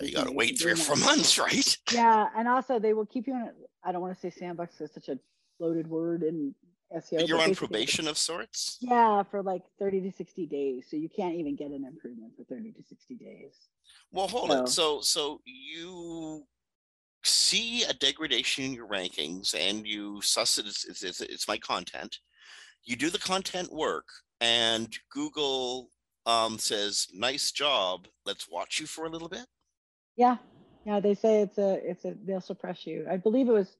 you 0.00 0.12
got 0.12 0.26
to 0.26 0.32
wait 0.32 0.58
three 0.58 0.72
or 0.72 0.76
four 0.76 0.96
months, 0.96 1.38
right? 1.38 1.78
Yeah, 1.92 2.26
and 2.36 2.48
also 2.48 2.80
they 2.80 2.94
will 2.94 3.06
keep 3.06 3.28
you 3.28 3.34
in. 3.34 3.50
I 3.84 3.92
don't 3.92 4.00
want 4.00 4.12
to 4.12 4.20
say 4.20 4.30
sandbox 4.30 4.80
is 4.80 4.92
such 4.92 5.08
a 5.08 5.18
loaded 5.60 5.86
word 5.86 6.24
in 6.24 6.52
SEO. 6.92 7.28
You're 7.28 7.40
on 7.40 7.54
probation 7.54 8.08
of 8.08 8.18
sorts. 8.18 8.78
Yeah, 8.80 9.22
for 9.22 9.40
like 9.40 9.62
30 9.78 10.00
to 10.00 10.10
60 10.10 10.46
days, 10.46 10.86
so 10.90 10.96
you 10.96 11.08
can't 11.08 11.36
even 11.36 11.54
get 11.54 11.70
an 11.70 11.84
improvement 11.84 12.32
for 12.36 12.42
30 12.44 12.72
to 12.72 12.82
60 12.82 13.14
days. 13.14 13.52
Well, 14.10 14.26
hold 14.26 14.50
so, 14.50 14.62
it. 14.62 14.68
So, 14.68 15.00
so 15.02 15.40
you 15.44 16.44
see 17.22 17.84
a 17.84 17.92
degradation 17.92 18.64
in 18.64 18.72
your 18.72 18.88
rankings, 18.88 19.54
and 19.54 19.86
you 19.86 20.20
suss 20.22 20.58
it. 20.58 20.66
It's, 20.66 21.04
it's, 21.04 21.20
it's 21.20 21.46
my 21.46 21.58
content. 21.58 22.18
You 22.84 22.96
do 22.96 23.10
the 23.10 23.18
content 23.18 23.72
work, 23.72 24.06
and 24.40 24.94
Google 25.10 25.90
um, 26.26 26.58
says, 26.58 27.08
"Nice 27.14 27.52
job. 27.52 28.06
Let's 28.26 28.48
watch 28.48 28.80
you 28.80 28.86
for 28.86 29.06
a 29.06 29.08
little 29.08 29.28
bit." 29.28 29.46
Yeah, 30.16 30.36
yeah. 30.84 31.00
They 31.00 31.14
say 31.14 31.42
it's 31.42 31.58
a, 31.58 31.80
it's 31.82 32.04
a. 32.04 32.14
They'll 32.24 32.40
suppress 32.40 32.86
you. 32.86 33.06
I 33.10 33.16
believe 33.16 33.48
it 33.48 33.52
was, 33.52 33.76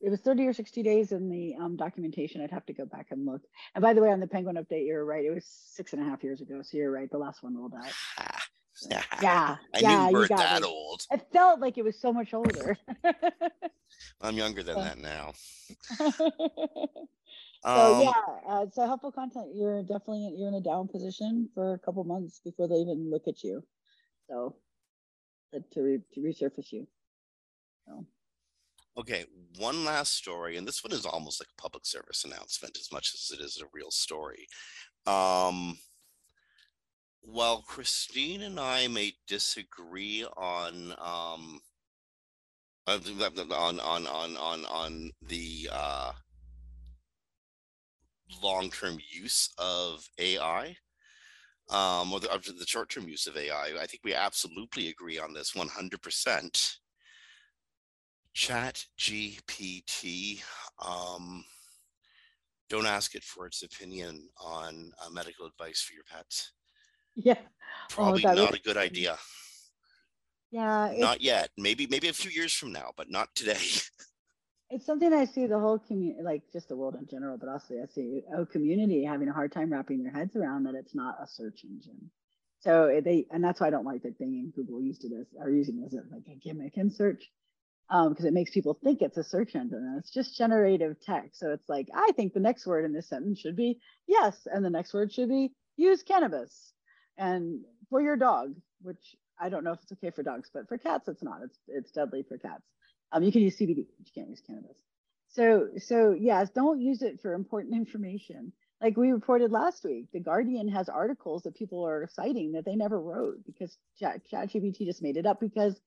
it 0.00 0.10
was 0.10 0.20
30 0.20 0.46
or 0.46 0.52
60 0.52 0.82
days 0.82 1.12
in 1.12 1.28
the 1.28 1.54
um, 1.60 1.76
documentation. 1.76 2.40
I'd 2.40 2.50
have 2.50 2.66
to 2.66 2.72
go 2.72 2.86
back 2.86 3.08
and 3.10 3.26
look. 3.26 3.42
And 3.74 3.82
by 3.82 3.92
the 3.92 4.00
way, 4.00 4.10
on 4.10 4.20
the 4.20 4.26
Penguin 4.26 4.56
update, 4.56 4.86
you're 4.86 5.04
right. 5.04 5.24
It 5.24 5.34
was 5.34 5.44
six 5.46 5.92
and 5.92 6.02
a 6.02 6.04
half 6.04 6.24
years 6.24 6.40
ago. 6.40 6.62
So 6.62 6.78
you're 6.78 6.90
right. 6.90 7.10
The 7.10 7.18
last 7.18 7.42
one 7.42 7.56
rolled 7.56 7.74
out. 7.74 7.92
yeah, 8.90 9.02
yeah. 9.22 9.56
I 9.74 9.78
yeah, 9.78 10.08
knew 10.08 10.22
you 10.22 10.28
got 10.28 10.38
that 10.38 10.62
old. 10.62 11.02
It 11.10 11.26
felt 11.32 11.60
like 11.60 11.76
it 11.76 11.84
was 11.84 12.00
so 12.00 12.12
much 12.12 12.32
older. 12.32 12.78
I'm 14.20 14.36
younger 14.36 14.62
than 14.62 14.76
that 14.76 14.98
now. 14.98 15.32
So 17.64 17.94
um, 17.94 18.02
yeah, 18.02 18.12
uh, 18.48 18.66
so 18.72 18.86
helpful 18.86 19.12
content. 19.12 19.48
You're 19.54 19.82
definitely 19.82 20.34
you're 20.36 20.48
in 20.48 20.54
a 20.54 20.62
down 20.62 20.88
position 20.88 21.48
for 21.54 21.74
a 21.74 21.78
couple 21.78 22.02
months 22.04 22.40
before 22.42 22.68
they 22.68 22.76
even 22.76 23.10
look 23.10 23.28
at 23.28 23.42
you. 23.44 23.62
So 24.28 24.56
to 25.52 25.82
re, 25.82 26.00
to 26.14 26.20
resurface 26.20 26.72
you. 26.72 26.86
So. 27.86 28.06
Okay, 28.96 29.24
one 29.58 29.84
last 29.84 30.14
story, 30.14 30.56
and 30.56 30.66
this 30.66 30.82
one 30.82 30.92
is 30.92 31.06
almost 31.06 31.40
like 31.40 31.48
a 31.56 31.62
public 31.62 31.86
service 31.86 32.24
announcement 32.24 32.76
as 32.78 32.90
much 32.92 33.12
as 33.14 33.30
it 33.38 33.42
is 33.42 33.60
a 33.60 33.68
real 33.72 33.90
story. 33.90 34.46
Um, 35.06 35.78
while 37.22 37.62
Kristine 37.62 38.42
and 38.42 38.58
I 38.58 38.88
may 38.88 39.12
disagree 39.28 40.24
on 40.36 40.94
um, 40.98 41.60
on 42.86 43.00
on 43.52 43.80
on 43.80 44.36
on 44.36 44.64
on 44.66 45.10
the 45.22 45.68
uh, 45.70 46.12
long-term 48.42 48.98
use 49.10 49.50
of 49.58 50.08
AI, 50.18 50.76
um, 51.68 52.12
or 52.12 52.20
the, 52.20 52.28
the 52.58 52.66
short-term 52.66 53.08
use 53.08 53.26
of 53.26 53.36
AI. 53.36 53.72
I 53.80 53.86
think 53.86 54.00
we 54.04 54.14
absolutely 54.14 54.88
agree 54.88 55.18
on 55.18 55.32
this 55.32 55.52
100%. 55.52 56.76
Chat 58.32 58.84
GPT, 58.98 60.40
um, 60.84 61.44
don't 62.68 62.86
ask 62.86 63.14
it 63.16 63.24
for 63.24 63.46
its 63.46 63.62
opinion 63.62 64.28
on 64.40 64.92
uh, 65.04 65.10
medical 65.10 65.46
advice 65.46 65.82
for 65.82 65.94
your 65.94 66.04
pets. 66.04 66.52
Yeah. 67.16 67.38
Probably 67.88 68.24
oh, 68.24 68.34
not 68.34 68.54
a 68.54 68.60
good 68.60 68.76
idea. 68.76 69.18
Yeah. 70.52 70.92
Not 70.96 71.20
yet. 71.20 71.50
Maybe 71.56 71.86
maybe 71.88 72.08
a 72.08 72.12
few 72.12 72.30
years 72.30 72.52
from 72.52 72.72
now, 72.72 72.92
but 72.96 73.10
not 73.10 73.28
today. 73.34 73.58
it's 74.70 74.86
something 74.86 75.12
I 75.12 75.24
see 75.24 75.46
the 75.46 75.58
whole 75.58 75.78
community, 75.78 76.22
like 76.22 76.42
just 76.52 76.68
the 76.68 76.76
world 76.76 76.94
in 76.94 77.06
general, 77.08 77.36
but 77.36 77.48
also 77.48 77.74
I 77.74 77.86
see 77.92 78.22
a 78.36 78.46
community 78.46 79.04
having 79.04 79.28
a 79.28 79.32
hard 79.32 79.52
time 79.52 79.72
wrapping 79.72 80.02
their 80.02 80.12
heads 80.12 80.36
around 80.36 80.64
that 80.64 80.76
it's 80.76 80.94
not 80.94 81.16
a 81.20 81.26
search 81.26 81.64
engine. 81.64 82.10
So 82.60 83.00
they, 83.04 83.26
and 83.30 83.42
that's 83.42 83.60
why 83.60 83.66
I 83.66 83.70
don't 83.70 83.86
like 83.86 84.02
that 84.02 84.18
Bing 84.18 84.34
and 84.34 84.54
Google 84.54 84.80
used 84.82 85.00
to 85.00 85.08
this 85.08 85.26
are 85.40 85.50
using 85.50 85.80
it 85.82 85.86
as 85.86 86.04
like 86.12 86.28
a 86.30 86.36
gimmick 86.36 86.76
in 86.76 86.90
search, 86.90 87.30
because 87.88 88.20
um, 88.20 88.26
it 88.26 88.32
makes 88.32 88.52
people 88.52 88.78
think 88.84 89.02
it's 89.02 89.16
a 89.16 89.24
search 89.24 89.56
engine 89.56 89.78
and 89.78 89.98
it's 89.98 90.12
just 90.12 90.38
generative 90.38 91.00
text. 91.00 91.40
So 91.40 91.50
it's 91.50 91.68
like, 91.68 91.88
I 91.94 92.12
think 92.12 92.32
the 92.32 92.40
next 92.40 92.66
word 92.66 92.84
in 92.84 92.92
this 92.92 93.08
sentence 93.08 93.40
should 93.40 93.56
be 93.56 93.80
yes, 94.06 94.46
and 94.46 94.64
the 94.64 94.70
next 94.70 94.94
word 94.94 95.12
should 95.12 95.28
be 95.28 95.52
use 95.76 96.02
cannabis, 96.02 96.72
and 97.16 97.62
for 97.88 98.00
your 98.00 98.16
dog, 98.16 98.54
which 98.82 99.16
I 99.40 99.48
don't 99.48 99.64
know 99.64 99.72
if 99.72 99.80
it's 99.82 99.92
okay 99.92 100.10
for 100.10 100.22
dogs, 100.22 100.50
but 100.52 100.68
for 100.68 100.78
cats 100.78 101.08
it's 101.08 101.22
not. 101.22 101.40
It's 101.42 101.58
it's 101.66 101.90
deadly 101.90 102.22
for 102.28 102.38
cats. 102.38 102.62
Um, 103.12 103.22
you 103.22 103.32
can 103.32 103.42
use 103.42 103.56
CBD, 103.56 103.86
but 103.86 104.06
you 104.06 104.12
can't 104.14 104.28
use 104.28 104.42
cannabis. 104.46 104.76
So, 105.28 105.68
so 105.78 106.12
yes, 106.18 106.50
don't 106.50 106.80
use 106.80 107.02
it 107.02 107.20
for 107.20 107.34
important 107.34 107.74
information. 107.76 108.52
Like 108.80 108.96
we 108.96 109.12
reported 109.12 109.52
last 109.52 109.84
week, 109.84 110.06
the 110.12 110.20
Guardian 110.20 110.68
has 110.68 110.88
articles 110.88 111.42
that 111.42 111.54
people 111.54 111.86
are 111.86 112.08
citing 112.12 112.52
that 112.52 112.64
they 112.64 112.76
never 112.76 112.98
wrote 112.98 113.44
because 113.44 113.76
Chat, 113.98 114.22
ChatGPT 114.32 114.86
just 114.86 115.02
made 115.02 115.18
it 115.18 115.26
up 115.26 115.38
because 115.38 115.78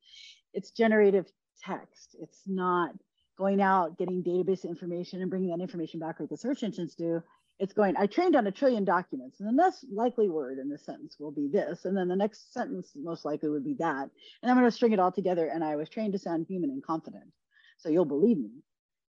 it's 0.53 0.71
generative 0.71 1.25
text. 1.63 2.15
It's 2.19 2.41
not 2.45 2.91
going 3.37 3.61
out 3.61 3.97
getting 3.97 4.23
database 4.23 4.63
information 4.63 5.21
and 5.21 5.29
bringing 5.29 5.49
that 5.49 5.61
information 5.61 5.99
back 5.99 6.19
like 6.19 6.29
the 6.29 6.37
search 6.37 6.61
engines 6.61 6.93
do 6.93 7.23
it's 7.59 7.73
going, 7.73 7.95
I 7.97 8.07
trained 8.07 8.35
on 8.35 8.47
a 8.47 8.51
trillion 8.51 8.83
documents, 8.83 9.39
and 9.39 9.47
the 9.47 9.63
next 9.63 9.85
likely 9.91 10.29
word 10.29 10.57
in 10.57 10.69
this 10.69 10.85
sentence 10.85 11.17
will 11.19 11.31
be 11.31 11.47
this, 11.47 11.85
and 11.85 11.95
then 11.95 12.07
the 12.07 12.15
next 12.15 12.53
sentence 12.53 12.91
most 12.95 13.25
likely 13.25 13.49
would 13.49 13.63
be 13.63 13.75
that. 13.75 14.09
And 14.41 14.51
I'm 14.51 14.57
going 14.57 14.69
to 14.69 14.71
string 14.75 14.91
it 14.91 14.99
all 14.99 15.11
together. 15.11 15.47
And 15.47 15.63
I 15.63 15.75
was 15.75 15.89
trained 15.89 16.13
to 16.13 16.19
sound 16.19 16.47
human 16.47 16.71
and 16.71 16.83
confident. 16.83 17.31
So 17.77 17.89
you'll 17.89 18.05
believe 18.05 18.37
me 18.37 18.63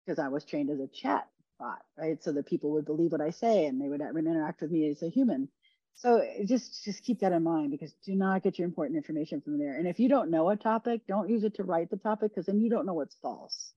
because 0.06 0.20
I 0.20 0.30
was 0.30 0.44
trained 0.44 0.70
as 0.70 0.80
a 0.80 0.88
chat 0.88 1.28
bot, 1.60 1.82
right? 1.98 2.22
So 2.24 2.32
that 2.34 2.48
people 2.48 2.72
would 2.72 2.86
believe 2.86 3.12
what 3.12 3.22
I 3.22 3.30
say 3.30 3.66
and 3.66 3.80
they 3.80 3.88
would 3.88 4.02
interact 4.02 4.62
with 4.62 4.72
me 4.72 4.90
as 4.90 5.04
a 5.04 5.10
human. 5.10 5.48
So 5.94 6.26
just 6.46 6.84
just 6.84 7.04
keep 7.04 7.20
that 7.20 7.34
in 7.34 7.44
mind 7.44 7.72
because 7.72 7.94
do 8.06 8.16
not 8.16 8.44
get 8.44 8.58
your 8.58 8.66
important 8.66 8.98
information 8.98 9.42
from 9.42 9.60
there. 9.60 9.78
And 9.78 9.88
if 9.88 10.00
you 10.00 10.10
don't 10.10 10.32
know 10.32 10.50
a 10.50 10.56
topic, 10.56 11.02
don't 11.08 11.30
use 11.30 11.44
it 11.44 11.56
to 11.56 11.64
write 11.64 11.92
the 11.92 11.98
topic 11.98 12.32
because 12.32 12.46
then 12.46 12.62
you 12.62 12.70
don't 12.70 12.86
know 12.86 12.94
what's 12.94 13.16
false. 13.22 13.74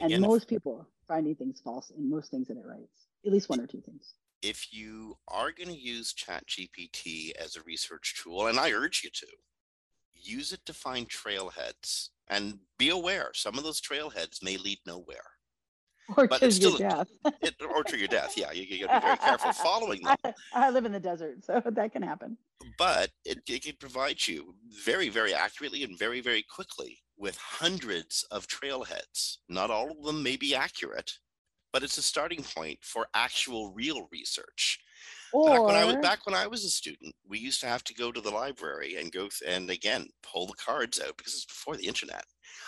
And 0.00 0.20
most 0.20 0.48
people 0.48 0.86
finding 1.06 1.36
things 1.36 1.60
false 1.62 1.90
in 1.96 2.10
most 2.10 2.30
things 2.30 2.48
that 2.48 2.56
it 2.56 2.64
writes 2.66 3.06
at 3.24 3.32
least 3.32 3.48
one 3.48 3.60
or 3.60 3.66
two 3.66 3.80
things. 3.80 4.14
If 4.42 4.72
you 4.72 5.16
are 5.28 5.52
going 5.52 5.68
to 5.68 5.78
use 5.78 6.14
ChatGPT 6.14 7.32
as 7.36 7.56
a 7.56 7.62
research 7.62 8.20
tool, 8.22 8.48
and 8.48 8.58
I 8.58 8.72
urge 8.72 9.02
you 9.04 9.10
to, 9.10 9.26
use 10.14 10.52
it 10.52 10.64
to 10.66 10.74
find 10.74 11.08
trailheads 11.08 12.08
and 12.28 12.58
be 12.78 12.90
aware 12.90 13.30
some 13.34 13.58
of 13.58 13.64
those 13.64 13.80
trailheads 13.80 14.42
may 14.42 14.56
lead 14.56 14.78
nowhere. 14.86 15.18
Or 16.16 16.26
but 16.26 16.40
to 16.40 16.50
your 16.50 16.78
death. 16.78 17.08
it, 17.42 17.54
or 17.62 17.84
to 17.84 17.96
your 17.96 18.08
death. 18.08 18.34
Yeah, 18.36 18.50
you, 18.52 18.64
you 18.64 18.86
got 18.86 18.94
to 18.94 19.00
be 19.00 19.06
very 19.06 19.18
careful 19.18 19.52
following 19.64 20.02
them. 20.02 20.16
I, 20.24 20.34
I, 20.52 20.70
live 20.70 20.84
in 20.84 20.92
the 20.92 21.00
desert, 21.00 21.44
so 21.44 21.62
that 21.70 21.92
can 21.92 22.02
happen. 22.02 22.36
But 22.76 23.10
it, 23.24 23.38
it 23.48 23.62
can 23.62 23.76
provide 23.78 24.26
you 24.26 24.54
very, 24.84 25.08
very 25.08 25.32
accurately 25.32 25.84
and 25.84 25.98
very, 25.98 26.20
very 26.20 26.42
quickly 26.42 26.98
with 27.16 27.36
hundreds 27.36 28.24
of 28.30 28.46
trailheads. 28.48 29.36
Not 29.48 29.70
all 29.70 29.90
of 29.90 30.04
them 30.04 30.22
may 30.22 30.36
be 30.36 30.54
accurate, 30.54 31.12
but 31.72 31.82
it's 31.82 31.98
a 31.98 32.02
starting 32.02 32.42
point 32.42 32.78
for 32.82 33.06
actual 33.14 33.72
real 33.72 34.08
research. 34.12 34.80
Or 35.32 35.48
Back 35.48 35.62
when 35.62 35.76
I 35.76 35.84
was 35.86 35.96
back 35.96 36.26
when 36.26 36.34
I 36.34 36.46
was 36.46 36.64
a 36.64 36.68
student, 36.68 37.14
we 37.26 37.38
used 37.38 37.60
to 37.62 37.66
have 37.66 37.82
to 37.84 37.94
go 37.94 38.12
to 38.12 38.20
the 38.20 38.30
library 38.30 38.96
and 38.96 39.10
go 39.10 39.28
th- 39.28 39.42
and 39.46 39.70
again 39.70 40.08
pull 40.22 40.46
the 40.46 40.52
cards 40.54 41.00
out 41.00 41.16
because 41.16 41.32
it's 41.32 41.46
before 41.46 41.76
the 41.76 41.86
internet, 41.86 42.26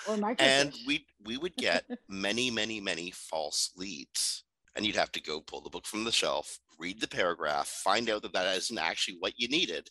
or 0.08 0.16
and 0.38 0.74
we 0.86 1.06
we 1.24 1.36
would 1.36 1.54
get 1.56 1.84
many 2.08 2.50
many 2.50 2.80
many 2.80 3.10
false 3.10 3.70
leads, 3.76 4.44
and 4.74 4.86
you'd 4.86 4.96
have 4.96 5.12
to 5.12 5.20
go 5.22 5.42
pull 5.42 5.60
the 5.60 5.68
book 5.68 5.86
from 5.86 6.04
the 6.04 6.12
shelf, 6.12 6.58
read 6.78 7.00
the 7.02 7.08
paragraph, 7.08 7.68
find 7.68 8.08
out 8.08 8.22
that 8.22 8.32
that 8.32 8.56
isn't 8.56 8.78
actually 8.78 9.18
what 9.20 9.34
you 9.36 9.46
needed, 9.48 9.86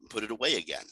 and 0.00 0.10
put 0.10 0.24
it 0.24 0.32
away 0.32 0.56
again. 0.56 0.84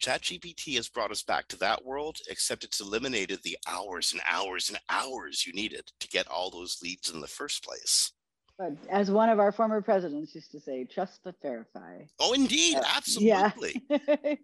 ChatGPT 0.00 0.76
has 0.76 0.88
brought 0.88 1.10
us 1.10 1.22
back 1.22 1.48
to 1.48 1.56
that 1.58 1.84
world, 1.84 2.18
except 2.30 2.64
it's 2.64 2.80
eliminated 2.80 3.40
the 3.42 3.58
hours 3.66 4.12
and 4.12 4.22
hours 4.30 4.68
and 4.68 4.78
hours 4.90 5.44
you 5.46 5.52
needed 5.52 5.90
to 6.00 6.08
get 6.08 6.28
all 6.28 6.50
those 6.50 6.78
leads 6.82 7.10
in 7.10 7.20
the 7.20 7.26
first 7.26 7.64
place. 7.64 8.12
But 8.58 8.72
as 8.90 9.10
one 9.10 9.28
of 9.28 9.38
our 9.38 9.52
former 9.52 9.80
presidents 9.80 10.34
used 10.34 10.50
to 10.50 10.60
say, 10.60 10.84
trust 10.84 11.20
but 11.24 11.36
verify. 11.40 11.98
Oh, 12.18 12.32
indeed, 12.32 12.76
Uh, 12.76 12.82
absolutely. 12.96 13.82
Yeah. 13.88 13.98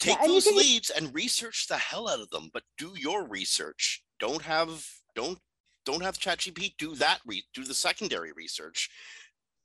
take 0.00 0.18
and 0.18 0.26
you 0.26 0.32
those 0.34 0.44
can- 0.44 0.56
leads 0.56 0.90
and 0.90 1.14
research 1.14 1.66
the 1.68 1.76
hell 1.76 2.08
out 2.08 2.20
of 2.20 2.30
them 2.30 2.48
but 2.52 2.62
do 2.78 2.94
your 2.96 3.26
research 3.28 4.02
don't 4.18 4.42
have 4.42 4.84
don't 5.14 5.38
don't 5.84 6.02
have 6.02 6.18
ChatGPT 6.18 6.74
do 6.78 6.94
that 6.96 7.20
re- 7.26 7.44
do 7.54 7.64
the 7.64 7.74
secondary 7.74 8.32
research 8.32 8.88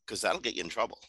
because 0.05 0.21
that'll 0.21 0.41
get 0.41 0.55
you 0.55 0.63
in 0.63 0.69
trouble 0.69 0.99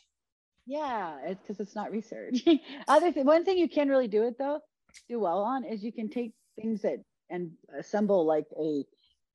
Yeah, 0.67 1.19
it's 1.25 1.41
because 1.43 1.61
it's 1.61 1.75
not 1.75 1.93
research. 1.93 2.45
Other 2.89 3.13
thing, 3.13 3.25
one 3.27 3.45
thing 3.45 3.59
you 3.59 3.69
can 3.69 3.89
really 3.89 4.09
do 4.09 4.25
it 4.25 4.37
though, 4.39 4.61
do 5.09 5.21
well 5.21 5.43
on 5.43 5.65
is 5.65 5.83
you 5.83 5.93
can 5.93 6.09
take 6.09 6.33
things 6.61 6.83
that 6.83 7.05
and 7.31 7.53
assemble 7.79 8.25
like 8.27 8.47
a 8.59 8.85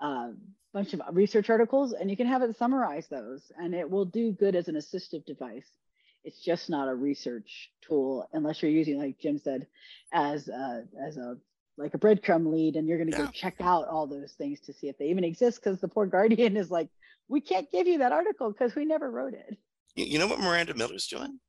uh, 0.02 0.30
bunch 0.74 0.94
of 0.94 1.02
research 1.14 1.50
articles, 1.50 1.94
and 1.94 2.10
you 2.10 2.18
can 2.18 2.28
have 2.28 2.42
it 2.42 2.56
summarize 2.58 3.08
those, 3.10 3.52
and 3.58 3.74
it 3.76 3.90
will 3.90 4.06
do 4.06 4.32
good 4.32 4.56
as 4.56 4.68
an 4.68 4.76
assistive 4.76 5.26
device. 5.26 5.68
It's 6.24 6.42
just 6.44 6.70
not 6.70 6.88
a 6.90 6.96
research 6.96 7.72
tool 7.82 8.28
unless 8.34 8.62
you're 8.62 8.72
using, 8.72 8.98
like 9.00 9.20
Jim 9.20 9.40
said, 9.40 9.68
as 10.14 10.48
a, 10.50 10.84
as 11.06 11.18
a 11.18 11.38
like 11.78 11.94
a 11.96 11.98
breadcrumb 11.98 12.52
lead, 12.52 12.76
and 12.76 12.88
you're 12.88 12.98
going 12.98 13.12
to 13.12 13.18
Yeah. 13.18 13.26
go 13.26 13.32
check 13.32 13.56
out 13.60 13.88
all 13.88 14.08
those 14.08 14.34
things 14.34 14.60
to 14.62 14.74
see 14.74 14.88
if 14.90 14.98
they 14.98 15.06
even 15.08 15.24
exist. 15.24 15.62
Because 15.64 15.80
the 15.82 15.88
poor 15.88 16.06
Guardian 16.06 16.58
is 16.58 16.70
like, 16.70 16.90
we 17.28 17.42
can't 17.42 17.72
give 17.72 17.88
you 17.88 18.00
that 18.00 18.12
article 18.12 18.52
because 18.52 18.76
we 18.76 18.86
never 18.86 19.10
wrote 19.10 19.34
it. 19.34 19.58
You, 19.96 20.20
know 20.20 20.28
what 20.28 20.40
miranda 20.40 20.74
miller's 20.74 21.08
doing 21.08 21.40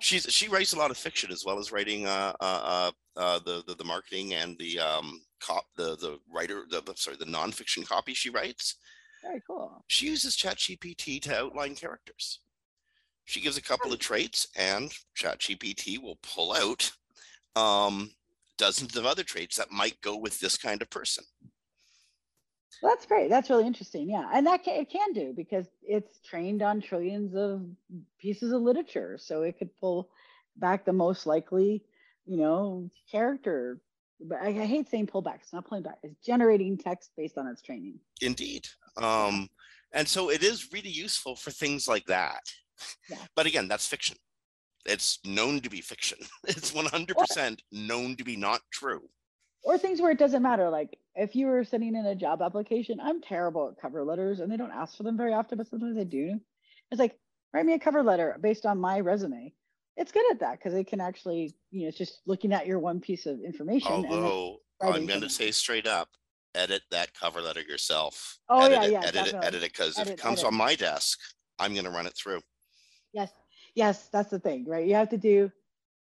she's 0.00 0.24
she 0.32 0.48
writes 0.48 0.72
a 0.72 0.78
lot 0.78 0.90
of 0.90 0.96
fiction 0.96 1.30
as 1.32 1.44
well 1.44 1.58
as 1.58 1.72
writing 1.72 2.06
uh 2.06 2.32
uh, 2.40 2.90
uh, 3.16 3.20
uh 3.20 3.38
the, 3.40 3.62
the 3.66 3.74
the 3.74 3.84
marketing 3.84 4.34
and 4.34 4.56
the 4.58 4.78
um 4.78 5.20
cop 5.40 5.64
the 5.76 5.96
the 5.96 6.18
writer 6.32 6.64
the 6.70 6.80
the- 6.82 6.94
sorry 6.96 7.16
the 7.16 7.24
nonfiction 7.24 7.86
copy 7.86 8.14
she 8.14 8.30
writes 8.30 8.76
Very 9.22 9.42
cool. 9.46 9.84
she 9.88 10.06
uses 10.06 10.36
ChatGPT 10.36 11.20
to 11.22 11.36
outline 11.36 11.74
characters. 11.74 12.40
She 13.24 13.40
gives 13.40 13.56
a 13.56 13.62
couple 13.62 13.92
of 13.92 13.98
traits, 14.00 14.48
and 14.56 14.92
ChatGPT 15.16 16.02
will 16.02 16.18
pull 16.22 16.52
out 16.52 16.90
um, 17.54 18.10
dozens 18.58 18.96
of 18.96 19.06
other 19.06 19.22
traits 19.22 19.56
that 19.56 19.70
might 19.70 20.00
go 20.00 20.16
with 20.16 20.40
this 20.40 20.56
kind 20.56 20.82
of 20.82 20.90
person. 20.90 21.24
Well, 22.80 22.92
that's 22.92 23.06
great. 23.06 23.28
That's 23.28 23.50
really 23.50 23.66
interesting. 23.66 24.08
Yeah, 24.08 24.28
and 24.32 24.46
that 24.46 24.64
can, 24.64 24.80
it 24.80 24.90
can 24.90 25.12
do 25.12 25.32
because 25.36 25.66
it's 25.82 26.20
trained 26.20 26.62
on 26.62 26.80
trillions 26.80 27.34
of 27.34 27.66
pieces 28.18 28.52
of 28.52 28.62
literature, 28.62 29.18
so 29.18 29.42
it 29.42 29.58
could 29.58 29.76
pull 29.78 30.10
back 30.56 30.84
the 30.84 30.92
most 30.92 31.26
likely, 31.26 31.84
you 32.24 32.36
know, 32.36 32.90
character. 33.10 33.80
But 34.20 34.40
I, 34.40 34.48
I 34.48 34.66
hate 34.66 34.88
saying 34.88 35.08
pull 35.08 35.22
back. 35.22 35.40
It's 35.42 35.52
not 35.52 35.66
pulling 35.66 35.82
back. 35.82 35.98
It's 36.02 36.24
generating 36.24 36.78
text 36.78 37.10
based 37.16 37.38
on 37.38 37.46
its 37.46 37.62
training. 37.62 37.98
Indeed. 38.20 38.68
Um, 38.96 39.48
and 39.92 40.06
so 40.06 40.30
it 40.30 40.42
is 40.42 40.72
really 40.72 40.90
useful 40.90 41.36
for 41.36 41.50
things 41.50 41.88
like 41.88 42.06
that. 42.06 42.40
Yeah. 43.08 43.18
But 43.34 43.46
again, 43.46 43.68
that's 43.68 43.86
fiction. 43.86 44.16
It's 44.86 45.18
known 45.24 45.60
to 45.60 45.70
be 45.70 45.80
fiction. 45.80 46.18
It's 46.48 46.72
100% 46.72 47.58
known 47.70 48.16
to 48.16 48.24
be 48.24 48.36
not 48.36 48.60
true. 48.72 49.02
Or 49.64 49.78
things 49.78 50.00
where 50.00 50.10
it 50.10 50.18
doesn't 50.18 50.42
matter. 50.42 50.70
Like 50.70 50.98
if 51.14 51.34
you 51.34 51.46
were 51.46 51.64
sending 51.64 51.94
in 51.94 52.06
a 52.06 52.14
job 52.14 52.42
application, 52.42 53.00
I'm 53.00 53.20
terrible 53.20 53.68
at 53.68 53.80
cover 53.80 54.04
letters, 54.04 54.40
and 54.40 54.50
they 54.50 54.56
don't 54.56 54.72
ask 54.72 54.96
for 54.96 55.02
them 55.02 55.16
very 55.16 55.32
often, 55.32 55.58
but 55.58 55.68
sometimes 55.68 55.96
they 55.96 56.04
do. 56.04 56.40
It's 56.90 56.98
like 56.98 57.18
write 57.52 57.66
me 57.66 57.74
a 57.74 57.78
cover 57.78 58.02
letter 58.02 58.36
based 58.40 58.66
on 58.66 58.78
my 58.78 59.00
resume. 59.00 59.52
It's 59.96 60.12
good 60.12 60.30
at 60.30 60.40
that 60.40 60.58
because 60.58 60.74
it 60.74 60.86
can 60.86 61.00
actually, 61.00 61.54
you 61.70 61.82
know, 61.82 61.88
it's 61.88 61.98
just 61.98 62.20
looking 62.26 62.52
at 62.52 62.66
your 62.66 62.78
one 62.78 63.00
piece 63.00 63.26
of 63.26 63.40
information. 63.40 63.92
Although 63.92 64.60
I'm 64.80 65.06
going 65.06 65.20
to 65.20 65.28
say 65.28 65.50
straight 65.50 65.86
up, 65.86 66.08
edit 66.54 66.82
that 66.90 67.12
cover 67.14 67.42
letter 67.42 67.60
yourself. 67.60 68.38
Oh, 68.48 68.64
edit 68.64 68.78
yeah, 68.78 68.84
it, 68.84 68.92
yeah, 68.92 69.08
edit 69.08 69.26
it, 69.26 69.34
edit 69.34 69.62
it, 69.62 69.72
because 69.72 69.98
if 69.98 70.08
it 70.08 70.18
comes 70.18 70.40
edit. 70.40 70.52
on 70.52 70.54
my 70.54 70.74
desk, 70.74 71.18
I'm 71.58 71.72
going 71.72 71.84
to 71.84 71.90
run 71.90 72.06
it 72.06 72.16
through. 72.16 72.40
Yes, 73.12 73.30
yes, 73.74 74.08
that's 74.12 74.30
the 74.30 74.38
thing, 74.38 74.64
right? 74.66 74.86
You 74.86 74.94
have 74.94 75.10
to 75.10 75.18
do 75.18 75.52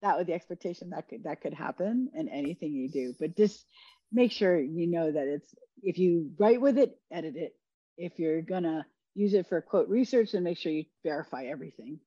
that 0.01 0.17
with 0.17 0.27
the 0.27 0.33
expectation 0.33 0.91
that 0.91 1.09
could 1.09 1.23
that 1.23 1.41
could 1.41 1.53
happen 1.53 2.09
in 2.13 2.29
anything 2.29 2.73
you 2.73 2.89
do. 2.89 3.15
But 3.19 3.35
just 3.35 3.65
make 4.11 4.31
sure 4.31 4.59
you 4.59 4.87
know 4.87 5.11
that 5.11 5.27
it's 5.27 5.53
if 5.81 5.97
you 5.97 6.31
write 6.37 6.61
with 6.61 6.77
it, 6.77 6.99
edit 7.11 7.35
it. 7.35 7.55
If 7.97 8.19
you're 8.19 8.41
gonna 8.41 8.85
use 9.15 9.33
it 9.33 9.47
for 9.47 9.61
quote 9.61 9.89
research, 9.89 10.31
then 10.33 10.43
make 10.43 10.57
sure 10.57 10.71
you 10.71 10.85
verify 11.03 11.45
everything. 11.45 11.99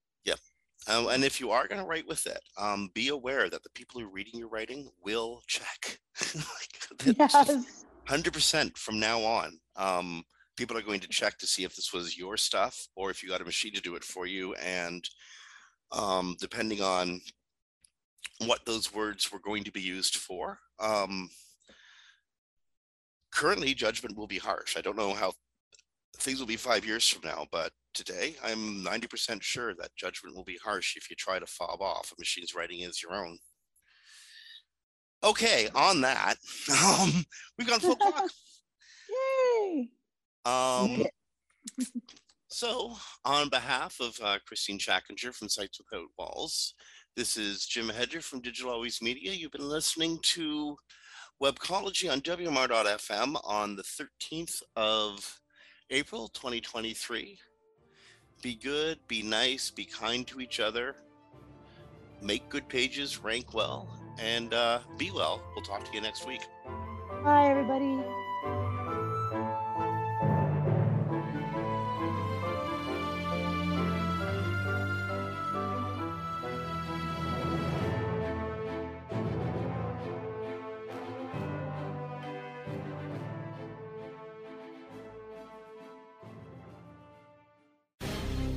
Um, 0.89 1.09
and 1.09 1.25
if 1.25 1.39
you 1.39 1.51
are 1.51 1.69
going 1.69 1.81
to 1.81 1.87
write 1.87 2.09
with 2.09 2.27
it, 2.27 2.41
um, 2.59 2.91
be 2.93 3.09
aware 3.09 3.49
that 3.49 3.63
the 3.63 3.71
people 3.71 4.01
who 4.01 4.07
are 4.07 4.11
reading 4.11 4.39
your 4.41 4.49
writing 4.49 4.91
will 5.03 5.43
check. 5.47 5.99
like, 6.35 7.17
Yes. 7.19 7.85
100% 8.09 8.77
from 8.77 8.99
now 8.99 9.21
on. 9.21 9.59
Um, 9.77 10.25
people 10.57 10.77
are 10.77 10.83
going 10.83 11.01
to 11.01 11.09
check 11.09 11.39
to 11.39 11.47
see 11.47 11.63
if 11.63 11.77
this 11.77 11.93
was 11.93 12.19
your 12.19 12.37
stuff 12.37 12.89
or 12.97 13.11
if 13.11 13.23
you 13.23 13.29
got 13.29 13.41
a 13.41 13.45
machine 13.45 13.73
to 13.75 13.81
do 13.81 13.95
it 13.95 14.03
for 14.03 14.27
you. 14.27 14.55
And 14.55 15.09
um, 15.93 16.37
depending 16.41 16.81
on 16.81 17.21
what 18.47 18.67
those 18.67 18.93
words 18.93 19.31
were 19.31 19.39
going 19.39 19.63
to 19.65 19.73
be 19.73 19.81
used 19.81 20.17
for, 20.17 20.59
um, 20.81 21.31
currently 23.33 23.75
judgment 23.75 24.17
will 24.17 24.27
be 24.27 24.39
harsh. 24.39 24.77
I 24.77 24.83
don't 24.83 24.97
know 24.97 25.15
how 25.15 25.33
things 26.19 26.39
will 26.39 26.47
be 26.47 26.57
five 26.57 26.85
years 26.85 27.09
from 27.09 27.29
now, 27.29 27.47
but 27.51 27.73
today 27.95 28.37
I'm 28.45 28.85
90% 28.85 29.43
sure 29.43 29.75
that 29.75 29.97
judgment 29.97 30.37
will 30.37 30.45
be 30.45 30.59
harsh 30.63 30.97
if 30.97 31.11
you 31.11 31.17
try 31.17 31.39
to 31.39 31.47
fob 31.47 31.81
off 31.81 32.13
a 32.13 32.21
machine's 32.21 32.55
writing 32.55 32.85
as 32.85 33.03
your 33.03 33.15
own. 33.15 33.39
Okay, 35.25 35.69
on 35.75 36.01
that, 36.01 36.37
um, 36.85 37.25
we've 37.57 37.69
gone 37.69 37.81
full 37.81 37.97
clock. 37.97 38.31
Yay! 39.65 39.89
Um, 40.45 41.05
so, 42.49 42.97
on 43.25 43.49
behalf 43.49 43.99
of 44.01 44.19
uh, 44.23 44.39
Kristine 44.49 44.79
Schachinger 44.79 45.33
from 45.33 45.49
Sites 45.49 45.79
Without 45.79 46.09
Walls, 46.19 46.75
this 47.17 47.37
is 47.37 47.67
Jim 47.67 47.89
Hedger 47.89 48.21
from 48.21 48.41
Digital 48.41 48.73
Always 48.73 49.01
Media. 49.01 49.33
You've 49.33 49.53
been 49.53 49.69
listening 49.69 50.19
to 50.23 50.77
Webcology 51.43 52.09
on 52.09 52.21
WMR.FM 52.21 53.35
on 53.43 53.75
the 53.75 53.83
13th 53.83 54.63
of 54.77 55.41
April 55.91 56.29
2023. 56.29 57.37
Be 58.43 58.55
good, 58.55 59.01
be 59.09 59.25
nice, 59.25 59.69
be 59.69 59.85
kind 59.85 60.25
to 60.29 60.41
each 60.41 60.61
other, 60.61 60.95
make 62.23 62.49
good 62.49 62.69
pages, 62.69 63.19
rank 63.19 63.55
well, 63.55 63.89
and 64.21 64.55
uh, 64.55 64.83
be 64.99 65.11
well. 65.11 65.43
We'll 65.57 65.65
talk 65.65 65.85
to 65.85 65.93
you 65.93 66.01
next 66.01 66.29
week. 66.29 66.43
Bye, 67.25 67.49
everybody. 67.49 68.01